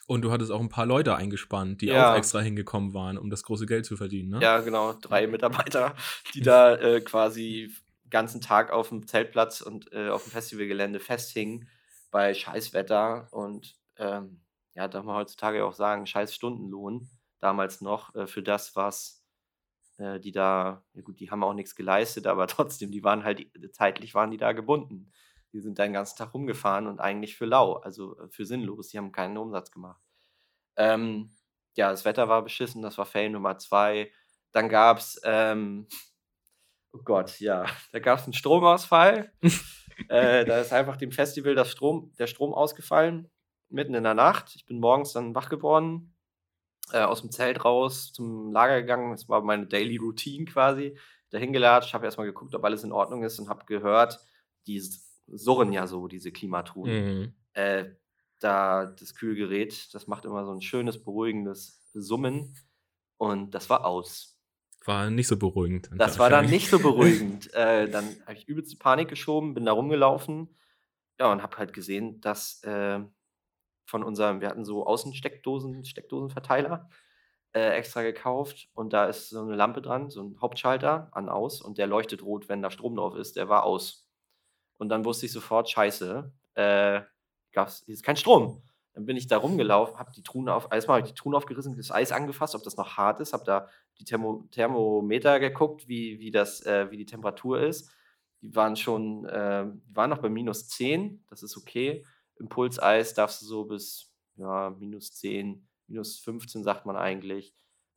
Und 0.07 0.21
du 0.21 0.31
hattest 0.31 0.51
auch 0.51 0.59
ein 0.59 0.69
paar 0.69 0.85
Leute 0.85 1.15
eingespannt, 1.15 1.81
die 1.81 1.87
ja. 1.87 2.11
auch 2.11 2.17
extra 2.17 2.39
hingekommen 2.39 2.93
waren, 2.93 3.17
um 3.17 3.29
das 3.29 3.43
große 3.43 3.65
Geld 3.65 3.85
zu 3.85 3.97
verdienen, 3.97 4.29
ne? 4.29 4.39
Ja, 4.41 4.59
genau. 4.59 4.93
Drei 4.93 5.25
Mitarbeiter, 5.25 5.95
die 6.33 6.41
da 6.41 6.75
äh, 6.75 7.01
quasi 7.01 7.71
den 8.03 8.09
ganzen 8.11 8.39
Tag 8.39 8.71
auf 8.71 8.89
dem 8.89 9.07
Zeltplatz 9.07 9.61
und 9.61 9.91
äh, 9.93 10.09
auf 10.09 10.23
dem 10.23 10.31
Festivalgelände 10.31 10.99
festhingen 10.99 11.67
bei 12.11 12.33
Scheißwetter. 12.33 13.29
Und 13.31 13.75
ähm, 13.97 14.41
ja, 14.75 14.87
darf 14.87 15.03
man 15.05 15.15
heutzutage 15.15 15.65
auch 15.65 15.73
sagen, 15.73 16.05
scheiß 16.05 16.35
Stundenlohn 16.35 17.09
damals 17.39 17.81
noch 17.81 18.13
äh, 18.13 18.27
für 18.27 18.43
das, 18.43 18.75
was 18.75 19.23
äh, 19.97 20.19
die 20.19 20.31
da, 20.31 20.83
ja 20.93 21.01
gut, 21.01 21.19
die 21.19 21.31
haben 21.31 21.43
auch 21.43 21.53
nichts 21.53 21.75
geleistet, 21.75 22.27
aber 22.27 22.47
trotzdem, 22.47 22.91
die 22.91 23.03
waren 23.03 23.23
halt, 23.23 23.47
zeitlich 23.71 24.13
waren 24.13 24.31
die 24.31 24.37
da 24.37 24.51
gebunden. 24.51 25.11
Die 25.55 25.61
sind 25.61 25.79
den 25.79 25.93
ganzen 25.93 26.17
Tag 26.17 26.33
rumgefahren 26.33 26.85
und 26.85 26.99
eigentlich 26.99 27.37
für 27.37 27.45
lau, 27.45 27.75
also 27.75 28.19
äh, 28.19 28.27
für 28.27 28.45
sinnlos. 28.45 28.89
Die 28.89 28.97
haben 28.97 29.13
keinen 29.13 29.37
Umsatz 29.37 29.71
gemacht. 29.71 30.01
Ähm, 30.75 31.33
ja, 31.77 31.91
das 31.91 32.03
Wetter 32.03 32.27
war 32.27 32.43
beschissen, 32.43 32.81
das 32.81 32.97
war 32.97 33.05
Fail 33.05 33.29
Nummer 33.29 33.57
zwei. 33.57 34.11
Dann 34.51 34.67
gab 34.67 34.97
es, 34.97 35.17
ähm, 35.23 35.87
oh 36.91 36.99
Gott, 37.05 37.39
ja, 37.39 37.65
da 37.93 37.99
gab 37.99 38.19
es 38.19 38.25
einen 38.25 38.33
Stromausfall. 38.33 39.31
äh, 40.09 40.43
da 40.43 40.59
ist 40.59 40.73
einfach 40.73 40.97
dem 40.97 41.13
Festival 41.13 41.55
das 41.55 41.71
Strom, 41.71 42.12
der 42.19 42.27
Strom 42.27 42.53
ausgefallen, 42.53 43.31
mitten 43.69 43.93
in 43.93 44.03
der 44.03 44.13
Nacht. 44.13 44.51
Ich 44.58 44.65
bin 44.65 44.81
morgens 44.81 45.13
dann 45.13 45.35
wach 45.35 45.47
geworden, 45.47 46.13
äh, 46.91 46.99
aus 46.99 47.21
dem 47.21 47.31
Zelt 47.31 47.63
raus, 47.63 48.12
zum 48.12 48.51
Lager 48.51 48.81
gegangen. 48.81 49.12
Das 49.12 49.29
war 49.29 49.41
meine 49.41 49.67
Daily 49.67 49.95
Routine 49.95 50.43
quasi. 50.43 50.99
Dahin 51.29 51.53
gelatscht, 51.53 51.93
habe 51.93 52.03
erstmal 52.03 52.27
geguckt, 52.27 52.53
ob 52.56 52.65
alles 52.65 52.83
in 52.83 52.91
Ordnung 52.91 53.23
ist 53.23 53.39
und 53.39 53.47
habe 53.47 53.63
gehört, 53.65 54.19
die 54.67 54.81
surren 55.28 55.71
ja 55.71 55.88
so, 55.88 56.08
diese 56.08 56.32
Klimatruhen. 56.32 57.19
Mhm. 57.19 57.34
Äh, 57.54 57.86
da 58.40 58.86
das 58.86 59.15
Kühlgerät, 59.15 59.94
das 59.94 60.08
macht 60.08 60.26
immer 60.26 60.46
so 60.46 60.52
ein 60.52 60.62
schönes, 60.62 61.04
beruhigendes 61.04 61.90
Summen. 61.94 62.56
Und 63.17 63.52
das 63.52 63.69
war 63.69 63.86
aus. 63.86 64.38
War 64.84 65.10
nicht 65.10 65.28
so 65.28 65.38
beruhigend. 65.38 65.90
Das 65.98 66.19
war 66.19 66.30
dann 66.30 66.50
nicht 66.50 66.69
so 66.69 66.80
beruhigend. 66.80 67.52
äh, 67.54 67.90
dann 67.90 68.06
habe 68.26 68.34
ich 68.34 68.48
übelst 68.48 68.78
Panik 68.80 69.08
geschoben, 69.08 69.54
bin 69.54 69.65
da 69.65 69.71
rumgelaufen. 69.71 70.56
Ja, 71.19 71.32
und 71.32 71.42
habe 71.42 71.58
halt 71.58 71.73
gesehen, 71.73 72.19
dass 72.21 72.62
äh, 72.63 73.00
von 73.86 74.04
unserem, 74.04 74.42
wir 74.42 74.50
hatten 74.50 74.65
so 74.65 74.86
Außensteckdosen, 74.86 75.86
Steckdosenverteiler. 75.86 76.90
äh, 77.56 77.69
extra 77.78 78.02
gekauft 78.04 78.67
und 78.73 78.92
da 78.92 79.06
ist 79.06 79.30
so 79.30 79.42
eine 79.42 79.56
Lampe 79.56 79.82
dran, 79.82 80.10
so 80.10 80.21
ein 80.21 80.38
Hauptschalter 80.42 81.10
an 81.13 81.30
aus 81.30 81.62
und 81.62 81.78
der 81.78 81.88
leuchtet 81.88 82.21
rot, 82.21 82.50
wenn 82.50 82.62
da 82.62 82.69
Strom 82.69 82.98
drauf 82.98 83.15
ist. 83.15 83.38
Der 83.38 83.48
war 83.48 83.63
aus. 83.63 84.04
Und 84.78 84.90
dann 84.90 85.06
wusste 85.06 85.26
ich 85.26 85.32
sofort, 85.32 85.69
scheiße, 85.69 86.32
äh, 86.56 87.02
gab's, 87.52 87.82
ist 87.82 88.04
kein 88.04 88.17
Strom. 88.17 88.62
Dann 88.94 89.06
bin 89.06 89.17
ich 89.17 89.28
da 89.28 89.38
rumgelaufen, 89.38 89.98
habe 90.00 90.12
die 90.12 90.23
Truhen 90.23 90.48
auf, 90.48 90.69
erstmal 90.71 91.04
die 91.04 91.13
Truhen 91.13 91.36
aufgerissen, 91.36 91.76
das 91.76 91.92
Eis 91.92 92.12
angefasst, 92.13 92.56
ob 92.56 92.63
das 92.63 92.78
noch 92.78 92.96
hart 92.96 93.19
ist, 93.19 93.34
habe 93.34 93.44
da 93.44 93.67
die 94.00 94.06
Thermo 94.06 94.48
Thermometer 94.52 95.40
geguckt, 95.40 95.88
wie, 95.88 96.19
wie, 96.19 96.32
das, 96.32 96.65
äh, 96.65 96.90
wie 96.92 96.98
die 96.98 97.06
Temperatur 97.06 97.60
ist. 97.60 97.92
Die 98.42 98.56
waren 98.56 98.76
schon, 98.78 99.26
äh, 99.26 99.65
die 99.67 99.96
waren 99.96 100.10
noch 100.10 100.19
bei 100.19 100.30
minus 100.30 100.69
10, 100.69 101.26
das 101.30 101.44
ist 101.44 101.58
okay. 101.58 102.06
Impulseis 102.38 103.13
darfst 103.13 103.42
du 103.42 103.46
so 103.46 103.65
bis 103.65 104.13
ja, 104.38 104.69
minus 104.78 105.13
10, 105.13 105.67
minus 105.88 106.19
15 106.19 106.63
sagt 106.63 106.86
man 106.86 106.96
eigentlich. 106.96 107.54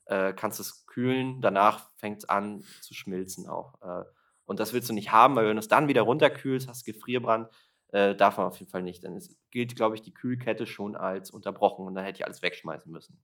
Äh, 0.07 0.33
kannst 0.33 0.59
es 0.59 0.87
kühlen, 0.87 1.41
danach 1.43 1.91
fängt 1.97 2.19
es 2.19 2.29
an 2.29 2.65
zu 2.81 2.95
schmilzen 2.95 3.47
auch. 3.47 3.81
Äh, 3.83 4.05
und 4.49 4.59
das 4.59 4.73
willst 4.73 4.89
du 4.89 4.95
nicht 4.95 5.13
haben, 5.13 5.37
weil 5.37 5.47
wenn 5.47 5.57
du 5.57 5.61
es 5.61 5.69
dann 5.69 5.89
wieder 5.89 6.03
runterkühlst, 6.03 6.69
hast 6.69 6.87
Gefrierbrand, 6.87 7.51
äh, 7.89 8.15
darf 8.15 8.39
man 8.39 8.47
auf 8.47 8.59
jeden 8.59 8.71
Fall 8.71 8.83
nicht. 8.83 9.05
Denn 9.05 9.15
es 9.15 9.37
gilt, 9.51 9.77
glaube 9.77 9.95
ich, 9.95 10.01
die 10.01 10.15
Kühlkette 10.15 10.67
schon 10.67 10.97
als 10.97 11.31
unterbrochen 11.31 11.87
und 11.87 11.95
dann 11.95 12.05
hätte 12.05 12.21
ich 12.21 12.25
alles 12.25 12.41
wegschmeißen 12.41 12.91
müssen. 12.91 13.23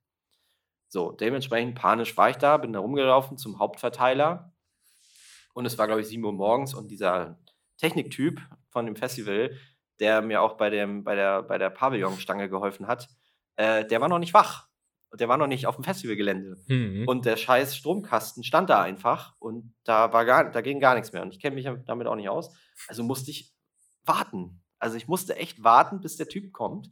So, 0.87 1.13
dementsprechend 1.13 1.77
panisch 1.77 2.15
war 2.19 2.29
ich 2.29 2.37
da, 2.37 2.59
bin 2.59 2.75
da 2.75 2.81
rumgelaufen 2.81 3.39
zum 3.39 3.59
Hauptverteiler 3.59 4.53
und 5.55 5.65
es 5.65 5.79
war, 5.79 5.87
glaube 5.87 6.03
ich, 6.03 6.09
7 6.09 6.23
Uhr 6.23 6.35
morgens 6.35 6.75
und 6.75 6.91
dieser 6.91 7.39
Techniktyp 7.79 8.43
von 8.69 8.85
dem 8.85 8.95
Festival, 8.95 9.57
der 10.01 10.21
mir 10.21 10.43
auch 10.43 10.59
bei, 10.59 10.69
dem, 10.69 11.05
bei 11.05 11.15
der, 11.15 11.43
bei 11.43 11.57
der 11.57 11.71
Pavillonstange 11.71 12.51
geholfen 12.51 12.87
hat, 12.87 13.09
äh, 13.57 13.87
der 13.87 14.03
war 14.03 14.11
noch 14.11 14.19
nicht 14.19 14.35
wach. 14.35 14.69
Der 15.19 15.29
war 15.29 15.37
noch 15.37 15.47
nicht 15.47 15.67
auf 15.67 15.77
dem 15.77 15.85
Festivalgelände. 15.85 16.57
Mhm. 16.67 17.07
Und 17.07 17.25
der 17.25 17.37
scheiß 17.37 17.77
Stromkasten 17.77 18.43
stand 18.45 18.71
da 18.71 18.83
einfach 18.83 19.35
und 19.39 19.75
da, 19.85 20.13
war 20.13 20.25
gar, 20.25 20.51
da 20.51 20.61
ging 20.61 20.81
gar 20.81 20.95
nichts 20.95 21.13
mehr. 21.13 21.23
Und 21.23 21.33
ich 21.33 21.41
kenne 21.41 21.55
mich 21.55 21.69
damit 21.87 22.07
auch 22.07 22.17
nicht 22.17 22.29
aus. 22.29 22.55
Also 22.89 23.03
musste 23.03 23.31
ich 23.31 23.53
warten. 24.05 24.63
Also 24.79 24.97
ich 24.97 25.09
musste 25.09 25.37
echt 25.37 25.63
warten, 25.63 26.01
bis 26.01 26.17
der 26.17 26.29
Typ 26.29 26.53
kommt. 26.53 26.91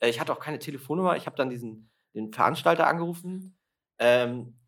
Äh, 0.00 0.08
ich 0.08 0.20
hatte 0.20 0.32
auch 0.32 0.40
keine 0.40 0.58
Telefonnummer. 0.58 1.16
Ich 1.16 1.26
habe 1.26 1.36
dann 1.36 1.50
diesen 1.50 1.90
den 2.14 2.32
Veranstalter 2.32 2.86
angerufen. 2.86 3.58
Ähm, 3.98 4.58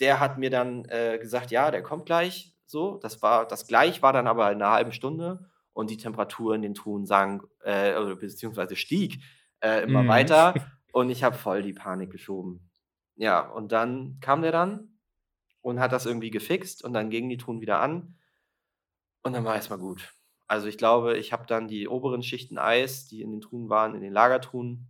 der 0.00 0.20
hat 0.20 0.38
mir 0.38 0.50
dann 0.50 0.84
äh, 0.86 1.18
gesagt, 1.20 1.50
ja, 1.50 1.70
der 1.70 1.82
kommt 1.82 2.06
gleich. 2.06 2.54
So, 2.66 2.98
das 2.98 3.20
war 3.20 3.46
das 3.46 3.66
gleich 3.66 4.02
war 4.02 4.12
dann 4.12 4.26
aber 4.26 4.50
in 4.50 4.62
einer 4.62 4.72
halben 4.72 4.92
Stunde 4.92 5.50
und 5.74 5.90
die 5.90 5.98
Temperatur 5.98 6.54
in 6.54 6.62
den 6.62 6.74
Truhen 6.74 7.04
sank 7.04 7.44
äh, 7.64 7.92
beziehungsweise 8.14 8.76
stieg 8.76 9.22
äh, 9.60 9.82
immer 9.82 10.02
mm. 10.04 10.08
weiter 10.08 10.54
und 10.92 11.10
ich 11.10 11.24
habe 11.24 11.36
voll 11.36 11.62
die 11.62 11.72
Panik 11.72 12.10
geschoben. 12.12 12.70
Ja, 13.16 13.40
und 13.40 13.72
dann 13.72 14.18
kam 14.20 14.42
der 14.42 14.52
dann 14.52 15.00
und 15.60 15.80
hat 15.80 15.92
das 15.92 16.06
irgendwie 16.06 16.30
gefixt 16.30 16.84
und 16.84 16.92
dann 16.92 17.10
gingen 17.10 17.28
die 17.28 17.36
Truhen 17.36 17.60
wieder 17.60 17.80
an 17.80 18.18
und 19.22 19.32
dann 19.32 19.44
war 19.44 19.56
erstmal 19.56 19.78
gut. 19.78 20.14
Also 20.46 20.66
ich 20.66 20.78
glaube, 20.78 21.16
ich 21.16 21.32
habe 21.32 21.46
dann 21.46 21.66
die 21.66 21.88
oberen 21.88 22.22
Schichten 22.22 22.58
Eis, 22.58 23.08
die 23.08 23.22
in 23.22 23.30
den 23.30 23.40
Truhen 23.40 23.68
waren, 23.68 23.94
in 23.94 24.02
den 24.02 24.12
Lagertruhen, 24.12 24.88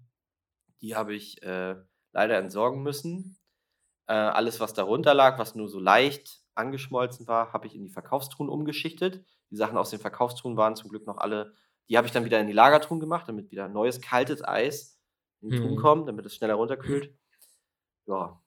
die 0.81 0.97
habe 0.97 1.15
ich 1.15 1.43
äh, 1.43 1.77
leider 2.13 2.39
entsorgen 2.39 2.83
müssen. 2.83 3.39
Äh, 4.09 4.15
alles, 4.15 4.59
was 4.59 4.75
darunter 4.75 5.15
lag, 5.15 5.39
was 5.39 5.55
nur 5.55 5.69
so 5.69 5.79
leicht 5.79 6.43
angeschmolzen 6.55 7.29
war, 7.29 7.53
habe 7.53 7.67
ich 7.67 7.77
in 7.77 7.83
die 7.83 7.91
Verkaufstruhen 7.91 8.51
umgeschichtet. 8.51 9.25
Die 9.51 9.57
Sachen 9.57 9.79
aus 9.79 9.91
den 9.91 10.01
Verkaufstruhen 10.01 10.57
waren 10.57 10.75
zum 10.75 10.91
Glück 10.91 11.07
noch 11.07 11.19
alle, 11.19 11.55
die 11.89 11.97
habe 11.97 12.07
ich 12.07 12.13
dann 12.13 12.25
wieder 12.25 12.41
in 12.41 12.47
die 12.47 12.53
Lagertruhen 12.53 13.01
gemacht, 13.01 13.29
damit 13.29 13.51
wieder 13.51 13.69
neues 13.69 14.01
kaltes 14.01 14.43
Eis 14.43 14.92
in 15.43 15.51
die 15.51 15.57
Truhen 15.59 15.75
mhm. 15.75 15.77
kommt, 15.77 16.09
damit 16.09 16.25
es 16.27 16.35
schneller 16.35 16.55
runterkühlt. 16.55 17.13
Ja, 18.07 18.43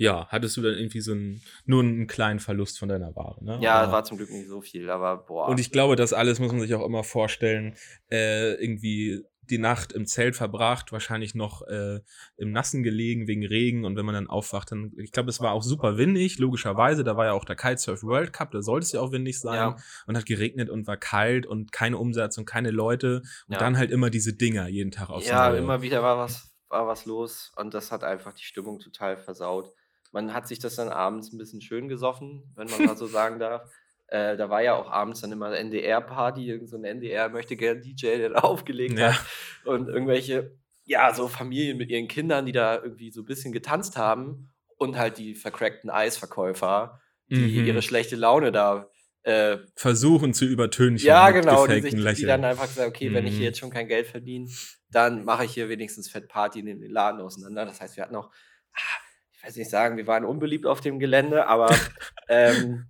ja, 0.00 0.28
hattest 0.28 0.56
du 0.56 0.62
dann 0.62 0.74
irgendwie 0.74 1.00
so 1.00 1.10
einen, 1.10 1.42
nur 1.66 1.82
einen 1.82 2.06
kleinen 2.06 2.38
Verlust 2.38 2.78
von 2.78 2.88
deiner 2.88 3.16
Ware, 3.16 3.44
ne? 3.44 3.58
Ja, 3.60 3.82
aber, 3.82 3.92
war 3.92 4.04
zum 4.04 4.16
Glück 4.16 4.30
nicht 4.30 4.46
so 4.46 4.60
viel, 4.60 4.88
aber 4.90 5.16
boah. 5.16 5.48
Und 5.48 5.58
ich 5.58 5.72
glaube, 5.72 5.96
das 5.96 6.12
alles 6.12 6.38
muss 6.38 6.52
man 6.52 6.60
sich 6.60 6.72
auch 6.76 6.86
immer 6.86 7.02
vorstellen, 7.02 7.74
äh, 8.08 8.54
irgendwie 8.62 9.24
die 9.50 9.58
Nacht 9.58 9.92
im 9.92 10.06
Zelt 10.06 10.36
verbracht, 10.36 10.92
wahrscheinlich 10.92 11.34
noch 11.34 11.62
äh, 11.62 12.00
im 12.36 12.52
Nassen 12.52 12.82
gelegen 12.82 13.26
wegen 13.26 13.44
Regen 13.44 13.84
und 13.84 13.96
wenn 13.96 14.04
man 14.04 14.14
dann 14.14 14.28
aufwacht, 14.28 14.72
dann, 14.72 14.92
ich 14.96 15.12
glaube, 15.12 15.30
es 15.30 15.40
war 15.40 15.52
auch 15.52 15.62
super 15.62 15.96
windig, 15.96 16.38
logischerweise, 16.38 17.04
da 17.04 17.16
war 17.16 17.26
ja 17.26 17.32
auch 17.32 17.44
der 17.44 17.56
Kitesurf 17.56 18.02
World 18.02 18.32
Cup, 18.32 18.50
da 18.50 18.62
sollte 18.62 18.84
es 18.84 18.92
ja 18.92 19.00
auch 19.00 19.12
windig 19.12 19.40
sein 19.40 19.56
ja. 19.56 19.76
und 20.06 20.16
hat 20.16 20.26
geregnet 20.26 20.70
und 20.70 20.86
war 20.86 20.96
kalt 20.96 21.46
und 21.46 21.72
keine 21.72 21.98
Umsetzung, 21.98 22.44
keine 22.44 22.70
Leute 22.70 23.22
und 23.46 23.54
ja. 23.54 23.58
dann 23.58 23.76
halt 23.76 23.90
immer 23.90 24.10
diese 24.10 24.34
Dinger 24.34 24.68
jeden 24.68 24.90
Tag 24.90 25.10
aufs 25.10 25.26
Ja, 25.26 25.50
Neue. 25.50 25.58
immer 25.58 25.82
wieder 25.82 26.02
war 26.02 26.18
was, 26.18 26.50
war 26.68 26.86
was 26.86 27.06
los 27.06 27.52
und 27.56 27.74
das 27.74 27.92
hat 27.92 28.04
einfach 28.04 28.32
die 28.32 28.44
Stimmung 28.44 28.78
total 28.78 29.16
versaut 29.16 29.72
man 30.12 30.32
hat 30.32 30.48
sich 30.48 30.58
das 30.58 30.76
dann 30.76 30.88
abends 30.88 31.32
ein 31.32 31.38
bisschen 31.38 31.60
schön 31.60 31.88
gesoffen, 31.88 32.50
wenn 32.56 32.68
man 32.68 32.86
mal 32.86 32.96
so 32.96 33.06
sagen 33.06 33.38
darf. 33.38 33.62
Äh, 34.08 34.36
da 34.36 34.48
war 34.48 34.62
ja 34.62 34.74
auch 34.74 34.90
abends 34.90 35.20
dann 35.20 35.32
immer 35.32 35.54
NDR-Party, 35.56 36.48
irgend 36.48 36.70
so 36.70 36.76
ein 36.76 36.84
NDR 36.84 37.28
möchte 37.28 37.56
gerne 37.56 37.80
DJ, 37.80 38.16
der 38.16 38.30
da 38.30 38.38
aufgelegt 38.40 38.98
ja. 38.98 39.12
hat. 39.12 39.24
Und 39.64 39.88
irgendwelche, 39.88 40.56
ja, 40.84 41.12
so 41.12 41.28
Familien 41.28 41.76
mit 41.76 41.90
ihren 41.90 42.08
Kindern, 42.08 42.46
die 42.46 42.52
da 42.52 42.82
irgendwie 42.82 43.10
so 43.10 43.22
ein 43.22 43.26
bisschen 43.26 43.52
getanzt 43.52 43.96
haben. 43.96 44.50
Und 44.76 44.96
halt 44.96 45.18
die 45.18 45.34
vercrackten 45.34 45.90
Eisverkäufer, 45.90 47.00
die 47.28 47.60
mhm. 47.60 47.66
ihre 47.66 47.82
schlechte 47.82 48.14
Laune 48.14 48.52
da 48.52 48.88
äh, 49.24 49.58
versuchen 49.74 50.32
zu 50.32 50.44
übertönen. 50.44 50.96
Ja, 50.96 51.30
genau, 51.30 51.66
die, 51.66 51.80
sich, 51.80 51.94
die 51.94 52.24
dann 52.24 52.44
einfach 52.44 52.66
sagen, 52.66 52.88
okay, 52.88 53.10
mhm. 53.10 53.14
wenn 53.14 53.26
ich 53.26 53.32
hier 53.32 53.40
mhm. 53.40 53.46
jetzt 53.46 53.58
schon 53.58 53.70
kein 53.70 53.88
Geld 53.88 54.06
verdiene, 54.06 54.48
dann 54.90 55.24
mache 55.24 55.44
ich 55.44 55.52
hier 55.52 55.68
wenigstens 55.68 56.08
Fett 56.08 56.28
Party 56.28 56.60
in 56.60 56.66
den 56.66 56.80
Laden 56.90 57.20
auseinander. 57.20 57.66
Das 57.66 57.80
heißt, 57.80 57.96
wir 57.96 58.04
hatten 58.04 58.16
auch, 58.16 58.30
ah, 58.72 58.98
ich 59.32 59.44
weiß 59.44 59.56
nicht 59.56 59.70
sagen, 59.70 59.96
wir 59.96 60.06
waren 60.06 60.24
unbeliebt 60.24 60.64
auf 60.64 60.80
dem 60.80 60.98
Gelände, 60.98 61.46
aber 61.46 61.74
ähm, 62.28 62.86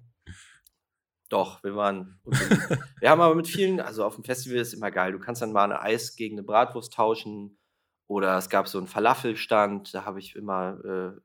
doch, 1.28 1.62
wir 1.62 1.76
waren 1.76 2.20
wir 3.00 3.10
haben 3.10 3.20
aber 3.20 3.34
mit 3.34 3.48
vielen, 3.48 3.80
also 3.80 4.04
auf 4.04 4.14
dem 4.14 4.24
Festival 4.24 4.58
ist 4.58 4.72
immer 4.72 4.90
geil. 4.90 5.12
Du 5.12 5.18
kannst 5.18 5.42
dann 5.42 5.52
mal 5.52 5.70
ein 5.70 5.78
Eis 5.78 6.16
gegen 6.16 6.36
eine 6.36 6.42
Bratwurst 6.42 6.92
tauschen 6.92 7.58
oder 8.06 8.36
es 8.38 8.48
gab 8.48 8.68
so 8.68 8.78
einen 8.78 8.86
Falafelstand, 8.86 9.92
da 9.94 10.04
habe 10.04 10.18
ich 10.18 10.34
immer 10.34 10.80
äh, 10.84 11.20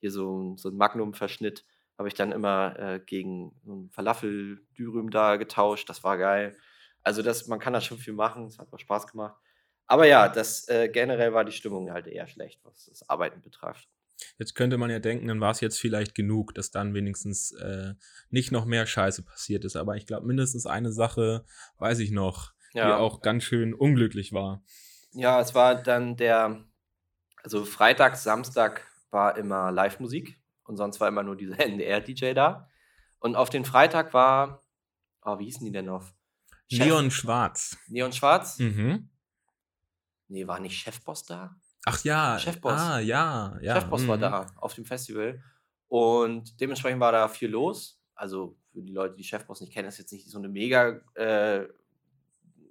hier 0.00 0.10
so, 0.10 0.54
so 0.56 0.68
einen 0.68 0.78
Magnum-Verschnitt, 0.78 1.64
habe 1.98 2.08
ich 2.08 2.14
dann 2.14 2.32
immer 2.32 2.78
äh, 2.78 3.00
gegen 3.00 3.58
so 3.64 3.74
ein 3.74 3.90
Falafel-Dürüm 3.90 5.10
da 5.10 5.36
getauscht. 5.36 5.88
Das 5.88 6.02
war 6.02 6.18
geil. 6.18 6.56
Also 7.02 7.22
das, 7.22 7.46
man 7.46 7.60
kann 7.60 7.74
da 7.74 7.80
schon 7.80 7.98
viel 7.98 8.14
machen, 8.14 8.46
es 8.46 8.58
hat 8.58 8.72
auch 8.72 8.78
Spaß 8.78 9.06
gemacht. 9.06 9.36
Aber 9.86 10.06
ja, 10.06 10.28
das 10.28 10.66
äh, 10.68 10.88
generell 10.88 11.34
war 11.34 11.44
die 11.44 11.52
Stimmung 11.52 11.92
halt 11.92 12.06
eher 12.06 12.26
schlecht, 12.26 12.64
was 12.64 12.86
das 12.86 13.08
Arbeiten 13.08 13.42
betrifft. 13.42 13.88
Jetzt 14.38 14.54
könnte 14.54 14.78
man 14.78 14.90
ja 14.90 14.98
denken, 14.98 15.28
dann 15.28 15.40
war 15.40 15.50
es 15.50 15.60
jetzt 15.60 15.80
vielleicht 15.80 16.14
genug, 16.14 16.54
dass 16.54 16.70
dann 16.70 16.94
wenigstens 16.94 17.52
äh, 17.52 17.94
nicht 18.30 18.52
noch 18.52 18.64
mehr 18.64 18.86
Scheiße 18.86 19.22
passiert 19.22 19.64
ist. 19.64 19.76
Aber 19.76 19.96
ich 19.96 20.06
glaube, 20.06 20.26
mindestens 20.26 20.66
eine 20.66 20.92
Sache 20.92 21.44
weiß 21.78 21.98
ich 22.00 22.10
noch, 22.10 22.52
ja. 22.72 22.86
die 22.86 22.92
auch 22.94 23.20
ganz 23.20 23.44
schön 23.44 23.74
unglücklich 23.74 24.32
war. 24.32 24.62
Ja, 25.12 25.40
es 25.40 25.54
war 25.54 25.76
dann 25.82 26.16
der, 26.16 26.64
also 27.42 27.64
Freitag, 27.64 28.16
Samstag 28.16 28.86
war 29.10 29.36
immer 29.36 29.70
Live-Musik 29.70 30.40
und 30.64 30.76
sonst 30.76 31.00
war 31.00 31.08
immer 31.08 31.22
nur 31.22 31.36
dieser 31.36 31.58
NDR-DJ 31.64 32.34
da. 32.34 32.68
Und 33.18 33.36
auf 33.36 33.48
den 33.50 33.64
Freitag 33.64 34.12
war, 34.12 34.62
oh, 35.22 35.38
wie 35.38 35.44
hießen 35.44 35.64
die 35.64 35.72
denn 35.72 35.86
noch? 35.86 36.12
Chef 36.70 36.86
Neon 36.86 37.10
Schwarz. 37.10 37.78
Neon 37.88 38.12
Schwarz? 38.12 38.58
Mhm. 38.58 39.08
Nee, 40.28 40.46
war 40.46 40.60
nicht 40.60 40.78
Chefboss 40.78 41.24
da? 41.24 41.56
Ach 41.86 42.02
ja. 42.04 42.38
Chefboss. 42.38 42.80
Ah, 42.80 42.98
ja, 42.98 43.58
ja. 43.60 43.74
Chefboss 43.74 44.02
mhm. 44.02 44.08
war 44.08 44.18
da 44.18 44.46
auf 44.56 44.74
dem 44.74 44.84
Festival. 44.84 45.42
Und 45.88 46.60
dementsprechend 46.60 47.00
war 47.00 47.12
da 47.12 47.28
viel 47.28 47.50
los. 47.50 48.00
Also 48.14 48.56
für 48.72 48.82
die 48.82 48.92
Leute, 48.92 49.16
die 49.16 49.24
Chefboss 49.24 49.60
nicht 49.60 49.72
kennen, 49.72 49.88
ist 49.88 49.98
jetzt 49.98 50.12
nicht 50.12 50.28
so 50.28 50.38
eine 50.38 50.48
mega, 50.48 51.00
äh, 51.14 51.66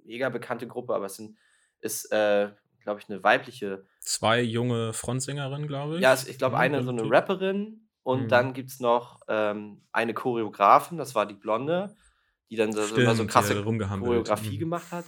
mega 0.04 0.28
bekannte 0.28 0.66
Gruppe, 0.66 0.94
aber 0.94 1.06
es 1.06 1.16
sind, 1.16 1.36
ist, 1.80 2.10
äh, 2.12 2.50
glaube 2.80 3.00
ich, 3.00 3.08
eine 3.08 3.22
weibliche. 3.22 3.84
Zwei 4.00 4.42
junge 4.42 4.92
Frontsängerinnen, 4.92 5.66
glaube 5.66 5.96
ich. 5.96 6.02
Ja, 6.02 6.14
ich 6.14 6.38
glaube, 6.38 6.58
eine 6.58 6.82
so 6.82 6.90
eine 6.90 7.10
Rapperin 7.10 7.88
und 8.02 8.24
mhm. 8.24 8.28
dann 8.28 8.52
gibt 8.52 8.70
es 8.70 8.80
noch 8.80 9.20
ähm, 9.28 9.82
eine 9.92 10.12
Choreografin, 10.14 10.98
das 10.98 11.14
war 11.14 11.26
die 11.26 11.34
Blonde, 11.34 11.96
die 12.50 12.56
dann 12.56 12.72
Stimmt, 12.72 12.88
so, 12.88 12.96
immer 12.96 13.14
so 13.14 13.26
krasse 13.26 13.62
Choreografie 13.62 14.56
mhm. 14.56 14.60
gemacht 14.60 14.92
hat. 14.92 15.06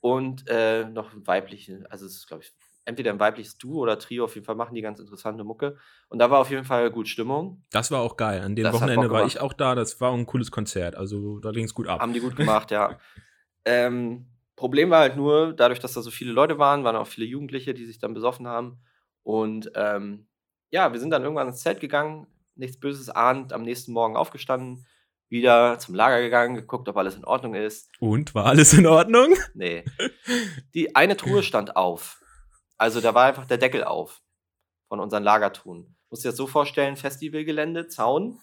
Und 0.00 0.48
äh, 0.48 0.84
noch 0.84 1.10
weibliche, 1.14 1.84
also 1.88 2.06
es 2.06 2.16
ist, 2.16 2.26
glaube 2.26 2.42
ich, 2.42 2.52
entweder 2.84 3.12
ein 3.12 3.20
weibliches 3.20 3.58
Duo 3.58 3.80
oder 3.80 3.98
Trio, 3.98 4.24
auf 4.24 4.34
jeden 4.34 4.44
Fall 4.44 4.54
machen 4.54 4.74
die 4.74 4.82
ganz 4.82 4.98
interessante 4.98 5.44
Mucke. 5.44 5.76
Und 6.08 6.18
da 6.18 6.30
war 6.30 6.40
auf 6.40 6.50
jeden 6.50 6.64
Fall 6.64 6.90
gut 6.90 7.08
Stimmung. 7.08 7.64
Das 7.70 7.90
war 7.90 8.00
auch 8.00 8.16
geil. 8.16 8.40
An 8.40 8.56
dem 8.56 8.64
das 8.64 8.74
Wochenende 8.74 9.10
war 9.10 9.24
ich 9.26 9.40
auch 9.40 9.52
da. 9.52 9.74
Das 9.74 10.00
war 10.00 10.12
ein 10.12 10.26
cooles 10.26 10.50
Konzert. 10.50 10.96
Also 10.96 11.38
da 11.38 11.52
ging 11.52 11.64
es 11.64 11.74
gut 11.74 11.88
ab. 11.88 12.00
Haben 12.00 12.12
die 12.12 12.20
gut 12.20 12.36
gemacht, 12.36 12.70
ja. 12.70 12.98
ähm, 13.64 14.26
Problem 14.56 14.90
war 14.90 15.00
halt 15.00 15.16
nur, 15.16 15.54
dadurch, 15.54 15.80
dass 15.80 15.94
da 15.94 16.02
so 16.02 16.10
viele 16.10 16.32
Leute 16.32 16.58
waren, 16.58 16.84
waren 16.84 16.96
auch 16.96 17.06
viele 17.06 17.26
Jugendliche, 17.26 17.74
die 17.74 17.86
sich 17.86 17.98
dann 17.98 18.14
besoffen 18.14 18.46
haben. 18.46 18.80
Und 19.22 19.70
ähm, 19.74 20.26
ja, 20.70 20.92
wir 20.92 21.00
sind 21.00 21.10
dann 21.10 21.22
irgendwann 21.22 21.48
ins 21.48 21.62
Zelt 21.62 21.80
gegangen, 21.80 22.26
nichts 22.54 22.78
Böses 22.78 23.08
ahnt, 23.08 23.52
am 23.52 23.62
nächsten 23.62 23.92
Morgen 23.92 24.16
aufgestanden, 24.16 24.86
wieder 25.28 25.78
zum 25.78 25.94
Lager 25.94 26.20
gegangen, 26.20 26.54
geguckt, 26.54 26.88
ob 26.88 26.96
alles 26.96 27.16
in 27.16 27.24
Ordnung 27.24 27.54
ist. 27.54 27.90
Und 28.00 28.34
war 28.34 28.46
alles 28.46 28.72
in 28.74 28.86
Ordnung? 28.86 29.34
Nee. 29.54 29.84
Die 30.74 30.94
eine 30.94 31.16
Truhe 31.16 31.42
stand 31.42 31.76
auf. 31.76 32.21
Also 32.78 33.00
da 33.00 33.14
war 33.14 33.24
einfach 33.26 33.46
der 33.46 33.58
Deckel 33.58 33.84
auf 33.84 34.22
von 34.88 35.00
unseren 35.00 35.22
Lagertruhen. 35.22 35.96
Muss 36.10 36.20
dir 36.20 36.28
das 36.28 36.36
so 36.36 36.46
vorstellen, 36.46 36.96
Festivalgelände, 36.96 37.86
Zaun, 37.88 38.38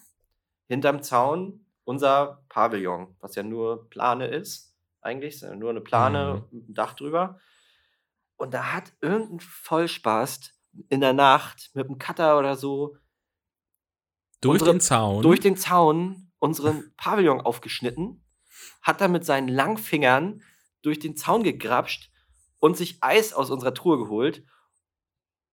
hinterm 0.67 1.03
Zaun 1.03 1.65
unser 1.83 2.43
Pavillon, 2.49 3.15
was 3.19 3.35
ja 3.35 3.43
nur 3.43 3.89
Plane 3.89 4.27
ist, 4.27 4.75
eigentlich, 5.01 5.41
nur 5.41 5.69
eine 5.71 5.81
Plane 5.81 6.43
Mhm. 6.51 6.61
einem 6.61 6.73
Dach 6.73 6.93
drüber. 6.93 7.39
Und 8.37 8.53
da 8.53 8.73
hat 8.73 8.93
irgendein 9.01 9.39
Vollspast 9.39 10.55
in 10.87 11.01
der 11.01 11.13
Nacht 11.13 11.71
mit 11.73 11.87
einem 11.87 11.97
Cutter 11.97 12.37
oder 12.39 12.55
so 12.55 12.95
Durch 14.41 14.53
unsere 14.53 14.71
den 14.71 14.81
Zaun. 14.81 15.21
durch 15.21 15.39
den 15.39 15.57
Zaun 15.57 16.31
unseren 16.39 16.93
Pavillon 16.95 17.41
aufgeschnitten, 17.41 18.23
hat 18.81 19.01
dann 19.01 19.11
mit 19.11 19.25
seinen 19.25 19.49
Langfingern 19.49 20.41
durch 20.81 20.99
den 20.99 21.17
Zaun 21.17 21.43
gegrapscht 21.43 22.11
und 22.59 22.77
sich 22.77 22.97
Eis 23.01 23.33
aus 23.33 23.49
unserer 23.49 23.73
Truhe 23.73 23.97
geholt. 23.97 24.43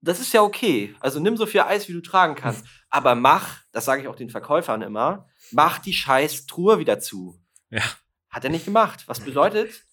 Das 0.00 0.20
ist 0.20 0.32
ja 0.32 0.42
okay. 0.42 0.94
Also 1.00 1.18
nimm 1.20 1.36
so 1.36 1.46
viel 1.46 1.60
Eis, 1.62 1.88
wie 1.88 1.92
du 1.92 2.02
tragen 2.02 2.34
kannst. 2.34 2.64
Aber 2.90 3.14
mach, 3.14 3.60
das 3.72 3.84
sage 3.84 4.02
ich 4.02 4.08
auch 4.08 4.16
den 4.16 4.30
Verkäufern 4.30 4.82
immer, 4.82 5.28
mach 5.50 5.78
die 5.78 5.92
scheiß 5.92 6.46
Truhe 6.46 6.78
wieder 6.78 7.00
zu. 7.00 7.40
Ja. 7.70 7.82
Hat 8.28 8.44
er 8.44 8.50
nicht 8.50 8.64
gemacht. 8.64 9.04
Was 9.06 9.20
bedeutet? 9.20 9.84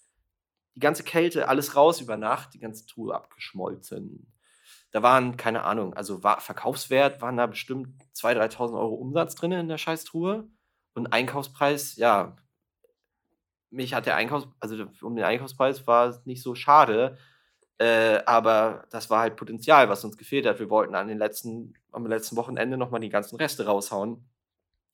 Die 0.76 0.80
ganze 0.80 1.04
Kälte, 1.04 1.48
alles 1.48 1.76
raus 1.76 2.02
über 2.02 2.18
Nacht, 2.18 2.54
die 2.54 2.60
ganze 2.60 2.86
Truhe 2.86 3.16
abgeschmolzen. 3.16 4.34
Da 4.92 5.02
waren, 5.02 5.38
keine 5.38 5.64
Ahnung, 5.64 5.96
also 5.96 6.24
war, 6.24 6.40
Verkaufswert 6.40 7.22
waren 7.22 7.38
da 7.38 7.48
bestimmt 7.48 8.00
2.000, 8.16 8.58
3.000 8.58 8.80
Euro 8.80 8.94
Umsatz 8.94 9.34
drin 9.34 9.52
in 9.52 9.68
der 9.68 9.80
Scheißtruhe. 9.80 10.48
Und 10.94 11.08
Einkaufspreis, 11.08 11.96
ja, 11.96 12.36
mich 13.74 13.94
hat 13.94 14.06
der 14.06 14.16
Einkaufs, 14.16 14.48
also 14.60 14.86
um 15.02 15.16
den 15.16 15.26
Einkaufspreis 15.26 15.86
war 15.88 16.08
es 16.08 16.26
nicht 16.26 16.44
so 16.44 16.56
schade. 16.56 17.18
Äh, 17.80 18.20
aber 18.26 18.86
das 18.92 19.10
war 19.10 19.22
halt 19.22 19.36
Potenzial, 19.36 19.90
was 19.90 20.06
uns 20.06 20.16
gefehlt 20.16 20.46
hat. 20.46 20.60
Wir 20.60 20.70
wollten 20.70 20.96
an 20.96 21.08
den 21.08 21.18
letzten, 21.18 21.74
am 21.92 22.06
letzten 22.06 22.36
Wochenende 22.36 22.78
nochmal 22.78 23.02
die 23.02 23.10
ganzen 23.10 23.36
Reste 23.36 23.66
raushauen 23.66 24.30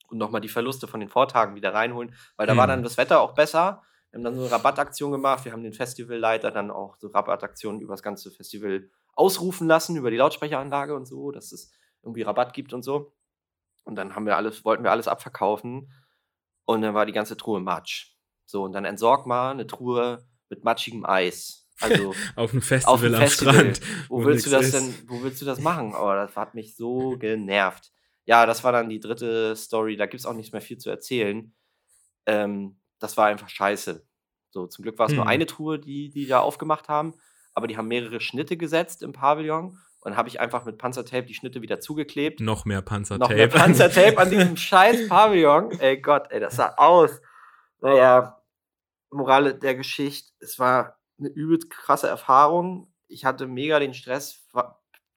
und 0.07 0.17
nochmal 0.17 0.41
die 0.41 0.47
Verluste 0.47 0.87
von 0.87 1.01
den 1.01 1.09
Vortagen 1.09 1.55
wieder 1.55 1.73
reinholen, 1.73 2.15
weil 2.37 2.47
da 2.47 2.55
war 2.55 2.63
Hm. 2.63 2.69
dann 2.69 2.83
das 2.83 2.97
Wetter 2.97 3.19
auch 3.19 3.33
besser. 3.35 3.83
Wir 4.09 4.17
haben 4.17 4.23
dann 4.23 4.35
so 4.35 4.41
eine 4.41 4.51
Rabattaktion 4.51 5.11
gemacht. 5.11 5.45
Wir 5.45 5.51
haben 5.51 5.61
den 5.61 5.73
Festivalleiter 5.73 6.49
dann 6.49 6.71
auch 6.71 6.95
so 6.97 7.09
Rabattaktionen 7.09 7.81
über 7.81 7.93
das 7.93 8.01
ganze 8.01 8.31
Festival 8.31 8.89
ausrufen 9.13 9.67
lassen, 9.67 9.97
über 9.97 10.09
die 10.09 10.17
Lautsprecheranlage 10.17 10.95
und 10.95 11.05
so, 11.05 11.31
dass 11.31 11.51
es 11.51 11.71
irgendwie 12.01 12.21
Rabatt 12.21 12.53
gibt 12.53 12.73
und 12.73 12.81
so. 12.81 13.13
Und 13.83 13.95
dann 13.95 14.15
haben 14.15 14.25
wir 14.25 14.37
alles, 14.37 14.63
wollten 14.63 14.83
wir 14.83 14.91
alles 14.91 15.07
abverkaufen. 15.07 15.91
Und 16.65 16.81
dann 16.81 16.93
war 16.93 17.05
die 17.05 17.11
ganze 17.11 17.35
Truhe 17.35 17.59
Matsch. 17.59 18.15
So, 18.49 18.63
und 18.63 18.71
dann 18.73 18.83
entsorg 18.83 19.27
mal 19.27 19.51
eine 19.51 19.67
Truhe 19.67 20.25
mit 20.49 20.63
matschigem 20.63 21.05
Eis. 21.05 21.67
Also 21.79 22.15
Auf 22.35 22.49
dem 22.49 22.59
auf 22.61 22.65
Festival 22.65 23.13
am 23.15 23.21
Festival. 23.21 23.53
Strand. 23.53 23.81
Wo 24.09 24.21
wo 24.21 24.25
willst 24.25 24.47
du 24.47 24.49
das 24.49 24.65
ist. 24.65 24.73
denn, 24.73 24.95
wo 25.07 25.21
willst 25.21 25.39
du 25.39 25.45
das 25.45 25.59
machen? 25.59 25.93
Aber 25.93 26.15
das 26.15 26.35
hat 26.35 26.55
mich 26.55 26.75
so 26.75 27.15
genervt. 27.19 27.91
Ja, 28.25 28.47
das 28.47 28.63
war 28.63 28.71
dann 28.71 28.89
die 28.89 28.99
dritte 28.99 29.55
Story. 29.55 29.97
Da 29.97 30.07
gibt 30.07 30.19
es 30.19 30.25
auch 30.25 30.33
nicht 30.33 30.51
mehr 30.51 30.63
viel 30.63 30.79
zu 30.79 30.89
erzählen. 30.89 31.53
Ähm, 32.25 32.79
das 32.97 33.17
war 33.17 33.27
einfach 33.27 33.49
scheiße. 33.49 34.03
So, 34.49 34.65
zum 34.65 34.81
Glück 34.81 34.97
war 34.97 35.05
es 35.05 35.13
nur 35.13 35.25
Hm. 35.25 35.29
eine 35.29 35.45
Truhe, 35.45 35.77
die 35.77 36.09
die 36.09 36.25
da 36.25 36.39
aufgemacht 36.39 36.89
haben. 36.89 37.13
Aber 37.53 37.67
die 37.67 37.77
haben 37.77 37.87
mehrere 37.87 38.19
Schnitte 38.19 38.57
gesetzt 38.57 39.03
im 39.03 39.13
Pavillon. 39.13 39.77
Und 40.01 40.15
habe 40.17 40.27
ich 40.29 40.39
einfach 40.39 40.65
mit 40.65 40.77
Panzertape 40.79 41.25
die 41.27 41.33
Schnitte 41.35 41.61
wieder 41.61 41.81
zugeklebt. 41.81 42.39
Noch 42.39 42.65
mehr 42.65 42.79
Noch 42.79 42.85
Panzertape. 42.85 43.35
mehr 43.35 43.47
Panzertape 43.47 44.17
an 44.17 44.29
diesem 44.31 44.57
scheiß 44.57 45.07
Pavillon. 45.07 45.77
Ey 45.79 46.01
Gott, 46.01 46.27
ey, 46.31 46.39
das 46.39 46.55
sah 46.55 46.73
aus. 46.77 47.21
Naja, 47.81 48.38
Morale 49.11 49.55
der 49.55 49.75
Geschichte, 49.75 50.31
es 50.39 50.59
war 50.59 50.97
eine 51.19 51.29
übelst 51.29 51.69
krasse 51.69 52.07
Erfahrung. 52.07 52.93
Ich 53.07 53.25
hatte 53.25 53.47
mega 53.47 53.79
den 53.79 53.93
Stress, 53.93 54.47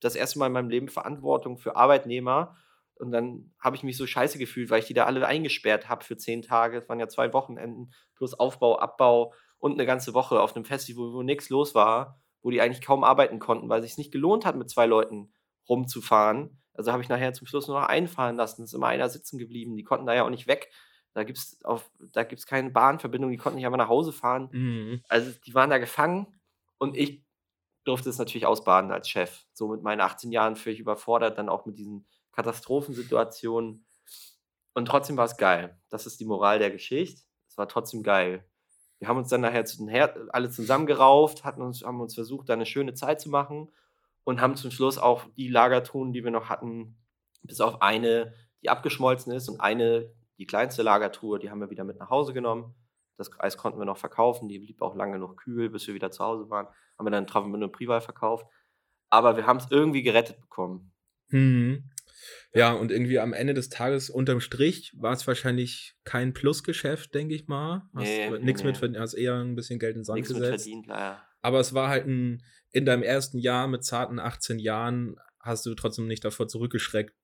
das 0.01 0.17
erste 0.17 0.39
Mal 0.39 0.47
in 0.47 0.53
meinem 0.53 0.71
Leben 0.71 0.89
Verantwortung 0.89 1.59
für 1.59 1.77
Arbeitnehmer. 1.77 2.57
Und 2.95 3.11
dann 3.11 3.53
habe 3.59 3.77
ich 3.77 3.83
mich 3.83 3.97
so 3.97 4.07
scheiße 4.07 4.39
gefühlt, 4.39 4.71
weil 4.71 4.81
ich 4.81 4.87
die 4.87 4.95
da 4.95 5.05
alle 5.05 5.27
eingesperrt 5.27 5.89
habe 5.89 6.05
für 6.05 6.17
zehn 6.17 6.43
Tage. 6.43 6.79
Es 6.79 6.89
waren 6.89 7.01
ja 7.01 7.09
zwei 7.09 7.33
Wochenenden 7.33 7.93
plus 8.15 8.35
Aufbau, 8.35 8.79
Abbau 8.79 9.35
und 9.59 9.73
eine 9.73 9.87
ganze 9.87 10.15
Woche 10.15 10.41
auf 10.41 10.55
einem 10.55 10.65
Festival, 10.65 11.13
wo 11.13 11.23
nichts 11.23 11.49
los 11.51 11.75
war, 11.75 12.21
wo 12.43 12.51
die 12.51 12.61
eigentlich 12.61 12.85
kaum 12.85 13.05
arbeiten 13.05 13.39
konnten, 13.39 13.69
weil 13.69 13.81
es 13.81 13.87
sich 13.87 13.99
nicht 13.99 14.13
gelohnt 14.13 14.45
hat, 14.45 14.57
mit 14.57 14.71
zwei 14.71 14.87
Leuten 14.87 15.33
rumzufahren. 15.69 16.63
Also 16.75 16.93
habe 16.93 17.03
ich 17.03 17.09
nachher 17.09 17.33
zum 17.33 17.47
Schluss 17.47 17.69
nur 17.69 17.81
noch 17.81 17.89
einfahren 17.89 18.37
lassen. 18.37 18.63
Es 18.63 18.71
ist 18.71 18.75
immer 18.75 18.89
einer 18.89 19.09
sitzen 19.09 19.39
geblieben. 19.39 19.77
Die 19.77 19.85
konnten 19.85 20.07
da 20.07 20.15
ja 20.15 20.25
auch 20.25 20.31
nicht 20.31 20.47
weg. 20.47 20.71
Da 21.15 21.25
gibt 21.25 21.39
es 21.39 21.61
da 22.13 22.25
gibt's 22.25 22.47
keine 22.47 22.71
Bahnverbindung, 22.71 23.31
die 23.31 23.37
konnten 23.37 23.57
nicht 23.57 23.67
einfach 23.67 23.79
nach 23.79 23.89
Hause 23.89 24.13
fahren. 24.13 24.49
Mhm. 24.53 25.03
Also 25.09 25.33
die 25.45 25.55
waren 25.55 25.71
da 25.71 25.79
gefangen 25.79 26.27
und 26.79 26.97
ich 26.97 27.23
durfte 27.85 28.09
es 28.09 28.19
natürlich 28.19 28.47
ausbaden 28.47 28.93
als 28.93 29.09
Chef. 29.09 29.45
So 29.53 29.69
mit 29.69 29.83
meinen 29.83 30.01
18 30.01 30.33
Jahren 30.33 30.57
völlig 30.57 30.81
überfordert, 30.81 31.39
dann 31.39 31.49
auch 31.49 31.67
mit 31.67 31.79
diesen 31.79 32.07
Katastrophensituationen. 32.33 33.85
Und 34.75 34.87
trotzdem 34.87 35.17
war 35.17 35.27
es 35.27 35.37
geil. 35.37 35.79
Das 35.91 36.07
ist 36.07 36.21
die 36.21 36.25
Moral 36.25 36.59
der 36.59 36.71
Geschichte. 36.71 37.23
Es 37.49 37.59
war 37.59 37.69
trotzdem 37.69 38.03
geil. 38.03 38.49
Wir 38.99 39.09
haben 39.09 39.19
uns 39.19 39.29
dann 39.29 39.41
nachher 39.41 39.65
zu 39.65 39.85
alle 40.31 40.49
zusammengerauft, 40.49 41.45
hatten 41.45 41.61
uns, 41.61 41.83
haben 41.83 42.01
uns 42.01 42.15
versucht, 42.15 42.49
da 42.49 42.53
eine 42.53 42.67
schöne 42.67 42.95
Zeit 42.95 43.21
zu 43.21 43.31
machen 43.31 43.69
und 44.25 44.41
haben 44.41 44.57
zum 44.57 44.71
Schluss 44.71 44.97
auch 44.97 45.25
die 45.37 45.49
Lagertruhen, 45.49 46.13
die 46.13 46.23
wir 46.23 46.31
noch 46.31 46.49
hatten, 46.49 46.97
bis 47.43 47.61
auf 47.61 47.83
eine, 47.83 48.33
die 48.63 48.71
abgeschmolzen 48.71 49.33
ist 49.33 49.49
und 49.49 49.61
eine, 49.61 50.13
die 50.43 50.47
kleinste 50.47 50.83
Lagertruhe, 50.83 51.39
die 51.39 51.51
haben 51.51 51.61
wir 51.61 51.71
wieder 51.71 51.85
mit 51.85 52.01
nach 52.01 52.11
Hause 52.11 52.33
genommen. 52.33 52.75
Das 53.17 53.31
Eis 53.39 53.57
konnten 53.57 53.79
wir 53.79 53.85
noch 53.85 53.97
verkaufen, 53.97 54.49
die 54.49 54.59
blieb 54.59 54.83
auch 54.83 54.97
lange 54.97 55.17
noch 55.17 55.37
kühl, 55.37 55.71
bis 55.71 55.87
wir 55.87 55.95
wieder 55.95 56.11
zu 56.11 56.25
Hause 56.25 56.51
waren. 56.51 56.67
Haben 56.99 57.07
wir 57.07 57.13
dann 57.13 57.29
Trafen 57.29 57.53
mit 57.53 57.63
einem 57.63 57.71
Prival 57.71 58.01
verkauft. 58.01 58.45
Aber 59.09 59.37
wir 59.37 59.47
haben 59.47 59.59
es 59.59 59.69
irgendwie 59.71 60.03
gerettet 60.03 60.41
bekommen. 60.41 60.93
Mhm. 61.29 61.91
Ja, 62.53 62.73
und 62.73 62.91
irgendwie 62.91 63.21
am 63.21 63.33
Ende 63.33 63.55
des 63.55 63.69
Tages 63.69 64.11
unterm 64.11 64.41
Strich 64.41 64.93
war 64.99 65.13
es 65.13 65.25
wahrscheinlich 65.29 65.95
kein 66.03 66.35
Plusgeschäft, 66.35 67.15
denke 67.15 67.37
ich 67.37 67.47
mal. 67.47 67.89
Hast 67.95 68.03
Nee, 68.03 68.31
nichts 68.41 68.65
mit 68.65 68.75
nee. 68.75 68.79
verdient, 68.81 68.99
hast 68.99 69.15
eher 69.15 69.37
ein 69.37 69.55
bisschen 69.55 69.79
Geld 69.79 69.95
in 69.95 70.01
den 70.01 70.05
Sand 70.05 70.19
mit 70.19 70.29
gesetzt. 70.29 70.65
verdient, 70.65 70.89
leider. 70.89 71.23
Aber 71.41 71.61
es 71.61 71.73
war 71.73 71.89
halt 71.89 72.07
ein, 72.07 72.43
in 72.73 72.85
deinem 72.85 73.05
ersten 73.05 73.39
Jahr 73.39 73.69
mit 73.69 73.85
zarten 73.85 74.19
18 74.19 74.59
Jahren 74.59 75.15
hast 75.39 75.67
du 75.67 75.75
trotzdem 75.77 76.09
nicht 76.09 76.25
davor 76.25 76.49
zurückgeschreckt, 76.49 77.15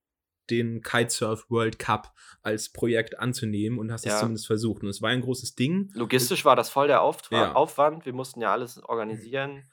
den 0.50 0.82
Kitesurf 0.82 1.46
World 1.50 1.78
Cup 1.78 2.12
als 2.42 2.72
Projekt 2.72 3.18
anzunehmen 3.18 3.78
und 3.78 3.92
hast 3.92 4.06
es 4.06 4.12
Ja. 4.12 4.18
zumindest 4.20 4.46
versucht. 4.46 4.82
Und 4.82 4.88
es 4.88 5.02
war 5.02 5.10
ein 5.10 5.20
großes 5.20 5.54
Ding. 5.54 5.90
Logistisch 5.94 6.44
war 6.44 6.56
das 6.56 6.70
voll 6.70 6.86
der 6.88 7.02
Auf 7.02 7.18
Ja. 7.30 7.52
Aufwand. 7.52 8.06
Wir 8.06 8.12
mussten 8.12 8.40
ja 8.40 8.52
alles 8.52 8.82
organisieren. 8.82 9.64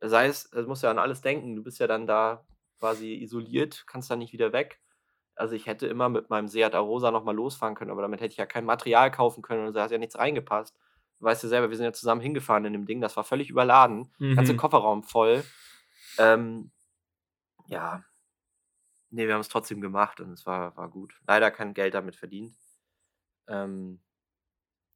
Sei 0.00 0.26
es, 0.26 0.50
du 0.50 0.62
musst 0.66 0.82
ja 0.82 0.90
an 0.90 0.98
alles 0.98 1.20
denken. 1.20 1.56
Du 1.56 1.62
bist 1.62 1.78
ja 1.78 1.86
dann 1.86 2.06
da 2.06 2.44
quasi 2.78 3.14
isoliert, 3.14 3.84
kannst 3.86 4.10
da 4.10 4.16
nicht 4.16 4.32
wieder 4.32 4.52
weg. 4.52 4.80
Also 5.34 5.54
ich 5.54 5.66
hätte 5.66 5.86
immer 5.86 6.08
mit 6.08 6.30
meinem 6.30 6.48
Seat 6.48 6.74
Arosa 6.74 7.10
nochmal 7.10 7.34
losfahren 7.34 7.74
können, 7.74 7.90
aber 7.90 8.02
damit 8.02 8.20
hätte 8.20 8.32
ich 8.32 8.38
ja 8.38 8.46
kein 8.46 8.64
Material 8.64 9.10
kaufen 9.10 9.42
können 9.42 9.66
und 9.66 9.74
da 9.74 9.82
hat 9.84 9.90
ja 9.90 9.98
nichts 9.98 10.18
reingepasst. 10.18 10.74
Du 11.18 11.24
weißt 11.24 11.42
ja 11.42 11.48
selber, 11.48 11.70
wir 11.70 11.76
sind 11.76 11.84
ja 11.84 11.92
zusammen 11.92 12.20
hingefahren 12.20 12.64
in 12.66 12.72
dem 12.74 12.84
Ding, 12.86 13.00
das 13.00 13.16
war 13.16 13.24
völlig 13.24 13.48
überladen. 13.50 14.10
Ganze 14.18 14.52
Mhm. 14.52 14.56
Kofferraum 14.58 15.02
voll. 15.02 15.42
Ähm, 16.18 16.70
ja. 17.68 18.02
Nee, 19.16 19.26
wir 19.26 19.32
haben 19.32 19.40
es 19.40 19.48
trotzdem 19.48 19.80
gemacht 19.80 20.20
und 20.20 20.30
es 20.30 20.44
war, 20.44 20.76
war 20.76 20.90
gut. 20.90 21.18
Leider 21.26 21.50
kein 21.50 21.72
Geld 21.72 21.94
damit 21.94 22.16
verdient. 22.16 22.54
Ähm, 23.48 24.02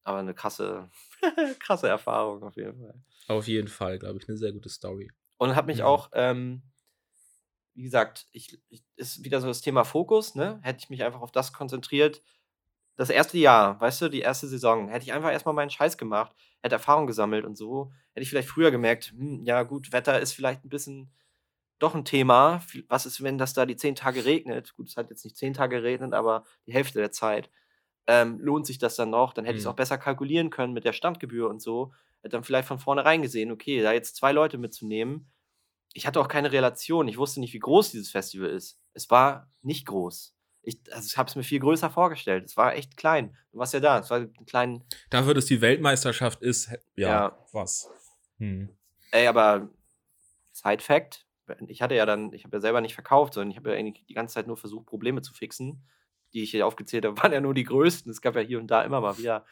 aber 0.04 0.18
eine 0.18 0.34
krasse, 0.34 0.90
krasse 1.58 1.88
Erfahrung 1.88 2.42
auf 2.42 2.54
jeden 2.54 2.78
Fall. 2.78 3.02
Auf 3.28 3.48
jeden 3.48 3.68
Fall, 3.68 3.98
glaube 3.98 4.18
ich, 4.18 4.28
eine 4.28 4.36
sehr 4.36 4.52
gute 4.52 4.68
Story. 4.68 5.10
Und 5.38 5.56
hat 5.56 5.66
mich 5.66 5.78
Ja. 5.78 5.86
auch, 5.86 6.10
ähm, 6.12 6.60
wie 7.72 7.82
gesagt, 7.84 8.26
ich, 8.32 8.60
ich, 8.68 8.84
ist 8.96 9.24
wieder 9.24 9.40
so 9.40 9.46
das 9.46 9.62
Thema 9.62 9.84
Fokus, 9.84 10.34
ne? 10.34 10.60
Hätte 10.62 10.80
ich 10.80 10.90
mich 10.90 11.02
einfach 11.02 11.22
auf 11.22 11.32
das 11.32 11.54
konzentriert. 11.54 12.22
Das 12.96 13.08
erste 13.08 13.38
Jahr, 13.38 13.80
weißt 13.80 14.02
du, 14.02 14.08
die 14.10 14.20
erste 14.20 14.48
Saison, 14.48 14.88
hätte 14.88 15.04
ich 15.04 15.14
einfach 15.14 15.32
erstmal 15.32 15.54
meinen 15.54 15.70
Scheiß 15.70 15.96
gemacht, 15.96 16.36
hätte 16.62 16.74
Erfahrung 16.74 17.06
gesammelt 17.06 17.46
und 17.46 17.56
so, 17.56 17.90
hätte 18.12 18.22
ich 18.22 18.28
vielleicht 18.28 18.50
früher 18.50 18.70
gemerkt, 18.70 19.14
hm, 19.16 19.44
ja 19.46 19.62
gut, 19.62 19.92
Wetter 19.92 20.20
ist 20.20 20.34
vielleicht 20.34 20.62
ein 20.62 20.68
bisschen 20.68 21.10
doch 21.80 21.94
ein 21.96 22.04
Thema. 22.04 22.62
Was 22.88 23.06
ist, 23.06 23.22
wenn 23.22 23.38
das 23.38 23.52
da 23.54 23.66
die 23.66 23.76
zehn 23.76 23.94
Tage 23.96 24.24
regnet? 24.24 24.74
Gut, 24.76 24.88
es 24.88 24.96
hat 24.96 25.10
jetzt 25.10 25.24
nicht 25.24 25.36
zehn 25.36 25.52
Tage 25.54 25.76
geregnet, 25.76 26.12
aber 26.14 26.44
die 26.66 26.72
Hälfte 26.72 26.98
der 27.00 27.10
Zeit. 27.10 27.50
Ähm, 28.06 28.38
lohnt 28.40 28.66
sich 28.66 28.78
das 28.78 28.96
dann 28.96 29.10
noch? 29.10 29.32
Dann 29.34 29.44
hätte 29.44 29.56
ich 29.56 29.60
es 29.62 29.66
Mhm. 29.66 29.72
auch 29.72 29.76
besser 29.76 29.98
kalkulieren 29.98 30.50
können 30.50 30.72
mit 30.72 30.84
der 30.84 30.92
Standgebühr 30.92 31.48
und 31.48 31.60
so. 31.60 31.92
Hätte 32.22 32.30
dann 32.36 32.44
vielleicht 32.44 32.68
von 32.68 32.78
vornherein 32.78 33.22
gesehen, 33.22 33.50
okay, 33.50 33.82
da 33.82 33.92
jetzt 33.92 34.16
zwei 34.16 34.32
Leute 34.32 34.58
mitzunehmen. 34.58 35.30
Ich 35.92 36.06
hatte 36.06 36.20
auch 36.20 36.28
keine 36.28 36.52
Relation. 36.52 37.08
Ich 37.08 37.18
wusste 37.18 37.40
nicht, 37.40 37.52
wie 37.52 37.58
groß 37.58 37.90
dieses 37.92 38.10
Festival 38.10 38.48
ist. 38.50 38.78
Es 38.94 39.10
war 39.10 39.48
nicht 39.62 39.86
groß. 39.86 40.34
Ich, 40.62 40.78
also 40.92 41.06
ich 41.06 41.16
habe 41.16 41.28
es 41.28 41.36
mir 41.36 41.42
viel 41.42 41.60
größer 41.60 41.88
vorgestellt. 41.90 42.44
Es 42.44 42.56
war 42.56 42.74
echt 42.76 42.96
klein. 42.96 43.36
Du 43.52 43.58
warst 43.58 43.72
ja 43.74 43.80
da. 43.80 43.98
Es 43.98 44.10
war 44.10 44.18
ein 44.18 44.46
kleinen. 44.46 44.84
Dafür, 45.08 45.32
dass 45.34 45.46
die 45.46 45.60
Weltmeisterschaft 45.60 46.42
ist, 46.42 46.70
ja, 46.96 47.08
Ja. 47.08 47.38
was. 47.52 47.90
Hm. 48.38 48.68
Ey, 49.12 49.26
aber 49.26 49.70
Side 50.52 50.82
Fact, 50.82 51.26
ich 51.68 51.82
hatte 51.82 51.94
ja 51.94 52.07
dann, 52.07 52.32
ich 52.32 52.44
habe 52.44 52.57
ja 52.57 52.61
selber 52.61 52.80
nicht 52.80 52.94
verkauft, 52.94 53.34
sondern 53.34 53.51
ich 53.51 53.57
habe 53.57 53.70
ja 53.72 53.76
eigentlich 53.78 54.05
die 54.07 54.14
ganze 54.14 54.34
Zeit 54.34 54.46
nur 54.46 54.57
versucht, 54.57 54.86
Probleme 54.86 55.22
zu 55.22 55.32
fixen. 55.34 55.84
Die 56.32 56.42
ich 56.44 56.53
hier 56.53 56.66
aufgezählt 56.66 57.05
habe, 57.05 57.16
waren 57.22 57.32
ja 57.32 57.40
nur 57.40 57.55
die 57.55 57.64
größten. 57.64 58.11
Es 58.11 58.20
gab 58.22 58.36
ja 58.36 58.40
hier 58.42 58.59
und 58.61 58.68
da 58.68 58.82
immer 58.82 59.01
mal 59.01 59.18
wieder 59.18 59.44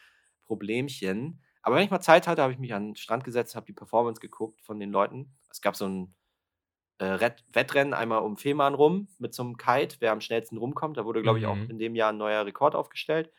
Problemchen. 0.45 1.41
Aber 1.61 1.75
wenn 1.75 1.83
ich 1.83 1.91
mal 1.91 1.99
Zeit 2.01 2.27
hatte, 2.27 2.41
habe 2.41 2.53
ich 2.53 2.59
mich 2.59 2.73
an 2.73 2.89
den 2.89 2.95
Strand 2.95 3.23
gesetzt, 3.23 3.55
habe 3.55 3.65
die 3.65 3.73
Performance 3.73 4.19
geguckt 4.21 4.61
von 4.61 4.79
den 4.79 4.91
Leuten. 4.91 5.35
Es 5.49 5.61
gab 5.61 5.75
so 5.75 5.85
ein 5.87 6.15
äh, 6.99 7.31
Wettrennen 7.53 7.93
einmal 7.93 8.19
um 8.21 8.37
Fehmarn 8.37 8.73
rum 8.73 9.07
mit 9.19 9.33
so 9.33 9.43
einem 9.43 9.57
Kite, 9.57 9.97
wer 9.99 10.11
am 10.11 10.21
schnellsten 10.21 10.57
rumkommt. 10.57 10.97
Da 10.97 11.05
wurde, 11.05 11.21
glaube 11.21 11.39
ich, 11.39 11.45
auch 11.45 11.55
Mhm. 11.55 11.69
in 11.69 11.79
dem 11.79 11.95
Jahr 11.95 12.11
ein 12.11 12.17
neuer 12.17 12.45
Rekord 12.45 12.75
aufgestellt. 12.75 13.31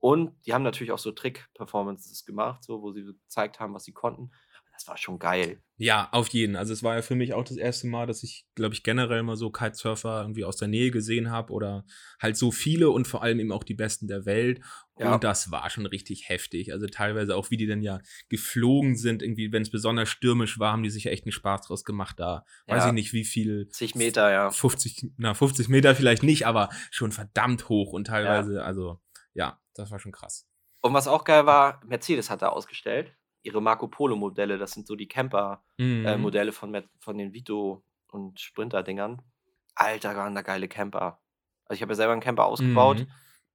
Und 0.00 0.34
die 0.46 0.54
haben 0.54 0.62
natürlich 0.62 0.92
auch 0.92 0.98
so 0.98 1.12
Trick-Performances 1.12 2.24
gemacht, 2.24 2.62
so, 2.64 2.82
wo 2.82 2.92
sie 2.92 3.04
gezeigt 3.04 3.60
haben, 3.60 3.74
was 3.74 3.84
sie 3.84 3.92
konnten. 3.92 4.30
Das 4.78 4.86
war 4.86 4.96
schon 4.96 5.18
geil. 5.18 5.60
Ja, 5.76 6.08
auf 6.12 6.28
jeden. 6.28 6.54
Also 6.54 6.72
es 6.72 6.84
war 6.84 6.94
ja 6.94 7.02
für 7.02 7.16
mich 7.16 7.34
auch 7.34 7.42
das 7.42 7.56
erste 7.56 7.88
Mal, 7.88 8.06
dass 8.06 8.22
ich, 8.22 8.46
glaube 8.54 8.74
ich, 8.74 8.84
generell 8.84 9.24
mal 9.24 9.34
so 9.34 9.50
Kitesurfer 9.50 10.20
irgendwie 10.20 10.44
aus 10.44 10.56
der 10.56 10.68
Nähe 10.68 10.92
gesehen 10.92 11.32
habe 11.32 11.52
oder 11.52 11.84
halt 12.22 12.36
so 12.36 12.52
viele 12.52 12.90
und 12.90 13.08
vor 13.08 13.20
allem 13.24 13.40
eben 13.40 13.50
auch 13.50 13.64
die 13.64 13.74
Besten 13.74 14.06
der 14.06 14.24
Welt. 14.24 14.60
Ja. 14.96 15.14
Und 15.14 15.24
das 15.24 15.50
war 15.50 15.68
schon 15.68 15.84
richtig 15.86 16.28
heftig. 16.28 16.72
Also 16.72 16.86
teilweise 16.86 17.34
auch, 17.34 17.50
wie 17.50 17.56
die 17.56 17.66
dann 17.66 17.82
ja 17.82 17.98
geflogen 18.28 18.96
sind, 18.96 19.20
irgendwie, 19.20 19.50
wenn 19.50 19.62
es 19.62 19.70
besonders 19.72 20.08
stürmisch 20.08 20.60
war, 20.60 20.70
haben 20.70 20.84
die 20.84 20.90
sich 20.90 21.04
ja 21.04 21.10
echt 21.10 21.24
einen 21.24 21.32
Spaß 21.32 21.62
draus 21.62 21.84
gemacht. 21.84 22.20
Da 22.20 22.44
weiß 22.68 22.84
Ja. 22.84 22.86
ich 22.88 22.94
nicht, 22.94 23.12
wie 23.12 23.24
viel. 23.24 23.68
Zig 23.70 23.96
Meter, 23.96 24.30
ja. 24.30 24.50
50, 24.50 25.10
na, 25.16 25.34
50 25.34 25.68
Meter 25.68 25.96
vielleicht 25.96 26.22
nicht, 26.22 26.46
aber 26.46 26.68
schon 26.92 27.10
verdammt 27.10 27.68
hoch 27.68 27.92
und 27.92 28.06
teilweise, 28.06 28.62
also 28.62 29.00
ja, 29.34 29.60
das 29.74 29.90
war 29.90 29.98
schon 29.98 30.12
krass. 30.12 30.46
Und 30.82 30.94
was 30.94 31.08
auch 31.08 31.24
geil 31.24 31.46
war, 31.46 31.80
Mercedes 31.84 32.30
hat 32.30 32.42
da 32.42 32.50
ausgestellt. 32.50 33.12
Ihre 33.48 33.62
Marco 33.62 33.88
Polo-Modelle, 33.88 34.58
das 34.58 34.72
sind 34.72 34.86
so 34.86 34.94
die 34.94 35.08
Camper-Modelle 35.08 36.50
Mhm. 36.50 36.54
von, 36.54 36.70
Mer- 36.70 36.88
von 36.98 37.16
den 37.18 37.32
Vito- 37.32 37.82
und 38.10 38.38
Sprinter-Dingern. 38.38 39.22
Alter, 39.74 40.14
waren 40.16 40.34
da 40.34 40.42
geile 40.42 40.68
Camper. 40.68 41.20
Also 41.64 41.76
ich 41.78 41.82
habe 41.82 41.92
ja 41.92 41.96
selber 41.96 42.12
einen 42.12 42.20
Camper 42.22 42.44
ausgebaut, 42.46 43.00
Mhm. 43.00 43.06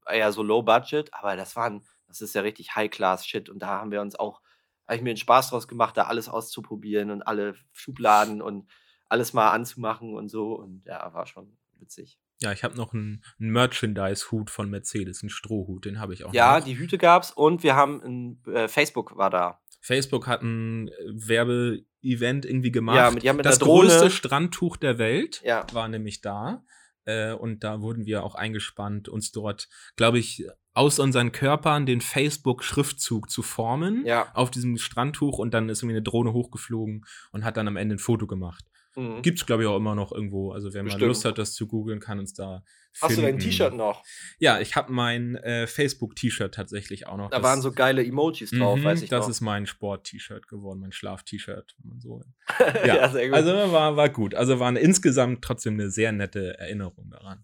eher 0.08 0.32
so 0.32 0.44
low 0.44 0.62
budget, 0.64 1.14
aber 1.14 1.36
das 1.36 1.56
waren, 1.56 1.84
das 2.08 2.22
ist 2.22 2.36
ja 2.36 2.41
richtig 2.41 2.76
High-Class-Shit 2.76 3.50
und 3.50 3.60
da 3.60 3.68
haben 3.68 3.91
wir 3.91 4.02
uns 4.02 4.16
auch, 4.16 4.41
habe 4.88 4.98
ich 4.98 5.02
mir 5.02 5.12
einen 5.12 5.18
Spaß 5.18 5.50
draus 5.50 5.68
gemacht, 5.68 5.96
da 5.98 6.04
alles 6.04 6.28
auszuprobieren 6.30 7.10
und 7.12 7.22
alle 7.24 7.56
Schubladen 7.72 8.41
und 8.41 8.70
alles 9.10 9.34
mal 9.34 9.52
anzumachen 9.52 10.14
und 10.16 10.30
so 10.30 10.54
und 10.56 10.84
ja, 10.86 11.14
war 11.14 11.26
schon 11.28 11.58
witzig. 11.80 12.20
Ja, 12.41 12.52
ich 12.52 12.64
habe 12.64 12.76
noch 12.76 12.94
einen, 12.94 13.24
einen 13.39 13.52
Merchandise-Hut 13.52 14.50
von 14.50 14.70
Mercedes, 14.70 15.24
einen 15.24 15.30
Strohhut, 15.30 15.86
den 15.86 16.00
habe 16.00 16.14
ich 16.14 16.26
auch 16.26 16.34
Ja, 16.34 16.58
noch. 16.60 16.66
die 16.66 16.78
Hüte 16.78 16.98
gab's 16.98 17.32
und 17.32 17.64
wir 17.64 17.76
haben 17.76 18.02
ein, 18.04 18.44
äh, 18.54 18.68
Facebook 18.68 19.16
war 19.18 19.30
da. 19.30 19.60
Facebook 19.84 20.27
hat 20.27 20.41
ein 20.41 20.88
äh, 20.88 20.91
Werbeevent 21.11 22.45
irgendwie 22.45 22.71
gemacht. 22.71 22.95
Ja, 22.97 23.11
mit, 23.11 23.27
haben 23.27 23.38
mit 23.38 23.45
das 23.45 23.59
größte 23.59 24.09
Strandtuch 24.09 24.77
der 24.77 24.97
Welt 24.97 25.41
Ja. 25.43 25.65
war 25.73 25.88
nämlich 25.89 26.21
da. 26.21 26.63
Äh, 27.05 27.34
und 27.34 27.63
da 27.65 27.81
wurden 27.81 28.05
wir 28.05 28.23
auch 28.23 28.34
eingespannt, 28.36 29.09
uns 29.09 29.31
dort, 29.34 29.67
glaube 29.97 30.19
ich, 30.19 30.45
aus 30.73 30.99
unseren 30.99 31.31
Körpern 31.34 31.86
den 31.86 31.99
Facebook-Schriftzug 32.01 33.29
zu 33.29 33.41
formen 33.43 34.05
Ja. 34.05 34.31
auf 34.34 34.49
diesem 34.51 34.77
Strandtuch 34.77 35.38
und 35.38 35.53
dann 35.53 35.67
ist 35.69 35.81
irgendwie 35.81 35.97
eine 35.97 36.03
Drohne 36.03 36.34
hochgeflogen 36.34 37.05
und 37.31 37.43
hat 37.43 37.57
dann 37.57 37.67
am 37.67 37.75
Ende 37.77 37.95
ein 37.95 37.99
Foto 37.99 38.25
gemacht. 38.25 38.65
Mhm. 38.96 39.22
Gibt's, 39.24 39.46
glaube 39.46 39.64
ich, 39.64 39.68
auch 39.70 39.78
immer 39.78 39.96
noch 39.96 40.12
irgendwo. 40.12 40.52
Also 40.52 40.74
wer 40.74 40.84
mal 40.84 40.88
Bestimmt. 40.89 41.08
Lust 41.08 41.26
hat, 41.26 41.38
das 41.38 41.54
zu 41.54 41.68
googeln, 41.68 42.00
kann 42.00 42.20
uns 42.20 42.34
da 42.34 42.64
Hast 43.02 43.18
du 43.18 43.22
dein 43.22 43.32
finden. 43.32 43.39
T-Shirt 43.41 43.74
noch? 43.74 44.04
Ja, 44.38 44.60
ich 44.60 44.76
habe 44.76 44.91
mein 44.94 45.36
äh, 45.38 45.66
Facebook-T-Shirt 45.66 46.54
tatsächlich 46.54 47.08
auch 47.08 47.18
noch. 47.18 47.32
Da 47.32 47.38
Das- 47.38 47.44
waren 47.44 47.62
so 47.64 47.72
geile 47.72 48.06
Emojis 48.06 48.52
drauf, 48.52 48.78
Mhm, 48.80 48.84
weiß 48.84 49.02
ich 49.02 49.10
das 49.10 49.22
noch. 49.26 49.30
ist 49.32 49.41
mein 49.41 49.66
Sport-T-Shirt 49.66 50.48
geworden, 50.48 50.80
mein 50.80 50.91
Schlaf-T-Shirt, 50.91 51.76
so 51.98 52.22
ja. 52.60 52.86
Ja, 52.86 53.10
sehr 53.10 53.28
gut. 53.30 53.36
Also 53.36 53.52
war, 53.72 53.96
war 53.98 54.10
gut. 54.10 54.36
Also 54.36 54.60
war 54.60 54.68
eine, 54.68 54.80
insgesamt 54.80 55.44
trotzdem 55.44 55.74
eine 55.74 55.89
sehr 55.89 56.12
nette 56.12 56.58
Erinnerung 56.60 57.10
daran. 57.10 57.44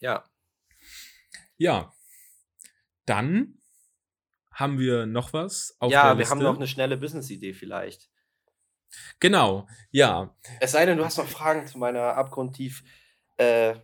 ja. 0.00 0.24
Ja. 1.58 1.92
Dann 3.06 3.58
haben 4.52 4.78
wir 4.78 5.06
noch 5.06 5.32
was 5.32 5.76
auf 5.78 5.90
ja, 5.92 6.02
der 6.08 6.12
wir 6.14 6.18
Liste. 6.20 6.30
haben 6.34 6.42
noch 6.42 6.56
eine 6.56 6.66
schnelle 6.68 6.96
Business-Idee 6.96 7.52
vielleicht. 7.54 8.10
Genau, 9.20 9.68
ja. 9.90 10.34
Es 10.60 10.72
sei 10.72 10.86
denn, 10.86 10.98
du 10.98 11.04
hast 11.04 11.18
noch 11.18 11.28
Fragen 11.28 11.66
zu 11.66 11.78
meiner 11.78 12.16
abgrundtief, 12.16 12.82
äh, 13.36 13.74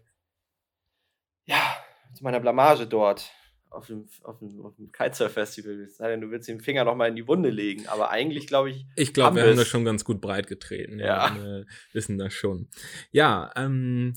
ja, 1.44 1.76
zu 2.14 2.24
meiner 2.24 2.40
Blamage 2.40 2.86
dort 2.86 3.30
auf 3.74 3.86
dem, 3.86 4.08
auf 4.22 4.38
dem, 4.38 4.60
auf 4.64 4.76
dem 4.76 4.92
Kitesurf-Festival. 4.92 5.80
Es 5.80 5.96
sei 5.96 6.10
denn, 6.10 6.20
du 6.20 6.30
willst 6.30 6.48
den 6.48 6.60
Finger 6.60 6.84
noch 6.84 6.94
mal 6.94 7.08
in 7.08 7.16
die 7.16 7.26
Wunde 7.26 7.50
legen. 7.50 7.86
Aber 7.88 8.10
eigentlich 8.10 8.46
glaube 8.46 8.70
ich, 8.70 8.86
Ich 8.96 9.12
glaube, 9.12 9.36
wir 9.36 9.46
haben 9.46 9.56
das 9.56 9.68
schon 9.68 9.84
ganz 9.84 10.04
gut 10.04 10.20
breit 10.20 10.46
getreten. 10.46 10.98
Ja. 10.98 11.34
Ja. 11.34 11.36
Wir 11.36 11.66
wissen 11.92 12.18
das 12.18 12.32
schon. 12.32 12.68
Ja, 13.10 13.50
ähm, 13.56 14.14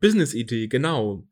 Business-Idee, 0.00 0.68
genau. 0.68 1.24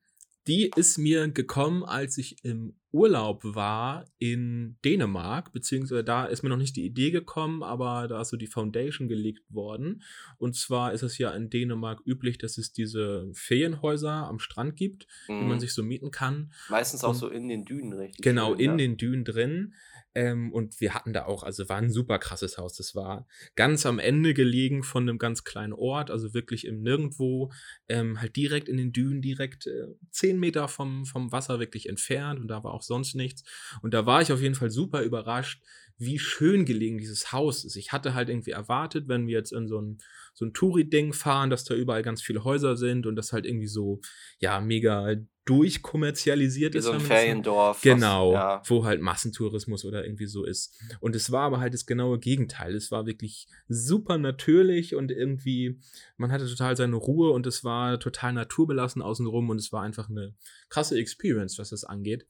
Die 0.46 0.70
ist 0.76 0.96
mir 0.98 1.28
gekommen, 1.28 1.84
als 1.84 2.18
ich 2.18 2.44
im 2.44 2.78
Urlaub 2.96 3.42
war 3.44 4.06
in 4.18 4.76
Dänemark, 4.84 5.52
beziehungsweise 5.52 6.02
da 6.02 6.24
ist 6.24 6.42
mir 6.42 6.48
noch 6.48 6.56
nicht 6.56 6.76
die 6.76 6.86
Idee 6.86 7.10
gekommen, 7.10 7.62
aber 7.62 8.08
da 8.08 8.22
ist 8.22 8.30
so 8.30 8.38
die 8.38 8.46
Foundation 8.46 9.06
gelegt 9.06 9.42
worden. 9.50 10.02
Und 10.38 10.56
zwar 10.56 10.92
ist 10.94 11.02
es 11.02 11.18
ja 11.18 11.30
in 11.32 11.50
Dänemark 11.50 12.00
üblich, 12.06 12.38
dass 12.38 12.56
es 12.56 12.72
diese 12.72 13.28
Ferienhäuser 13.34 14.10
am 14.26 14.38
Strand 14.38 14.76
gibt, 14.76 15.06
die 15.28 15.32
mh, 15.32 15.42
man 15.44 15.60
sich 15.60 15.74
so 15.74 15.82
mieten 15.82 16.10
kann. 16.10 16.52
meistens 16.70 17.04
auch 17.04 17.10
und- 17.10 17.14
so 17.16 17.28
in 17.28 17.48
den 17.48 17.64
Dünen 17.66 17.92
richtig. 17.92 18.22
Genau, 18.24 18.52
schön, 18.52 18.60
in 18.60 18.70
ja. 18.72 18.76
den 18.78 18.96
Dünen 18.96 19.24
drin. 19.24 19.74
Ähm, 20.16 20.50
und 20.50 20.80
wir 20.80 20.94
hatten 20.94 21.12
da 21.12 21.26
auch, 21.26 21.42
also 21.42 21.68
war 21.68 21.76
ein 21.76 21.90
super 21.90 22.18
krasses 22.18 22.56
Haus. 22.56 22.74
Das 22.74 22.94
war 22.94 23.26
ganz 23.54 23.84
am 23.84 23.98
Ende 23.98 24.32
gelegen 24.32 24.82
von 24.82 25.02
einem 25.02 25.18
ganz 25.18 25.44
kleinen 25.44 25.74
Ort, 25.74 26.10
also 26.10 26.32
wirklich 26.32 26.66
im 26.66 26.80
Nirgendwo, 26.80 27.52
ähm, 27.90 28.18
halt 28.18 28.34
direkt 28.34 28.70
in 28.70 28.78
den 28.78 28.94
Dünen, 28.94 29.20
direkt 29.20 29.66
äh, 29.66 29.88
zehn 30.10 30.40
Meter 30.40 30.68
vom, 30.68 31.04
vom 31.04 31.32
Wasser 31.32 31.60
wirklich 31.60 31.86
entfernt 31.86 32.40
und 32.40 32.48
da 32.48 32.64
war 32.64 32.72
auch 32.72 32.80
sonst 32.80 33.14
nichts. 33.14 33.44
Und 33.82 33.92
da 33.92 34.06
war 34.06 34.22
ich 34.22 34.32
auf 34.32 34.40
jeden 34.40 34.54
Fall 34.54 34.70
super 34.70 35.02
überrascht, 35.02 35.62
wie 35.98 36.18
schön 36.18 36.64
gelegen 36.64 36.96
dieses 36.96 37.32
Haus 37.32 37.64
ist. 37.64 37.76
Ich 37.76 37.92
hatte 37.92 38.14
halt 38.14 38.30
irgendwie 38.30 38.52
erwartet, 38.52 39.08
wenn 39.08 39.26
wir 39.26 39.34
jetzt 39.34 39.52
in 39.52 39.68
so 39.68 39.82
ein, 39.82 39.98
so 40.38 40.44
ein 40.44 40.52
Touri-Ding 40.52 41.14
fahren, 41.14 41.48
dass 41.48 41.64
da 41.64 41.74
überall 41.74 42.02
ganz 42.02 42.20
viele 42.20 42.44
Häuser 42.44 42.76
sind 42.76 43.06
und 43.06 43.16
das 43.16 43.32
halt 43.32 43.46
irgendwie 43.46 43.66
so, 43.68 44.00
ja, 44.38 44.60
mega 44.60 45.16
durchkommerzialisiert 45.46 46.74
Wie 46.74 46.78
ist. 46.78 46.84
so 46.84 46.92
ein 46.92 47.00
Feriendorf. 47.00 47.76
was- 47.78 47.82
Genau, 47.82 48.32
Ja. 48.32 48.62
wo 48.66 48.84
halt 48.84 49.00
Massentourismus 49.00 49.84
oder 49.84 50.04
irgendwie 50.04 50.26
so 50.26 50.44
ist. 50.44 50.78
Und 51.00 51.16
es 51.16 51.30
war 51.32 51.42
aber 51.44 51.60
halt 51.60 51.72
das 51.72 51.86
genaue 51.86 52.18
Gegenteil. 52.18 52.74
Es 52.74 52.90
war 52.90 53.06
wirklich 53.06 53.46
super 53.68 54.18
natürlich 54.18 54.94
und 54.94 55.10
irgendwie, 55.10 55.78
man 56.16 56.32
hatte 56.32 56.46
total 56.48 56.76
seine 56.76 56.96
Ruhe 56.96 57.30
und 57.30 57.46
es 57.46 57.64
war 57.64 57.98
total 57.98 58.32
naturbelassen 58.32 59.02
außenrum 59.02 59.48
und 59.50 59.58
es 59.58 59.72
war 59.72 59.82
einfach 59.82 60.08
eine 60.10 60.34
krasse 60.68 60.98
Experience, 60.98 61.58
was 61.58 61.70
das 61.70 61.84
angeht. 61.84 62.26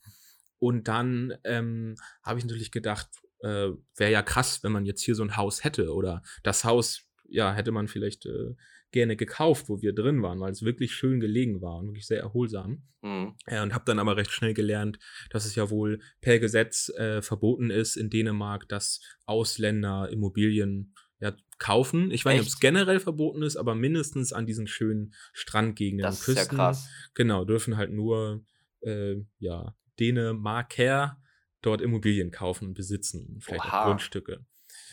Und 0.59 0.86
dann 0.88 1.34
ähm, 1.44 1.96
habe 2.22 2.38
ich 2.38 2.44
natürlich 2.44 2.70
gedacht, 2.70 3.09
äh, 3.40 3.70
wäre 3.96 4.12
ja 4.12 4.22
krass, 4.22 4.62
wenn 4.62 4.72
man 4.72 4.86
jetzt 4.86 5.02
hier 5.02 5.14
so 5.14 5.22
ein 5.22 5.36
Haus 5.36 5.64
hätte 5.64 5.92
oder 5.92 6.22
das 6.42 6.64
Haus, 6.64 7.05
ja, 7.29 7.53
hätte 7.53 7.72
man 7.72 7.89
vielleicht 7.89 8.27
äh, 8.27 8.55
gerne 8.93 9.16
gekauft, 9.16 9.68
wo 9.68 9.81
wir 9.81 9.93
drin 9.93 10.22
waren, 10.22 10.41
weil 10.41 10.53
es 10.53 10.62
wirklich 10.62 10.95
schön 10.95 11.20
gelegen 11.20 11.61
war 11.61 11.79
und 11.79 11.89
wirklich 11.89 12.07
sehr 12.07 12.20
erholsam. 12.20 12.83
Mhm. 13.03 13.35
Ja, 13.49 13.62
und 13.62 13.74
habe 13.74 13.85
dann 13.85 13.99
aber 13.99 14.16
recht 14.16 14.31
schnell 14.31 14.55
gelernt, 14.55 14.99
dass 15.31 15.45
es 15.45 15.55
ja 15.55 15.70
wohl 15.70 16.01
per 16.20 16.39
Gesetz 16.39 16.89
äh, 16.97 17.22
verboten 17.22 17.70
ist 17.70 17.97
in 17.97 18.11
Dänemark, 18.11 18.68
dass 18.68 19.01
Ausländer 19.27 20.09
Immobilien 20.11 20.95
ja, 21.20 21.35
kaufen. 21.59 22.11
Ich 22.11 22.24
weiß 22.24 22.35
nicht, 22.35 22.43
ob 22.43 22.47
es 22.47 22.55
Echt? 22.55 22.61
generell 22.61 23.01
verboten 23.01 23.43
ist, 23.43 23.57
aber 23.57 23.74
mindestens 23.74 24.33
an 24.33 24.47
diesen 24.47 24.66
schönen 24.66 25.14
Strandgegenden 25.33 26.05
Das 26.05 26.20
und 26.20 26.29
ist 26.29 26.37
ja 26.37 26.43
Küsten. 26.43 26.57
krass. 26.59 26.89
Genau, 27.14 27.45
dürfen 27.45 27.77
halt 27.77 27.91
nur 27.93 28.45
äh, 28.83 29.16
ja, 29.39 29.74
Dänemarker 29.99 31.20
dort 31.62 31.81
Immobilien 31.81 32.31
kaufen 32.31 32.68
und 32.68 32.74
besitzen, 32.74 33.39
vielleicht 33.41 33.64
Oha. 33.64 33.81
auch 33.83 33.87
Grundstücke. 33.87 34.45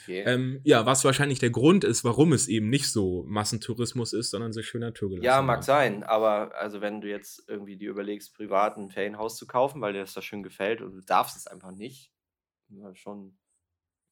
Okay. 0.04 0.24
Ähm, 0.26 0.60
ja, 0.64 0.86
was 0.86 1.04
wahrscheinlich 1.06 1.40
der 1.40 1.50
Grund 1.50 1.84
ist, 1.84 2.04
warum 2.04 2.34
es 2.34 2.48
eben 2.48 2.70
nicht 2.70 2.92
so 2.92 3.24
Massentourismus 3.28 4.14
ist, 4.14 4.32
sondern 4.32 4.54
so 4.54 4.62
schön 4.62 4.82
naturgelassen. 4.82 5.26
Ja, 5.26 5.38
war. 5.38 5.44
mag 5.44 5.64
sein, 5.64 6.04
aber 6.04 6.56
also 6.56 6.82
wenn 6.82 7.02
du 7.02 7.10
jetzt 7.10 7.44
irgendwie 7.48 7.78
dir 7.78 7.90
überlegst, 7.90 8.36
privat 8.36 8.78
ein 8.78 8.90
Ferienhaus 8.90 9.38
zu 9.38 9.48
kaufen, 9.48 9.82
weil 9.82 9.94
dir 9.94 10.00
das 10.00 10.14
da 10.14 10.22
schön 10.22 10.44
gefällt 10.44 10.82
und 10.82 10.94
du 10.94 11.02
darfst 11.02 11.38
es 11.38 11.48
einfach 11.48 11.72
nicht, 11.72 12.12
schon 12.94 13.38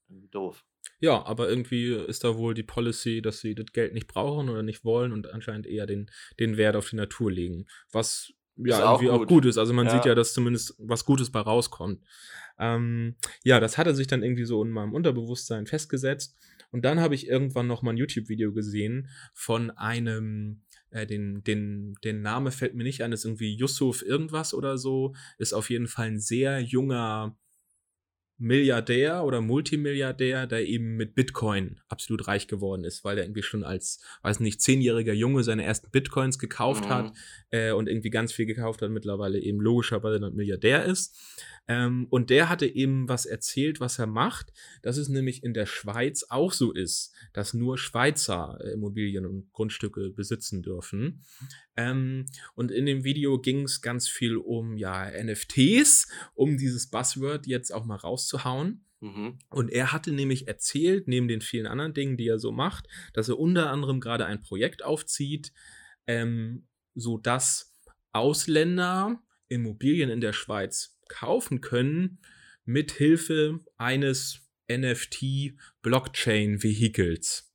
doof. 0.10 0.66
Ja, 1.00 1.26
aber 1.26 1.50
irgendwie 1.50 1.94
ist 1.94 2.24
da 2.24 2.38
wohl 2.38 2.54
die 2.54 2.64
Policy, 2.64 3.22
dass 3.22 3.40
sie 3.40 3.56
das 3.56 3.68
Geld 3.72 3.94
nicht 3.94 4.08
brauchen 4.08 4.50
oder 4.50 4.64
nicht 4.64 4.84
wollen 4.84 5.12
und 5.12 5.28
anscheinend 5.28 5.68
eher 5.68 5.86
den, 5.86 6.10
den 6.40 6.58
Wert 6.58 6.76
auf 6.76 6.90
die 6.90 6.96
Natur 6.96 7.32
legen. 7.32 7.66
Was 7.92 8.34
ja 8.58 8.78
Ist 8.78 8.84
auch 8.84 9.02
irgendwie 9.02 9.10
auch 9.12 9.20
gut. 9.20 9.28
gut 9.28 9.46
ist. 9.46 9.58
Also 9.58 9.74
man 9.74 9.88
Ja. 9.88 9.94
sieht 9.94 10.06
ja, 10.06 10.16
dass 10.16 10.34
zumindest 10.34 10.76
was 10.78 11.06
Gutes 11.06 11.32
bei 11.32 11.40
rauskommt. 11.40 12.02
Ähm, 12.60 13.16
ja, 13.44 13.60
das 13.60 13.78
hatte 13.78 13.96
sich 13.96 14.08
dann 14.08 14.24
irgendwie 14.24 14.46
so 14.46 14.62
in 14.64 14.70
meinem 14.70 14.94
Unterbewusstsein 14.94 15.66
festgesetzt. 15.66 16.38
Und 16.72 16.86
dann 16.86 17.00
habe 17.00 17.16
ich 17.16 17.28
irgendwann 17.28 17.68
noch 17.68 17.82
mal 17.82 17.92
ein 17.92 17.98
YouTube-Video 17.98 18.54
gesehen 18.54 19.10
von 19.34 19.72
einem, 19.72 20.62
äh, 20.92 21.06
den, 21.06 21.44
den, 21.44 21.96
den 22.04 22.22
Name 22.22 22.52
fällt 22.52 22.76
mir 22.76 22.84
nicht 22.84 23.04
ein, 23.04 23.12
ist 23.12 23.26
irgendwie 23.26 23.56
Yusuf 23.56 24.04
irgendwas 24.04 24.54
oder 24.54 24.78
so. 24.78 25.14
Ist 25.38 25.54
auf 25.54 25.70
jeden 25.70 25.88
Fall 25.88 26.08
ein 26.08 26.20
sehr 26.20 26.60
junger 26.62 27.36
Milliardär 28.42 29.24
oder 29.24 29.40
Multimilliardär, 29.40 30.48
der 30.48 30.68
eben 30.68 30.98
mit 30.98 31.14
Bitcoin 31.14 31.80
absolut 31.88 32.28
reich 32.28 32.48
geworden 32.48 32.84
ist, 32.84 33.04
weil 33.04 33.18
er 33.18 33.24
irgendwie 33.24 33.44
schon 33.44 33.64
als, 33.64 34.04
weiß 34.24 34.40
nicht, 34.40 34.62
zehnjähriger 34.62 35.14
Junge 35.14 35.44
seine 35.44 35.64
ersten 35.64 35.92
Bitcoins 35.92 36.40
gekauft 36.40 36.86
Mhm. 36.86 36.90
hat 36.90 37.14
äh, 37.52 37.72
und 37.72 37.88
irgendwie 37.88 38.10
ganz 38.10 38.34
viel 38.34 38.48
gekauft 38.48 38.82
hat, 38.82 38.90
mittlerweile 38.90 39.40
eben 39.40 39.62
logischerweise 39.62 40.26
ein 40.26 40.34
Milliardär 40.36 40.84
ist. 40.86 41.16
Ähm, 41.68 42.08
und 42.10 42.32
der 42.32 42.50
hatte 42.50 42.66
eben 42.66 43.08
was 43.08 43.26
erzählt, 43.28 43.80
was 43.80 44.00
er 44.00 44.08
macht, 44.08 44.52
dass 44.82 44.98
es 44.98 45.08
nämlich 45.08 45.44
in 45.44 45.54
der 45.54 45.68
Schweiz 45.68 46.26
auch 46.28 46.52
so 46.52 46.72
ist, 46.72 47.14
dass 47.34 47.54
nur 47.54 47.78
Schweizer 47.78 48.60
Immobilien 48.74 49.28
und 49.28 49.52
Grundstücke 49.54 50.10
besitzen 50.10 50.64
dürfen. 50.64 51.24
Ähm, 51.78 52.26
und 52.54 52.72
in 52.72 52.86
dem 52.86 53.04
Video 53.04 53.40
ging 53.40 53.64
es 53.64 53.82
ganz 53.82 54.08
viel 54.08 54.38
um 54.38 54.78
ja 54.78 55.10
NFTs, 55.10 56.08
um 56.34 56.58
dieses 56.58 56.90
Buzzword 56.90 57.48
jetzt 57.48 57.74
auch 57.74 57.86
mal 57.86 57.96
rauszuhauen. 57.96 58.86
Mhm. 59.00 59.40
Und 59.50 59.72
er 59.72 59.92
hatte 59.92 60.12
nämlich 60.12 60.48
erzählt, 60.48 61.08
neben 61.08 61.28
den 61.28 61.42
vielen 61.42 61.68
anderen 61.68 61.94
Dingen, 61.94 62.18
die 62.18 62.28
er 62.28 62.40
so 62.40 62.52
macht, 62.52 62.88
dass 63.14 63.30
er 63.30 63.40
unter 63.40 63.72
anderem 63.72 64.00
gerade 64.00 64.26
ein 64.26 64.42
Projekt 64.42 64.84
aufzieht, 64.84 65.54
ähm, 66.08 66.68
so 66.94 67.18
dass 67.18 67.74
Ausländer 68.12 69.24
Immobilien 69.48 70.10
in 70.10 70.22
der 70.22 70.34
Schweiz 70.34 71.00
kaufen 71.08 71.62
können 71.62 72.20
mit 72.66 72.92
Hilfe 72.92 73.60
eines 73.78 74.42
NFT-Blockchain-Vehikels 74.70 77.51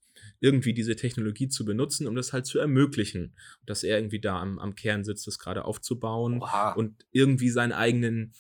irgendwie 0.46 0.74
diese 0.74 0.94
Technologie 0.94 1.48
zu 1.48 1.64
benutzen, 1.64 2.06
um 2.06 2.14
das 2.14 2.32
halt 2.32 2.46
zu 2.46 2.60
ermöglichen. 2.60 3.34
Dass 3.66 3.82
er 3.82 3.98
irgendwie 3.98 4.20
da 4.20 4.40
am, 4.40 4.60
am 4.60 4.76
Kern 4.76 5.02
sitzt, 5.02 5.26
das 5.26 5.40
gerade 5.40 5.64
aufzubauen 5.64 6.40
Oha. 6.40 6.72
und 6.74 7.04
irgendwie 7.10 7.50
seinen 7.50 7.72
eigenen, 7.72 8.32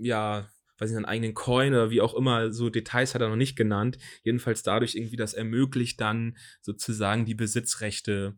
ja, 0.00 0.48
weiß 0.78 0.90
ich, 0.90 0.94
seinen 0.94 1.04
eigenen 1.04 1.34
Coin 1.34 1.72
oder 1.72 1.90
wie 1.90 2.00
auch 2.00 2.14
immer, 2.14 2.52
so 2.52 2.68
Details 2.68 3.14
hat 3.14 3.22
er 3.22 3.28
noch 3.28 3.36
nicht 3.36 3.54
genannt. 3.54 3.96
Jedenfalls 4.24 4.64
dadurch 4.64 4.96
irgendwie 4.96 5.16
das 5.16 5.34
ermöglicht 5.34 6.00
dann 6.00 6.36
sozusagen 6.62 7.24
die 7.26 7.36
Besitzrechte 7.36 8.34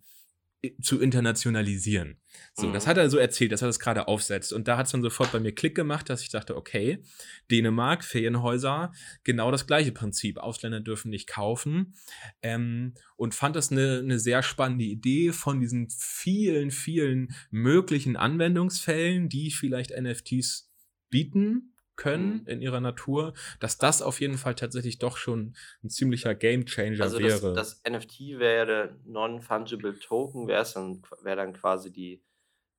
zu 0.82 1.00
internationalisieren. 1.00 2.20
So, 2.54 2.66
mhm. 2.66 2.72
das 2.72 2.86
hat 2.86 2.96
er 2.96 3.08
so 3.10 3.18
erzählt, 3.18 3.52
dass 3.52 3.62
er 3.62 3.68
das 3.68 3.78
gerade 3.78 4.08
aufsetzt. 4.08 4.52
Und 4.52 4.66
da 4.66 4.76
hat 4.76 4.86
es 4.86 4.92
dann 4.92 5.02
sofort 5.02 5.30
bei 5.30 5.38
mir 5.38 5.54
Klick 5.54 5.74
gemacht, 5.74 6.10
dass 6.10 6.22
ich 6.22 6.30
dachte, 6.30 6.56
okay, 6.56 7.02
Dänemark, 7.50 8.04
Ferienhäuser, 8.04 8.92
genau 9.22 9.52
das 9.52 9.66
gleiche 9.68 9.92
Prinzip. 9.92 10.38
Ausländer 10.38 10.80
dürfen 10.80 11.10
nicht 11.10 11.28
kaufen. 11.28 11.94
Ähm, 12.42 12.94
und 13.16 13.36
fand 13.36 13.54
das 13.54 13.70
eine, 13.70 13.98
eine 13.98 14.18
sehr 14.18 14.42
spannende 14.42 14.84
Idee 14.84 15.32
von 15.32 15.60
diesen 15.60 15.90
vielen, 15.90 16.72
vielen 16.72 17.34
möglichen 17.50 18.16
Anwendungsfällen, 18.16 19.28
die 19.28 19.52
vielleicht 19.52 19.90
NFTs 19.90 20.72
bieten 21.08 21.72
können 21.98 22.42
mhm. 22.42 22.46
in 22.46 22.62
ihrer 22.62 22.80
Natur, 22.80 23.34
dass 23.60 23.76
das 23.76 24.00
auf 24.00 24.20
jeden 24.20 24.38
Fall 24.38 24.54
tatsächlich 24.54 24.98
doch 24.98 25.18
schon 25.18 25.54
ein 25.84 25.90
ziemlicher 25.90 26.34
Gamechanger 26.34 27.02
also 27.02 27.18
wäre. 27.18 27.52
Das, 27.52 27.82
das 27.82 27.92
NFT 27.92 28.38
wäre 28.38 28.96
Non-Fungible 29.04 29.98
Token, 29.98 30.46
wäre 30.48 30.64
dann, 30.72 31.02
wär 31.22 31.36
dann 31.36 31.52
quasi 31.52 31.92
die, 31.92 32.24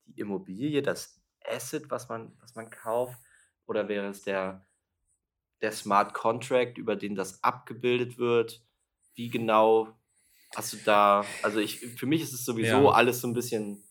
die 0.06 0.20
Immobilie, 0.20 0.82
das 0.82 1.22
Asset, 1.46 1.92
was 1.92 2.10
man, 2.10 2.32
was 2.40 2.56
man 2.56 2.70
kauft, 2.70 3.20
oder 3.68 3.88
wäre 3.88 4.08
es 4.08 4.24
der, 4.24 4.66
der 5.62 5.74
Smart 5.74 6.14
Contract, 6.14 6.78
über 6.78 6.96
den 6.96 7.14
das 7.14 7.44
abgebildet 7.44 8.18
wird? 8.18 8.64
Wie 9.14 9.30
genau 9.30 9.94
hast 10.56 10.74
du 10.74 10.78
da, 10.78 11.26
also 11.44 11.60
ich, 11.60 11.80
für 11.80 12.08
mich 12.08 12.22
ist 12.22 12.34
es 12.34 12.46
sowieso 12.46 12.86
ja. 12.86 12.92
alles 12.92 13.22
so 13.22 13.28
ein 13.28 13.34
bisschen 13.34 13.84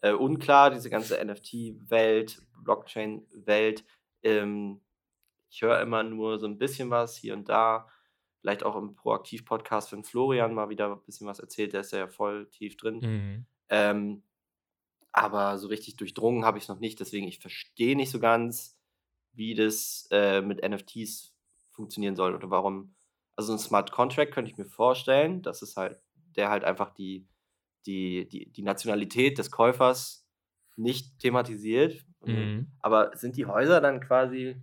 äh, 0.00 0.12
unklar, 0.12 0.70
diese 0.70 0.88
ganze 0.88 1.22
NFT-Welt, 1.22 2.40
Blockchain-Welt. 2.62 3.84
Ähm, 4.22 4.80
ich 5.50 5.62
höre 5.62 5.80
immer 5.80 6.02
nur 6.02 6.38
so 6.38 6.46
ein 6.46 6.58
bisschen 6.58 6.90
was 6.90 7.16
hier 7.16 7.34
und 7.34 7.48
da. 7.48 7.88
Vielleicht 8.40 8.62
auch 8.62 8.76
im 8.76 8.94
Proaktiv-Podcast 8.94 9.90
von 9.90 10.04
Florian 10.04 10.54
mal 10.54 10.68
wieder 10.68 10.92
ein 10.92 11.04
bisschen 11.04 11.26
was 11.26 11.40
erzählt, 11.40 11.72
der 11.72 11.80
ist 11.80 11.92
ja 11.92 12.06
voll 12.06 12.48
tief 12.50 12.76
drin. 12.76 13.00
Mhm. 13.00 13.46
Ähm, 13.68 14.22
aber 15.12 15.58
so 15.58 15.68
richtig 15.68 15.96
durchdrungen 15.96 16.44
habe 16.44 16.58
ich 16.58 16.64
es 16.64 16.68
noch 16.68 16.78
nicht, 16.78 17.00
deswegen 17.00 17.26
ich 17.26 17.40
verstehe 17.40 17.96
nicht 17.96 18.10
so 18.10 18.20
ganz, 18.20 18.78
wie 19.32 19.54
das 19.54 20.06
äh, 20.10 20.40
mit 20.40 20.62
NFTs 20.68 21.34
funktionieren 21.70 22.16
soll 22.16 22.34
oder 22.34 22.50
warum. 22.50 22.94
Also 23.36 23.52
ein 23.52 23.58
Smart 23.58 23.92
Contract 23.92 24.32
könnte 24.32 24.50
ich 24.50 24.58
mir 24.58 24.66
vorstellen, 24.66 25.42
dass 25.42 25.62
es 25.62 25.76
halt, 25.76 26.00
der 26.36 26.50
halt 26.50 26.64
einfach 26.64 26.90
die, 26.90 27.26
die, 27.86 28.28
die, 28.28 28.50
die 28.50 28.62
Nationalität 28.62 29.38
des 29.38 29.50
Käufers 29.50 30.26
nicht 30.76 31.18
thematisiert. 31.18 32.04
Mhm. 32.24 32.68
Aber 32.80 33.12
sind 33.14 33.36
die 33.36 33.46
Häuser 33.46 33.80
dann 33.80 34.00
quasi. 34.00 34.56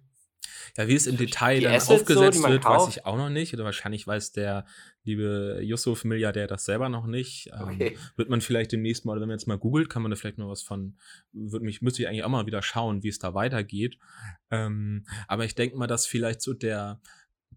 Ja, 0.78 0.88
wie 0.88 0.96
es 0.96 1.08
im 1.08 1.18
Detail 1.18 1.62
dann 1.62 1.74
Assets 1.74 2.02
aufgesetzt 2.02 2.42
so, 2.42 2.50
wird, 2.50 2.64
kauft? 2.64 2.88
weiß 2.88 2.98
ich 2.98 3.06
auch 3.06 3.18
noch 3.18 3.30
nicht. 3.30 3.54
Oder 3.54 3.64
wahrscheinlich 3.64 4.06
weiß 4.06 4.34
der 4.34 4.66
liebe 5.04 5.60
Yusuf 5.62 6.04
Milliardär 6.04 6.48
das 6.48 6.66
selber 6.66 6.90
noch 6.90 7.08
nicht. 7.08 7.50
Ähm, 7.54 7.70
okay. 7.70 7.98
wird 8.16 8.30
man 8.30 8.42
vielleicht 8.42 8.72
demnächst 8.72 9.06
mal, 9.06 9.16
wenn 9.16 9.28
man 9.28 9.38
jetzt 9.38 9.48
mal 9.48 9.58
googelt, 9.58 9.90
kann 9.90 10.02
man 10.02 10.12
da 10.12 10.18
vielleicht 10.18 10.38
noch 10.38 10.50
was 10.50 10.64
von, 10.64 10.98
wird 11.32 11.64
mich, 11.64 11.82
müsste 11.82 12.02
ich 12.02 12.08
eigentlich 12.08 12.24
auch 12.24 12.30
mal 12.30 12.46
wieder 12.46 12.62
schauen, 12.62 13.04
wie 13.04 13.10
es 13.10 13.20
da 13.20 13.34
weitergeht. 13.34 13.98
Ähm, 14.52 15.06
aber 15.28 15.46
ich 15.46 15.56
denke 15.56 15.78
mal, 15.78 15.88
dass 15.88 16.06
vielleicht 16.06 16.42
so 16.42 16.54
der, 16.54 17.00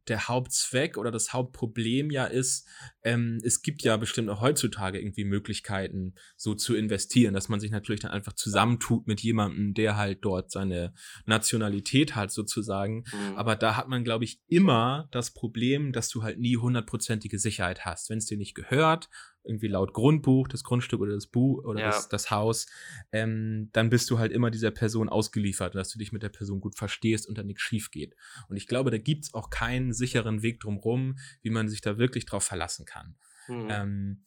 der 0.09 0.29
Hauptzweck 0.29 0.97
oder 0.97 1.11
das 1.11 1.33
Hauptproblem 1.33 2.11
ja 2.11 2.25
ist, 2.25 2.67
ähm, 3.03 3.41
es 3.45 3.63
gibt 3.63 3.83
ja 3.83 3.97
bestimmt 3.97 4.29
auch 4.29 4.41
heutzutage 4.41 4.99
irgendwie 4.99 5.25
Möglichkeiten, 5.25 6.15
so 6.37 6.55
zu 6.55 6.75
investieren, 6.75 7.35
dass 7.35 7.49
man 7.49 7.61
sich 7.61 7.71
natürlich 7.71 8.01
dann 8.01 8.11
einfach 8.11 8.33
zusammentut 8.33 9.07
mit 9.07 9.21
jemandem, 9.21 9.75
der 9.75 9.97
halt 9.97 10.19
dort 10.23 10.51
seine 10.51 10.95
Nationalität 11.27 12.15
hat 12.15 12.31
sozusagen. 12.31 13.05
Mhm. 13.13 13.37
Aber 13.37 13.57
da 13.57 13.77
hat 13.77 13.89
man, 13.89 14.05
glaube 14.05 14.25
ich, 14.25 14.41
immer 14.49 15.09
das 15.11 15.33
Problem, 15.33 15.93
dass 15.93 16.09
du 16.09 16.23
halt 16.23 16.39
nie 16.39 16.57
hundertprozentige 16.57 17.39
Sicherheit 17.39 17.85
hast. 17.85 18.11
Wenn 18.11 18.19
es 18.19 18.27
dir 18.27 18.39
nicht 18.39 18.55
gehört 18.55 19.09
irgendwie 19.49 19.69
laut 19.69 19.93
Grundbuch, 19.93 20.49
das 20.49 20.63
Grundstück 20.63 21.01
oder 21.01 21.15
das 21.15 21.27
Buch 21.27 21.65
oder 21.65 21.81
ja. 21.81 21.87
das, 21.87 22.09
das, 22.09 22.31
Haus, 22.31 22.67
ähm, 23.13 23.71
dann 23.73 23.91
bist 23.91 24.11
du 24.11 24.19
halt 24.19 24.33
immer 24.33 24.51
dieser 24.51 24.71
Person 24.71 25.09
ausgeliefert, 25.09 25.75
dass 25.75 25.91
du 25.91 25.99
dich 25.99 26.13
mit 26.13 26.23
der 26.23 26.29
Person 26.29 26.61
gut 26.61 26.77
verstehst 26.77 27.29
und 27.29 27.39
dann 27.39 27.47
nichts 27.47 27.63
schief 27.63 27.91
geht. 27.91 28.15
Und 28.49 28.57
ich 28.57 28.67
glaube, 28.67 28.91
da 28.91 28.99
gibt 28.99 29.25
es 29.25 29.35
auch 29.35 29.51
keinen 29.51 29.93
sicheren 29.93 30.43
Weg 30.43 30.61
drumherum, 30.61 31.19
wie 31.43 31.51
man 31.51 31.69
sich 31.69 31.81
da 31.81 31.99
wirklich 31.99 32.27
drauf 32.27 32.45
verlassen 32.45 32.85
kann. 32.85 33.17
Mhm. 33.49 33.69
Ähm, 33.71 34.25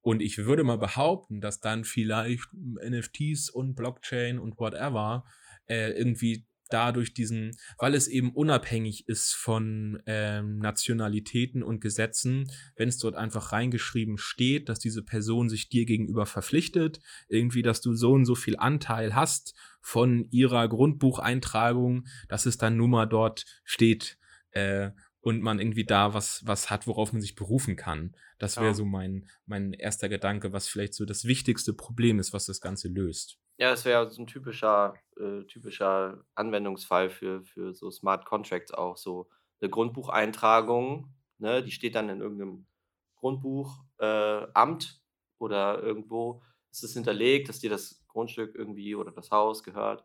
und 0.00 0.20
ich 0.20 0.38
würde 0.38 0.64
mal 0.64 0.78
behaupten, 0.78 1.40
dass 1.40 1.60
dann 1.60 1.84
vielleicht 1.84 2.48
NFTs 2.52 3.50
und 3.50 3.76
Blockchain 3.76 4.38
und 4.38 4.58
whatever 4.58 5.24
äh, 5.66 5.92
irgendwie 5.92 6.44
dadurch 6.72 7.14
diesen, 7.14 7.56
weil 7.78 7.94
es 7.94 8.08
eben 8.08 8.32
unabhängig 8.32 9.08
ist 9.08 9.34
von 9.34 10.02
ähm, 10.06 10.58
Nationalitäten 10.58 11.62
und 11.62 11.80
Gesetzen, 11.80 12.50
wenn 12.76 12.88
es 12.88 12.98
dort 12.98 13.16
einfach 13.16 13.52
reingeschrieben 13.52 14.18
steht, 14.18 14.68
dass 14.68 14.78
diese 14.78 15.02
Person 15.02 15.48
sich 15.48 15.68
dir 15.68 15.84
gegenüber 15.84 16.26
verpflichtet, 16.26 17.00
irgendwie, 17.28 17.62
dass 17.62 17.80
du 17.80 17.94
so 17.94 18.12
und 18.12 18.24
so 18.24 18.34
viel 18.34 18.56
Anteil 18.56 19.14
hast 19.14 19.54
von 19.80 20.24
ihrer 20.30 20.68
Grundbucheintragung, 20.68 22.06
dass 22.28 22.46
es 22.46 22.58
dann 22.58 22.76
nun 22.76 22.90
mal 22.90 23.06
dort 23.06 23.44
steht. 23.64 24.18
Äh, 24.50 24.90
und 25.22 25.40
man 25.40 25.60
irgendwie 25.60 25.84
da 25.84 26.14
was, 26.14 26.42
was 26.44 26.68
hat, 26.68 26.88
worauf 26.88 27.12
man 27.12 27.22
sich 27.22 27.36
berufen 27.36 27.76
kann. 27.76 28.14
Das 28.38 28.56
wäre 28.56 28.66
ja. 28.66 28.74
so 28.74 28.84
mein, 28.84 29.28
mein 29.46 29.72
erster 29.72 30.08
Gedanke, 30.08 30.52
was 30.52 30.66
vielleicht 30.66 30.94
so 30.94 31.04
das 31.04 31.24
wichtigste 31.24 31.72
Problem 31.72 32.18
ist, 32.18 32.32
was 32.32 32.46
das 32.46 32.60
Ganze 32.60 32.88
löst. 32.88 33.38
Ja, 33.62 33.70
es 33.70 33.84
wäre 33.84 34.10
so 34.10 34.20
ein 34.20 34.26
typischer, 34.26 34.94
äh, 35.16 35.44
typischer 35.44 36.24
Anwendungsfall 36.34 37.10
für, 37.10 37.44
für 37.44 37.72
so 37.72 37.92
Smart 37.92 38.24
Contracts 38.24 38.74
auch. 38.74 38.96
So 38.96 39.28
eine 39.60 39.70
Grundbucheintragung, 39.70 41.14
ne, 41.38 41.62
die 41.62 41.70
steht 41.70 41.94
dann 41.94 42.08
in 42.08 42.20
irgendeinem 42.20 42.66
Grundbuchamt 43.14 44.56
äh, 44.58 45.38
oder 45.38 45.80
irgendwo 45.80 46.42
ist 46.72 46.82
es 46.82 46.94
hinterlegt, 46.94 47.48
dass 47.48 47.60
dir 47.60 47.70
das 47.70 48.04
Grundstück 48.08 48.56
irgendwie 48.56 48.96
oder 48.96 49.12
das 49.12 49.30
Haus 49.30 49.62
gehört. 49.62 50.04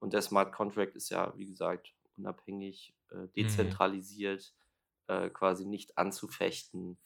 Und 0.00 0.14
der 0.14 0.22
Smart 0.22 0.54
Contract 0.54 0.96
ist 0.96 1.10
ja, 1.10 1.34
wie 1.36 1.44
gesagt, 1.44 1.92
unabhängig, 2.16 2.94
äh, 3.10 3.16
mhm. 3.16 3.32
dezentralisiert, 3.36 4.54
mhm. 5.08 5.30
quasi 5.34 5.66
nicht 5.66 5.98
anzufechten. 5.98 6.96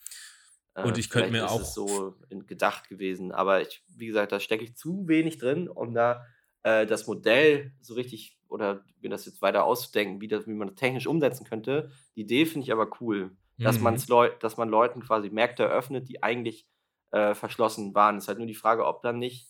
Und 0.84 0.96
äh, 0.96 1.00
ich 1.00 1.10
könnte 1.10 1.30
mir 1.30 1.50
auch. 1.50 1.60
Ist 1.60 1.68
es 1.68 1.74
so 1.74 2.16
gedacht 2.30 2.88
gewesen. 2.88 3.32
Aber 3.32 3.60
ich, 3.62 3.82
wie 3.96 4.06
gesagt, 4.06 4.32
da 4.32 4.40
stecke 4.40 4.64
ich 4.64 4.76
zu 4.76 5.08
wenig 5.08 5.38
drin, 5.38 5.68
um 5.68 5.94
da 5.94 6.24
äh, 6.62 6.86
das 6.86 7.06
Modell 7.06 7.72
so 7.80 7.94
richtig 7.94 8.38
oder 8.48 8.84
mir 9.00 9.10
das 9.10 9.26
jetzt 9.26 9.42
weiter 9.42 9.64
auszudenken, 9.64 10.20
wie, 10.20 10.28
das, 10.28 10.46
wie 10.46 10.54
man 10.54 10.68
das 10.68 10.76
technisch 10.76 11.06
umsetzen 11.06 11.44
könnte. 11.44 11.90
Die 12.16 12.22
Idee 12.22 12.46
finde 12.46 12.64
ich 12.64 12.72
aber 12.72 12.90
cool, 13.00 13.36
dass, 13.58 13.78
mhm. 13.78 13.96
Leu 14.08 14.30
dass 14.40 14.56
man 14.56 14.68
Leuten 14.68 15.02
quasi 15.02 15.30
Märkte 15.30 15.64
eröffnet, 15.64 16.08
die 16.08 16.22
eigentlich 16.22 16.66
äh, 17.10 17.34
verschlossen 17.34 17.94
waren. 17.94 18.16
Es 18.16 18.24
ist 18.24 18.28
halt 18.28 18.38
nur 18.38 18.46
die 18.46 18.54
Frage, 18.54 18.86
ob 18.86 19.02
dann 19.02 19.18
nicht, 19.18 19.48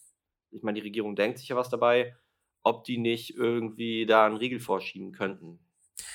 ich 0.50 0.62
meine, 0.62 0.80
die 0.80 0.86
Regierung 0.86 1.14
denkt 1.14 1.38
sich 1.38 1.48
ja 1.48 1.56
was 1.56 1.70
dabei, 1.70 2.16
ob 2.62 2.84
die 2.84 2.98
nicht 2.98 3.36
irgendwie 3.36 4.06
da 4.06 4.26
einen 4.26 4.36
Riegel 4.36 4.60
vorschieben 4.60 5.12
könnten. 5.12 5.60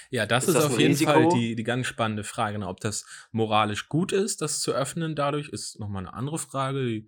Ja, 0.10 0.26
das 0.26 0.44
ist, 0.44 0.50
ist 0.50 0.56
das 0.56 0.66
auf 0.66 0.80
jeden 0.80 0.94
Risiko? 0.94 1.12
Fall 1.12 1.30
die, 1.30 1.56
die 1.56 1.64
ganz 1.64 1.88
spannende 1.88 2.24
Frage. 2.24 2.60
Ne? 2.60 2.68
Ob 2.68 2.80
das 2.80 3.06
moralisch 3.32 3.90
gut 3.90 4.12
ist, 4.12 4.42
das 4.42 4.60
zu 4.60 4.74
öffnen 4.74 5.16
dadurch, 5.16 5.50
ist 5.50 5.80
nochmal 5.80 6.04
eine 6.04 6.14
andere 6.14 6.38
Frage. 6.38 7.04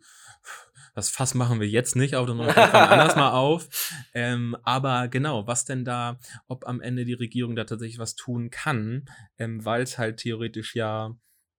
Das 0.96 1.10
Fass 1.10 1.34
machen 1.34 1.60
wir 1.60 1.68
jetzt 1.68 1.96
nicht, 1.96 2.14
aber 2.14 2.28
dann 2.28 2.38
machen 2.38 2.56
wir 2.56 2.74
anders 2.92 3.16
mal 3.16 3.32
auf. 3.32 3.68
Ähm, 4.14 4.56
aber 4.64 5.08
genau, 5.10 5.46
was 5.46 5.66
denn 5.66 5.84
da, 5.84 6.20
ob 6.48 6.68
am 6.68 6.82
Ende 6.82 7.06
die 7.06 7.14
Regierung 7.14 7.56
da 7.56 7.66
tatsächlich 7.66 8.00
was 8.00 8.16
tun 8.16 8.50
kann, 8.50 9.06
ähm, 9.38 9.64
weil 9.66 9.82
es 9.82 9.98
halt 9.98 10.18
theoretisch 10.18 10.76
ja 10.76 11.16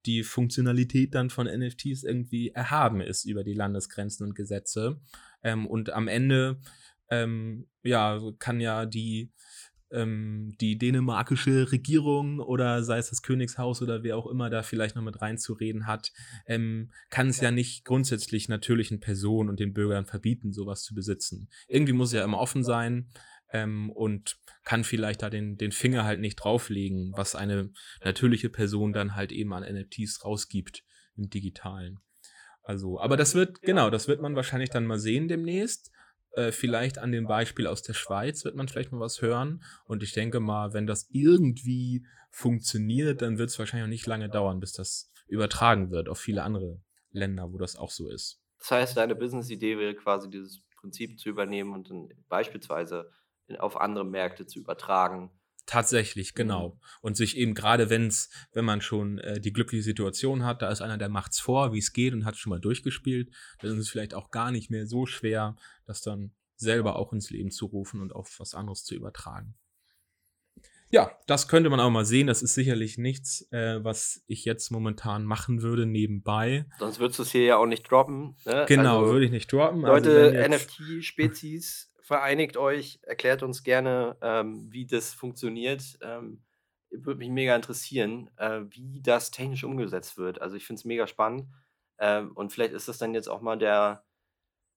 die 0.06 0.22
Funktionalität 0.22 1.14
dann 1.14 1.30
von 1.30 1.46
NFTs 1.46 2.04
irgendwie 2.04 2.50
erhaben 2.50 3.00
ist 3.00 3.24
über 3.24 3.44
die 3.44 3.54
Landesgrenzen 3.54 4.26
und 4.26 4.34
Gesetze. 4.34 5.00
Ähm, 5.42 5.66
und 5.66 5.90
am 5.90 6.08
Ende, 6.08 6.60
ähm, 7.10 7.68
ja, 7.82 8.20
kann 8.38 8.60
ja 8.60 8.86
die 8.86 9.32
ähm, 9.90 10.56
die 10.60 10.78
dänemarkische 10.78 11.70
Regierung 11.70 12.40
oder 12.40 12.82
sei 12.82 12.98
es 12.98 13.10
das 13.10 13.22
Königshaus 13.22 13.82
oder 13.82 14.02
wer 14.02 14.16
auch 14.16 14.26
immer 14.26 14.50
da 14.50 14.62
vielleicht 14.62 14.96
noch 14.96 15.02
mit 15.02 15.20
reinzureden 15.20 15.86
hat, 15.86 16.12
ähm, 16.46 16.90
kann 17.10 17.28
es 17.28 17.38
ja. 17.38 17.44
ja 17.44 17.50
nicht 17.50 17.84
grundsätzlich 17.84 18.48
natürlichen 18.48 19.00
Personen 19.00 19.48
und 19.48 19.60
den 19.60 19.72
Bürgern 19.72 20.06
verbieten, 20.06 20.52
sowas 20.52 20.82
zu 20.82 20.94
besitzen. 20.94 21.48
Irgendwie 21.68 21.92
muss 21.92 22.08
es 22.08 22.14
ja 22.14 22.24
immer 22.24 22.38
offen 22.38 22.64
sein 22.64 23.08
ähm, 23.52 23.90
und 23.90 24.36
kann 24.64 24.84
vielleicht 24.84 25.22
da 25.22 25.30
den, 25.30 25.56
den 25.56 25.72
Finger 25.72 26.04
halt 26.04 26.20
nicht 26.20 26.36
drauflegen, 26.36 27.12
was 27.16 27.34
eine 27.34 27.70
natürliche 28.04 28.50
Person 28.50 28.92
dann 28.92 29.14
halt 29.14 29.32
eben 29.32 29.52
an 29.52 29.62
NFTs 29.62 30.24
rausgibt 30.24 30.82
im 31.16 31.30
digitalen. 31.30 32.00
Also, 32.62 32.98
aber 32.98 33.16
das 33.16 33.36
wird, 33.36 33.62
genau, 33.62 33.90
das 33.90 34.08
wird 34.08 34.20
man 34.20 34.34
wahrscheinlich 34.34 34.70
dann 34.70 34.86
mal 34.86 34.98
sehen 34.98 35.28
demnächst. 35.28 35.92
Äh, 36.36 36.52
vielleicht 36.52 36.98
an 36.98 37.12
dem 37.12 37.26
Beispiel 37.26 37.66
aus 37.66 37.80
der 37.80 37.94
Schweiz 37.94 38.44
wird 38.44 38.56
man 38.56 38.68
vielleicht 38.68 38.92
mal 38.92 39.00
was 39.00 39.22
hören. 39.22 39.64
Und 39.86 40.02
ich 40.02 40.12
denke 40.12 40.38
mal, 40.38 40.74
wenn 40.74 40.86
das 40.86 41.08
irgendwie 41.10 42.06
funktioniert, 42.30 43.22
dann 43.22 43.38
wird 43.38 43.48
es 43.48 43.58
wahrscheinlich 43.58 43.84
auch 43.84 43.90
nicht 43.90 44.06
lange 44.06 44.28
dauern, 44.28 44.60
bis 44.60 44.72
das 44.72 45.10
übertragen 45.28 45.90
wird 45.90 46.10
auf 46.10 46.18
viele 46.18 46.42
andere 46.42 46.82
Länder, 47.10 47.52
wo 47.52 47.56
das 47.56 47.76
auch 47.76 47.90
so 47.90 48.10
ist. 48.10 48.38
Das 48.58 48.70
heißt, 48.70 48.96
deine 48.98 49.16
Business-Idee 49.16 49.78
wäre 49.78 49.94
quasi 49.94 50.28
dieses 50.28 50.60
Prinzip 50.76 51.18
zu 51.18 51.30
übernehmen 51.30 51.72
und 51.72 51.90
dann 51.90 52.08
beispielsweise 52.28 53.10
auf 53.58 53.80
andere 53.80 54.04
Märkte 54.04 54.46
zu 54.46 54.58
übertragen. 54.58 55.30
Tatsächlich, 55.66 56.34
genau. 56.34 56.68
Mhm. 56.68 56.80
Und 57.02 57.16
sich 57.16 57.36
eben 57.36 57.54
gerade, 57.54 57.90
wenn's, 57.90 58.30
wenn 58.52 58.64
man 58.64 58.80
schon 58.80 59.18
äh, 59.18 59.40
die 59.40 59.52
glückliche 59.52 59.82
Situation 59.82 60.44
hat, 60.44 60.62
da 60.62 60.70
ist 60.70 60.80
einer, 60.80 60.96
der 60.96 61.08
macht's 61.08 61.40
vor, 61.40 61.72
wie 61.72 61.78
es 61.78 61.92
geht 61.92 62.14
und 62.14 62.24
hat 62.24 62.36
schon 62.36 62.50
mal 62.50 62.60
durchgespielt, 62.60 63.30
dann 63.60 63.72
ist 63.72 63.78
es 63.78 63.88
vielleicht 63.88 64.14
auch 64.14 64.30
gar 64.30 64.52
nicht 64.52 64.70
mehr 64.70 64.86
so 64.86 65.06
schwer, 65.06 65.56
das 65.84 66.02
dann 66.02 66.32
selber 66.54 66.96
auch 66.96 67.12
ins 67.12 67.30
Leben 67.30 67.50
zu 67.50 67.66
rufen 67.66 68.00
und 68.00 68.14
auf 68.14 68.38
was 68.38 68.54
anderes 68.54 68.84
zu 68.84 68.94
übertragen. 68.94 69.54
Ja, 70.88 71.10
das 71.26 71.48
könnte 71.48 71.68
man 71.68 71.80
auch 71.80 71.90
mal 71.90 72.04
sehen. 72.04 72.28
Das 72.28 72.42
ist 72.42 72.54
sicherlich 72.54 72.96
nichts, 72.96 73.50
äh, 73.50 73.82
was 73.82 74.22
ich 74.28 74.44
jetzt 74.44 74.70
momentan 74.70 75.24
machen 75.24 75.62
würde 75.62 75.84
nebenbei. 75.84 76.66
Sonst 76.78 77.00
würdest 77.00 77.18
du 77.18 77.24
es 77.24 77.32
hier 77.32 77.42
ja 77.44 77.56
auch 77.56 77.66
nicht 77.66 77.90
droppen. 77.90 78.36
Ne? 78.44 78.66
Genau, 78.68 79.00
also, 79.00 79.12
würde 79.12 79.26
ich 79.26 79.32
nicht 79.32 79.52
droppen. 79.52 79.84
Also 79.84 80.10
Leute, 80.10 80.38
also 80.38 80.54
NFT-Spezies 80.54 81.92
vereinigt 82.06 82.56
euch, 82.56 83.00
erklärt 83.02 83.42
uns 83.42 83.64
gerne, 83.64 84.16
ähm, 84.22 84.72
wie 84.72 84.86
das 84.86 85.12
funktioniert. 85.12 85.82
Ähm, 86.02 86.44
würde 86.88 87.18
mich 87.18 87.30
mega 87.30 87.56
interessieren, 87.56 88.30
äh, 88.36 88.60
wie 88.70 89.00
das 89.02 89.32
technisch 89.32 89.64
umgesetzt 89.64 90.16
wird. 90.16 90.40
Also 90.40 90.54
ich 90.54 90.64
finde 90.64 90.78
es 90.78 90.84
mega 90.84 91.08
spannend. 91.08 91.48
Ähm, 91.98 92.30
und 92.36 92.52
vielleicht 92.52 92.74
ist 92.74 92.86
das 92.86 92.98
dann 92.98 93.12
jetzt 93.12 93.26
auch 93.26 93.40
mal 93.40 93.58
der, 93.58 94.04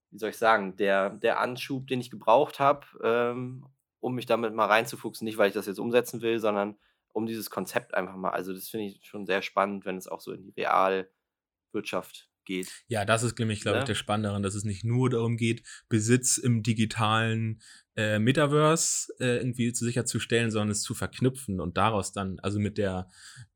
wie 0.09 0.17
soll 0.17 0.31
ich 0.31 0.37
sagen, 0.37 0.75
der, 0.77 1.11
der 1.11 1.39
Anschub, 1.39 1.85
den 1.85 2.01
ich 2.01 2.09
gebraucht 2.09 2.59
habe, 2.59 2.87
ähm, 3.03 3.67
um 3.99 4.15
mich 4.15 4.25
damit 4.25 4.55
mal 4.55 4.65
reinzufuchsen. 4.65 5.25
Nicht, 5.25 5.37
weil 5.37 5.49
ich 5.49 5.53
das 5.53 5.67
jetzt 5.67 5.79
umsetzen 5.79 6.21
will, 6.23 6.39
sondern 6.39 6.79
um 7.13 7.27
dieses 7.27 7.51
Konzept 7.51 7.93
einfach 7.93 8.15
mal. 8.15 8.31
Also 8.31 8.53
das 8.53 8.69
finde 8.69 8.87
ich 8.87 9.05
schon 9.05 9.27
sehr 9.27 9.43
spannend, 9.43 9.85
wenn 9.85 9.97
es 9.97 10.07
auch 10.07 10.19
so 10.19 10.31
in 10.31 10.41
die 10.41 10.53
Realwirtschaft 10.59 12.28
geht. 12.49 12.83
Ja, 12.87 13.05
das 13.05 13.23
ist 13.23 13.39
nämlich, 13.39 13.61
glaube 13.61 13.77
ja? 13.77 13.83
ich, 13.83 13.87
der 13.87 13.95
Spannende 13.95 14.29
daran, 14.29 14.43
dass 14.43 14.55
es 14.55 14.63
nicht 14.63 14.83
nur 14.83 15.09
darum 15.09 15.37
geht, 15.37 15.63
Besitz 15.87 16.37
im 16.37 16.63
digitalen 16.63 17.61
äh, 17.95 18.19
Metaverse 18.19 19.13
äh, 19.19 19.37
irgendwie 19.37 19.73
sicherzustellen, 19.73 20.51
sondern 20.51 20.71
es 20.71 20.81
zu 20.81 20.95
verknüpfen 20.95 21.61
und 21.61 21.77
daraus 21.77 22.11
dann, 22.11 22.39
also 22.39 22.59
mit 22.59 22.77
der 22.77 23.07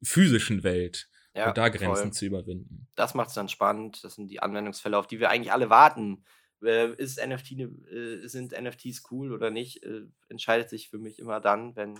physischen 0.04 0.64
Welt, 0.64 1.10
ja, 1.36 1.48
und 1.48 1.58
da 1.58 1.70
Grenzen 1.70 2.04
voll. 2.04 2.12
zu 2.12 2.26
überwinden. 2.28 2.88
Das 2.96 3.16
macht 3.16 3.30
es 3.30 3.34
dann 3.34 3.50
spannend. 3.50 4.04
Das 4.04 4.16
sind 4.16 4.28
die 4.30 4.40
Anwendungsfälle, 4.40 4.98
auf 4.98 5.08
die 5.08 5.20
wir 5.20 5.32
eigentlich 5.32 5.52
alle 5.52 5.72
warten. 5.72 6.24
Äh, 6.64 6.94
ist 6.94 7.20
NFT, 7.26 7.52
äh, 7.52 8.28
sind 8.28 8.54
NFTs 8.54 9.04
cool 9.10 9.34
oder 9.34 9.50
nicht? 9.50 9.84
Äh, 9.84 10.04
entscheidet 10.30 10.70
sich 10.70 10.90
für 10.90 11.00
mich 11.00 11.20
immer 11.20 11.42
dann, 11.42 11.76
wenn 11.76 12.00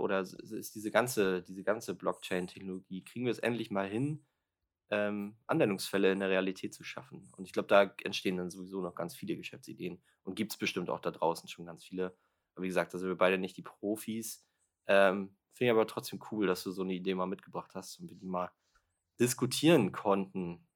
oder 0.00 0.22
ist 0.22 0.74
diese 0.74 0.90
ganze, 0.90 1.44
diese 1.44 1.62
ganze 1.62 1.94
Blockchain-Technologie, 1.94 3.04
kriegen 3.04 3.26
wir 3.26 3.30
es 3.30 3.38
endlich 3.38 3.70
mal 3.70 3.88
hin, 3.88 4.26
ähm, 4.90 5.36
Anwendungsfälle 5.46 6.12
in 6.12 6.20
der 6.20 6.30
Realität 6.30 6.74
zu 6.74 6.84
schaffen. 6.84 7.30
Und 7.36 7.44
ich 7.44 7.52
glaube, 7.52 7.68
da 7.68 7.94
entstehen 8.04 8.36
dann 8.36 8.50
sowieso 8.50 8.80
noch 8.80 8.94
ganz 8.94 9.14
viele 9.14 9.36
Geschäftsideen. 9.36 10.00
Und 10.22 10.34
gibt 10.34 10.52
es 10.52 10.58
bestimmt 10.58 10.90
auch 10.90 11.00
da 11.00 11.10
draußen 11.10 11.48
schon 11.48 11.66
ganz 11.66 11.84
viele. 11.84 12.16
Aber 12.54 12.64
wie 12.64 12.68
gesagt, 12.68 12.94
da 12.94 12.98
sind 12.98 13.08
wir 13.08 13.16
beide 13.16 13.38
nicht 13.38 13.56
die 13.56 13.62
Profis. 13.62 14.46
Ähm, 14.86 15.36
Finde 15.52 15.72
ich 15.72 15.76
aber 15.76 15.86
trotzdem 15.86 16.20
cool, 16.30 16.46
dass 16.46 16.62
du 16.62 16.70
so 16.70 16.82
eine 16.82 16.94
Idee 16.94 17.14
mal 17.14 17.26
mitgebracht 17.26 17.72
hast 17.74 17.98
und 18.00 18.08
wir 18.08 18.16
die 18.16 18.26
mal 18.26 18.50
diskutieren 19.20 19.92
konnten. 19.92 20.66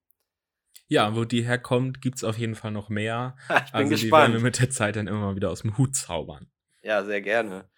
Ja, 0.89 1.15
wo 1.15 1.25
die 1.25 1.43
herkommt, 1.43 2.03
gibt 2.03 2.17
es 2.17 2.25
auf 2.25 2.37
jeden 2.37 2.55
Fall 2.55 2.73
noch 2.73 2.89
mehr. 2.89 3.37
ich 3.49 3.49
bin 3.49 3.59
also 3.73 3.91
gespannt. 3.91 4.03
die 4.03 4.11
werden 4.13 4.33
wir 4.35 4.41
mit 4.41 4.61
der 4.61 4.71
Zeit 4.71 4.97
dann 4.97 5.07
immer 5.07 5.21
mal 5.21 5.37
wieder 5.37 5.51
aus 5.51 5.63
dem 5.63 5.79
Hut 5.79 5.95
zaubern. 5.95 6.51
Ja, 6.83 7.05
sehr 7.05 7.23
gerne. 7.23 7.71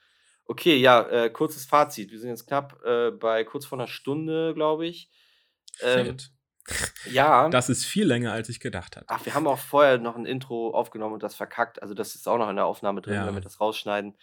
Okay, 0.47 0.77
ja, 0.77 1.03
äh, 1.09 1.31
kurzes 1.31 1.65
Fazit. 1.65 2.11
Wir 2.11 2.19
sind 2.19 2.31
jetzt 2.31 2.47
knapp 2.47 2.83
äh, 2.85 3.11
bei 3.11 3.45
kurz 3.45 3.67
vor 3.67 3.79
einer 3.79 3.87
Stunde, 3.87 4.53
glaube 4.55 4.87
ich. 4.87 5.11
Ähm, 5.83 6.17
ja. 7.11 7.49
Das 7.51 7.69
ist 7.69 7.85
viel 7.85 8.07
länger, 8.07 8.33
als 8.33 8.49
ich 8.49 8.59
gedacht 8.59 8.97
hatte. 8.97 9.07
Ach, 9.09 9.25
wir 9.25 9.35
haben 9.35 9.47
auch 9.47 9.59
vorher 9.59 9.99
noch 9.99 10.17
ein 10.17 10.25
Intro 10.25 10.71
aufgenommen 10.71 11.15
und 11.15 11.23
das 11.23 11.35
verkackt. 11.35 11.83
Also, 11.83 11.95
das 11.95 12.15
ist 12.15 12.27
auch 12.27 12.39
noch 12.39 12.49
in 12.49 12.57
der 12.57 12.67
Aufnahme 12.67 13.03
drin, 13.03 13.15
ja. 13.15 13.27
wenn 13.27 13.35
wir 13.35 13.43
das 13.43 13.61
rausschneiden. 13.61 14.15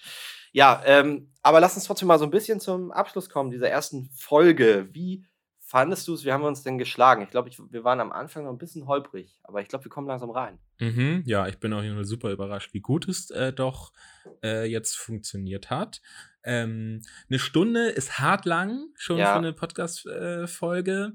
Ja, 0.51 0.81
ähm, 0.85 1.31
aber 1.43 1.59
lass 1.59 1.75
uns 1.75 1.85
trotzdem 1.85 2.07
mal 2.07 2.19
so 2.19 2.25
ein 2.25 2.31
bisschen 2.31 2.59
zum 2.59 2.91
Abschluss 2.91 3.29
kommen, 3.29 3.51
dieser 3.51 3.69
ersten 3.69 4.09
Folge. 4.15 4.89
Wie 4.91 5.23
fandest 5.71 6.05
du 6.05 6.13
es? 6.13 6.25
Wie 6.25 6.33
haben 6.33 6.43
wir 6.43 6.49
uns 6.49 6.63
denn 6.63 6.77
geschlagen? 6.77 7.21
Ich 7.21 7.29
glaube, 7.29 7.49
wir 7.49 7.83
waren 7.85 8.01
am 8.01 8.11
Anfang 8.11 8.43
noch 8.43 8.51
ein 8.51 8.57
bisschen 8.57 8.87
holprig, 8.87 9.39
aber 9.43 9.61
ich 9.61 9.69
glaube, 9.69 9.85
wir 9.85 9.89
kommen 9.89 10.05
langsam 10.07 10.29
rein. 10.29 10.59
Mhm, 10.79 11.23
ja, 11.25 11.47
ich 11.47 11.59
bin 11.59 11.71
auf 11.71 11.81
jeden 11.81 11.95
Fall 11.95 12.03
super 12.03 12.29
überrascht, 12.29 12.73
wie 12.73 12.81
gut 12.81 13.07
es 13.07 13.29
äh, 13.29 13.53
doch 13.53 13.93
äh, 14.43 14.65
jetzt 14.65 14.97
funktioniert 14.97 15.69
hat. 15.69 16.01
Ähm, 16.43 17.01
eine 17.29 17.39
Stunde 17.39 17.87
ist 17.87 18.19
hart 18.19 18.45
lang, 18.45 18.87
schon 18.95 19.17
ja. 19.17 19.31
für 19.31 19.37
eine 19.37 19.53
Podcast-Folge. 19.53 21.13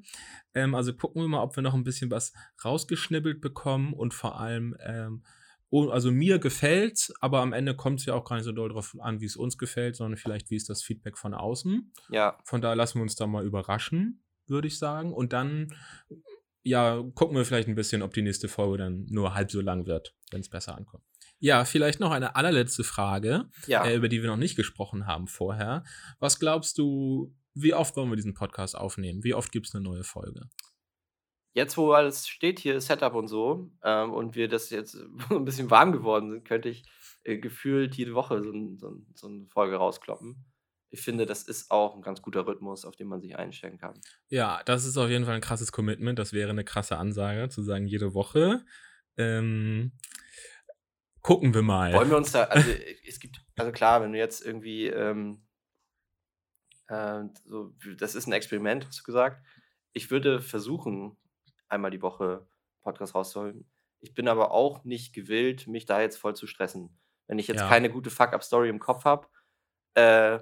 Äh, 0.55 0.61
ähm, 0.61 0.75
also 0.75 0.95
gucken 0.95 1.21
wir 1.21 1.29
mal, 1.29 1.43
ob 1.43 1.55
wir 1.55 1.63
noch 1.63 1.75
ein 1.75 1.85
bisschen 1.85 2.11
was 2.11 2.33
rausgeschnibbelt 2.65 3.43
bekommen 3.43 3.93
und 3.93 4.15
vor 4.15 4.41
allem 4.41 4.75
ähm, 4.81 5.23
also 5.71 6.11
mir 6.11 6.39
gefällt, 6.39 7.13
aber 7.21 7.41
am 7.41 7.53
Ende 7.53 7.77
kommt 7.77 8.01
es 8.01 8.07
ja 8.07 8.15
auch 8.15 8.25
gar 8.25 8.37
nicht 8.37 8.47
so 8.47 8.53
doll 8.53 8.71
darauf 8.71 8.97
an, 9.01 9.21
wie 9.21 9.27
es 9.27 9.37
uns 9.37 9.59
gefällt, 9.59 9.97
sondern 9.97 10.17
vielleicht, 10.17 10.49
wie 10.49 10.57
ist 10.57 10.71
das 10.71 10.83
Feedback 10.83 11.19
von 11.19 11.35
außen. 11.35 11.93
Ja. 12.09 12.39
Von 12.45 12.63
daher 12.63 12.77
lassen 12.77 12.99
wir 12.99 13.03
uns 13.03 13.17
da 13.17 13.27
mal 13.27 13.45
überraschen 13.45 14.23
würde 14.49 14.69
ich 14.69 14.79
sagen. 14.79 15.13
Und 15.13 15.33
dann, 15.33 15.75
ja, 16.63 17.03
gucken 17.15 17.37
wir 17.37 17.45
vielleicht 17.45 17.69
ein 17.69 17.75
bisschen, 17.75 18.03
ob 18.03 18.15
die 18.15 18.23
nächste 18.23 18.49
Folge 18.49 18.79
dann 18.79 19.07
nur 19.09 19.35
halb 19.35 19.51
so 19.51 19.61
lang 19.61 19.87
wird, 19.87 20.15
wenn 20.31 20.41
es 20.41 20.49
besser 20.49 20.77
ankommt. 20.77 21.05
Ja, 21.39 21.65
vielleicht 21.65 22.01
noch 22.01 22.13
eine 22.13 22.35
allerletzte 22.35 22.83
Frage, 22.83 23.51
ja. 23.67 23.85
äh, 23.85 23.95
über 23.95 24.09
die 24.09 24.23
wir 24.23 24.31
noch 24.31 24.37
nicht 24.37 24.57
gesprochen 24.57 25.07
haben 25.07 25.27
vorher. 25.27 25.85
Was 26.19 26.39
glaubst 26.39 26.79
du, 26.79 27.35
wie 27.55 27.75
oft 27.75 27.97
wollen 27.97 28.11
wir 28.11 28.17
diesen 28.17 28.35
Podcast 28.35 28.77
aufnehmen? 28.77 29.23
Wie 29.23 29.35
oft 29.35 29.53
gibt 29.53 29.67
es 29.67 29.75
eine 29.75 29.85
neue 29.85 30.05
Folge? 30.05 30.49
Jetzt, 31.53 31.77
wo 31.77 31.93
alles 31.93 32.29
steht 32.29 32.59
hier, 32.59 32.81
Setup 32.81 33.15
und 33.15 33.29
so, 33.29 33.71
ähm, 33.83 34.13
und 34.13 34.35
wir 34.35 34.49
das 34.49 34.71
jetzt 34.71 34.97
ein 35.31 35.45
bisschen 35.45 35.71
warm 35.71 35.93
geworden 35.93 36.31
sind, 36.31 36.45
könnte 36.45 36.69
ich 36.69 36.85
äh, 37.23 37.39
gefühlt 37.39 37.95
jede 37.97 38.15
Woche 38.15 38.43
so, 38.43 38.53
so, 38.77 38.97
so 39.15 39.29
eine 39.29 39.47
Folge 39.47 39.77
rauskloppen 39.77 40.45
ich 40.91 41.03
finde, 41.03 41.27
das 41.27 41.43
ist 41.43 41.71
auch 41.71 41.95
ein 41.95 42.03
ganz 42.03 42.23
guter 42.23 42.47
Rhythmus, 42.47 42.85
auf 42.85 42.97
den 42.97 43.09
man 43.09 43.21
sich 43.21 43.37
einstellen 43.37 43.79
kann. 43.79 44.01
Ja, 44.29 44.63
das 44.65 44.85
ist 44.85 44.97
auf 44.97 45.09
jeden 45.09 45.25
Fall 45.25 45.35
ein 45.35 45.41
krasses 45.41 45.73
Commitment. 45.73 46.19
Das 46.19 46.33
wäre 46.33 46.51
eine 46.51 46.65
krasse 46.65 46.97
Ansage, 46.97 47.49
zu 47.49 47.63
sagen, 47.63 47.87
jede 47.87 48.15
Woche. 48.15 48.65
Ähm, 49.17 49.93
gucken 51.23 51.55
wir 51.55 51.63
mal. 51.63 51.93
Wollen 51.93 52.11
wir 52.11 52.17
uns 52.17 52.33
da, 52.33 52.45
also 52.45 52.71
es 53.07 53.19
gibt, 53.19 53.41
also 53.57 53.73
klar, 53.73 54.03
wenn 54.03 54.13
du 54.13 54.19
jetzt 54.19 54.45
irgendwie, 54.45 54.87
ähm, 54.87 55.45
äh, 56.89 57.25
so, 57.45 57.75
das 57.99 58.15
ist 58.15 58.27
ein 58.27 58.33
Experiment, 58.33 58.87
hast 58.87 59.01
du 59.01 59.05
gesagt. 59.05 59.45
Ich 59.93 60.11
würde 60.11 60.41
versuchen, 60.41 61.17
einmal 61.69 61.91
die 61.91 62.03
Woche 62.03 62.47
Podcast 62.83 63.15
rauszuholen. 63.15 63.69
Ich 64.01 64.15
bin 64.15 64.29
aber 64.29 64.53
auch 64.53 64.85
nicht 64.85 65.15
gewillt, 65.15 65.67
mich 65.67 65.87
da 65.87 66.01
jetzt 66.01 66.17
voll 66.17 66.37
zu 66.37 66.47
stressen. 66.47 66.97
Wenn 67.27 67.41
ich 67.41 67.49
jetzt 67.49 67.63
ja. 67.63 67.69
keine 67.69 67.91
gute 67.91 68.11
Fuck-Up-Story 68.11 68.69
im 68.69 68.79
Kopf 68.79 69.05
habe, 69.05 69.27
äh, 69.95 70.39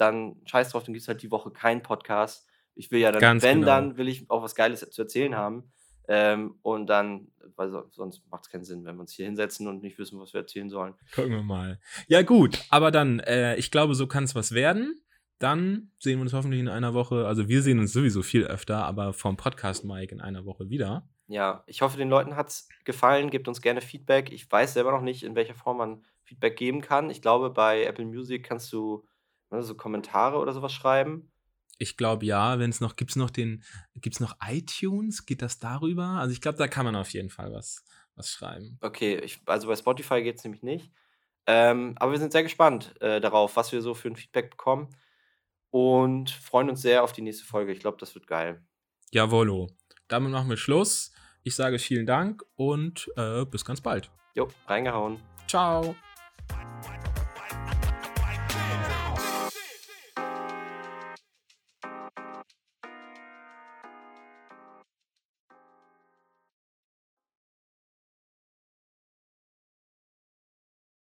dann 0.00 0.36
scheiß 0.44 0.70
drauf, 0.70 0.84
dann 0.84 0.94
gibt 0.94 1.02
es 1.02 1.08
halt 1.08 1.22
die 1.22 1.30
Woche 1.30 1.50
keinen 1.50 1.82
Podcast. 1.82 2.46
Ich 2.74 2.90
will 2.90 3.00
ja 3.00 3.12
dann, 3.12 3.20
Ganz 3.20 3.42
wenn, 3.42 3.60
genau. 3.60 3.66
dann 3.66 3.96
will 3.96 4.08
ich 4.08 4.30
auch 4.30 4.42
was 4.42 4.54
Geiles 4.54 4.88
zu 4.90 5.02
erzählen 5.02 5.36
haben. 5.36 5.70
Ähm, 6.08 6.58
und 6.62 6.88
dann, 6.88 7.28
weil 7.54 7.70
sonst 7.90 8.26
macht 8.30 8.44
es 8.44 8.50
keinen 8.50 8.64
Sinn, 8.64 8.84
wenn 8.84 8.96
wir 8.96 9.02
uns 9.02 9.12
hier 9.12 9.26
hinsetzen 9.26 9.68
und 9.68 9.82
nicht 9.82 9.98
wissen, 9.98 10.18
was 10.18 10.32
wir 10.32 10.40
erzählen 10.40 10.68
sollen. 10.68 10.94
Gucken 11.14 11.30
wir 11.30 11.42
mal. 11.42 11.78
Ja, 12.08 12.22
gut, 12.22 12.64
aber 12.68 12.90
dann, 12.90 13.20
äh, 13.20 13.56
ich 13.56 13.70
glaube, 13.70 13.94
so 13.94 14.06
kann 14.06 14.24
es 14.24 14.34
was 14.34 14.52
werden. 14.52 15.00
Dann 15.38 15.92
sehen 15.98 16.18
wir 16.18 16.22
uns 16.22 16.32
hoffentlich 16.32 16.60
in 16.60 16.68
einer 16.68 16.94
Woche. 16.94 17.26
Also, 17.26 17.48
wir 17.48 17.62
sehen 17.62 17.78
uns 17.78 17.92
sowieso 17.92 18.22
viel 18.22 18.44
öfter, 18.44 18.84
aber 18.84 19.12
vom 19.12 19.36
Podcast 19.36 19.84
Mike 19.84 20.14
in 20.14 20.20
einer 20.20 20.44
Woche 20.44 20.68
wieder. 20.68 21.08
Ja, 21.28 21.62
ich 21.66 21.80
hoffe, 21.80 21.96
den 21.96 22.10
Leuten 22.10 22.34
hat 22.34 22.48
es 22.48 22.68
gefallen. 22.84 23.30
Gebt 23.30 23.46
uns 23.46 23.62
gerne 23.62 23.80
Feedback. 23.80 24.32
Ich 24.32 24.50
weiß 24.50 24.74
selber 24.74 24.90
noch 24.90 25.00
nicht, 25.00 25.22
in 25.22 25.36
welcher 25.36 25.54
Form 25.54 25.78
man 25.78 26.04
Feedback 26.24 26.56
geben 26.56 26.80
kann. 26.80 27.08
Ich 27.08 27.22
glaube, 27.22 27.50
bei 27.50 27.84
Apple 27.84 28.04
Music 28.04 28.44
kannst 28.44 28.72
du 28.72 29.06
Ne, 29.50 29.62
so 29.62 29.74
Kommentare 29.74 30.38
oder 30.38 30.52
sowas 30.52 30.72
schreiben. 30.72 31.32
Ich 31.78 31.96
glaube 31.96 32.26
ja, 32.26 32.58
wenn 32.58 32.70
es 32.70 32.80
noch, 32.80 32.96
gibt 32.96 33.10
es 33.10 33.16
noch 33.16 33.30
den, 33.30 33.64
gibt 33.94 34.16
es 34.16 34.20
noch 34.20 34.36
iTunes? 34.46 35.24
Geht 35.24 35.42
das 35.42 35.58
darüber? 35.58 36.04
Also 36.04 36.32
ich 36.32 36.40
glaube, 36.40 36.58
da 36.58 36.68
kann 36.68 36.84
man 36.84 36.94
auf 36.94 37.10
jeden 37.10 37.30
Fall 37.30 37.52
was, 37.52 37.84
was 38.14 38.30
schreiben. 38.30 38.78
Okay, 38.82 39.16
ich, 39.16 39.40
also 39.46 39.66
bei 39.66 39.76
Spotify 39.76 40.22
geht 40.22 40.36
es 40.36 40.44
nämlich 40.44 40.62
nicht. 40.62 40.92
Ähm, 41.46 41.94
aber 41.98 42.12
wir 42.12 42.18
sind 42.18 42.32
sehr 42.32 42.42
gespannt 42.42 42.94
äh, 43.00 43.20
darauf, 43.20 43.56
was 43.56 43.72
wir 43.72 43.80
so 43.80 43.94
für 43.94 44.08
ein 44.08 44.16
Feedback 44.16 44.50
bekommen 44.50 44.90
und 45.70 46.30
freuen 46.30 46.68
uns 46.68 46.82
sehr 46.82 47.02
auf 47.02 47.12
die 47.12 47.22
nächste 47.22 47.44
Folge. 47.44 47.72
Ich 47.72 47.80
glaube, 47.80 47.96
das 47.98 48.14
wird 48.14 48.26
geil. 48.26 48.62
Jawollo. 49.10 49.68
Damit 50.08 50.32
machen 50.32 50.50
wir 50.50 50.56
Schluss. 50.56 51.12
Ich 51.42 51.56
sage 51.56 51.78
vielen 51.78 52.06
Dank 52.06 52.44
und 52.56 53.10
äh, 53.16 53.44
bis 53.46 53.64
ganz 53.64 53.80
bald. 53.80 54.10
Jo, 54.34 54.48
reingehauen. 54.66 55.20
Ciao. 55.48 55.96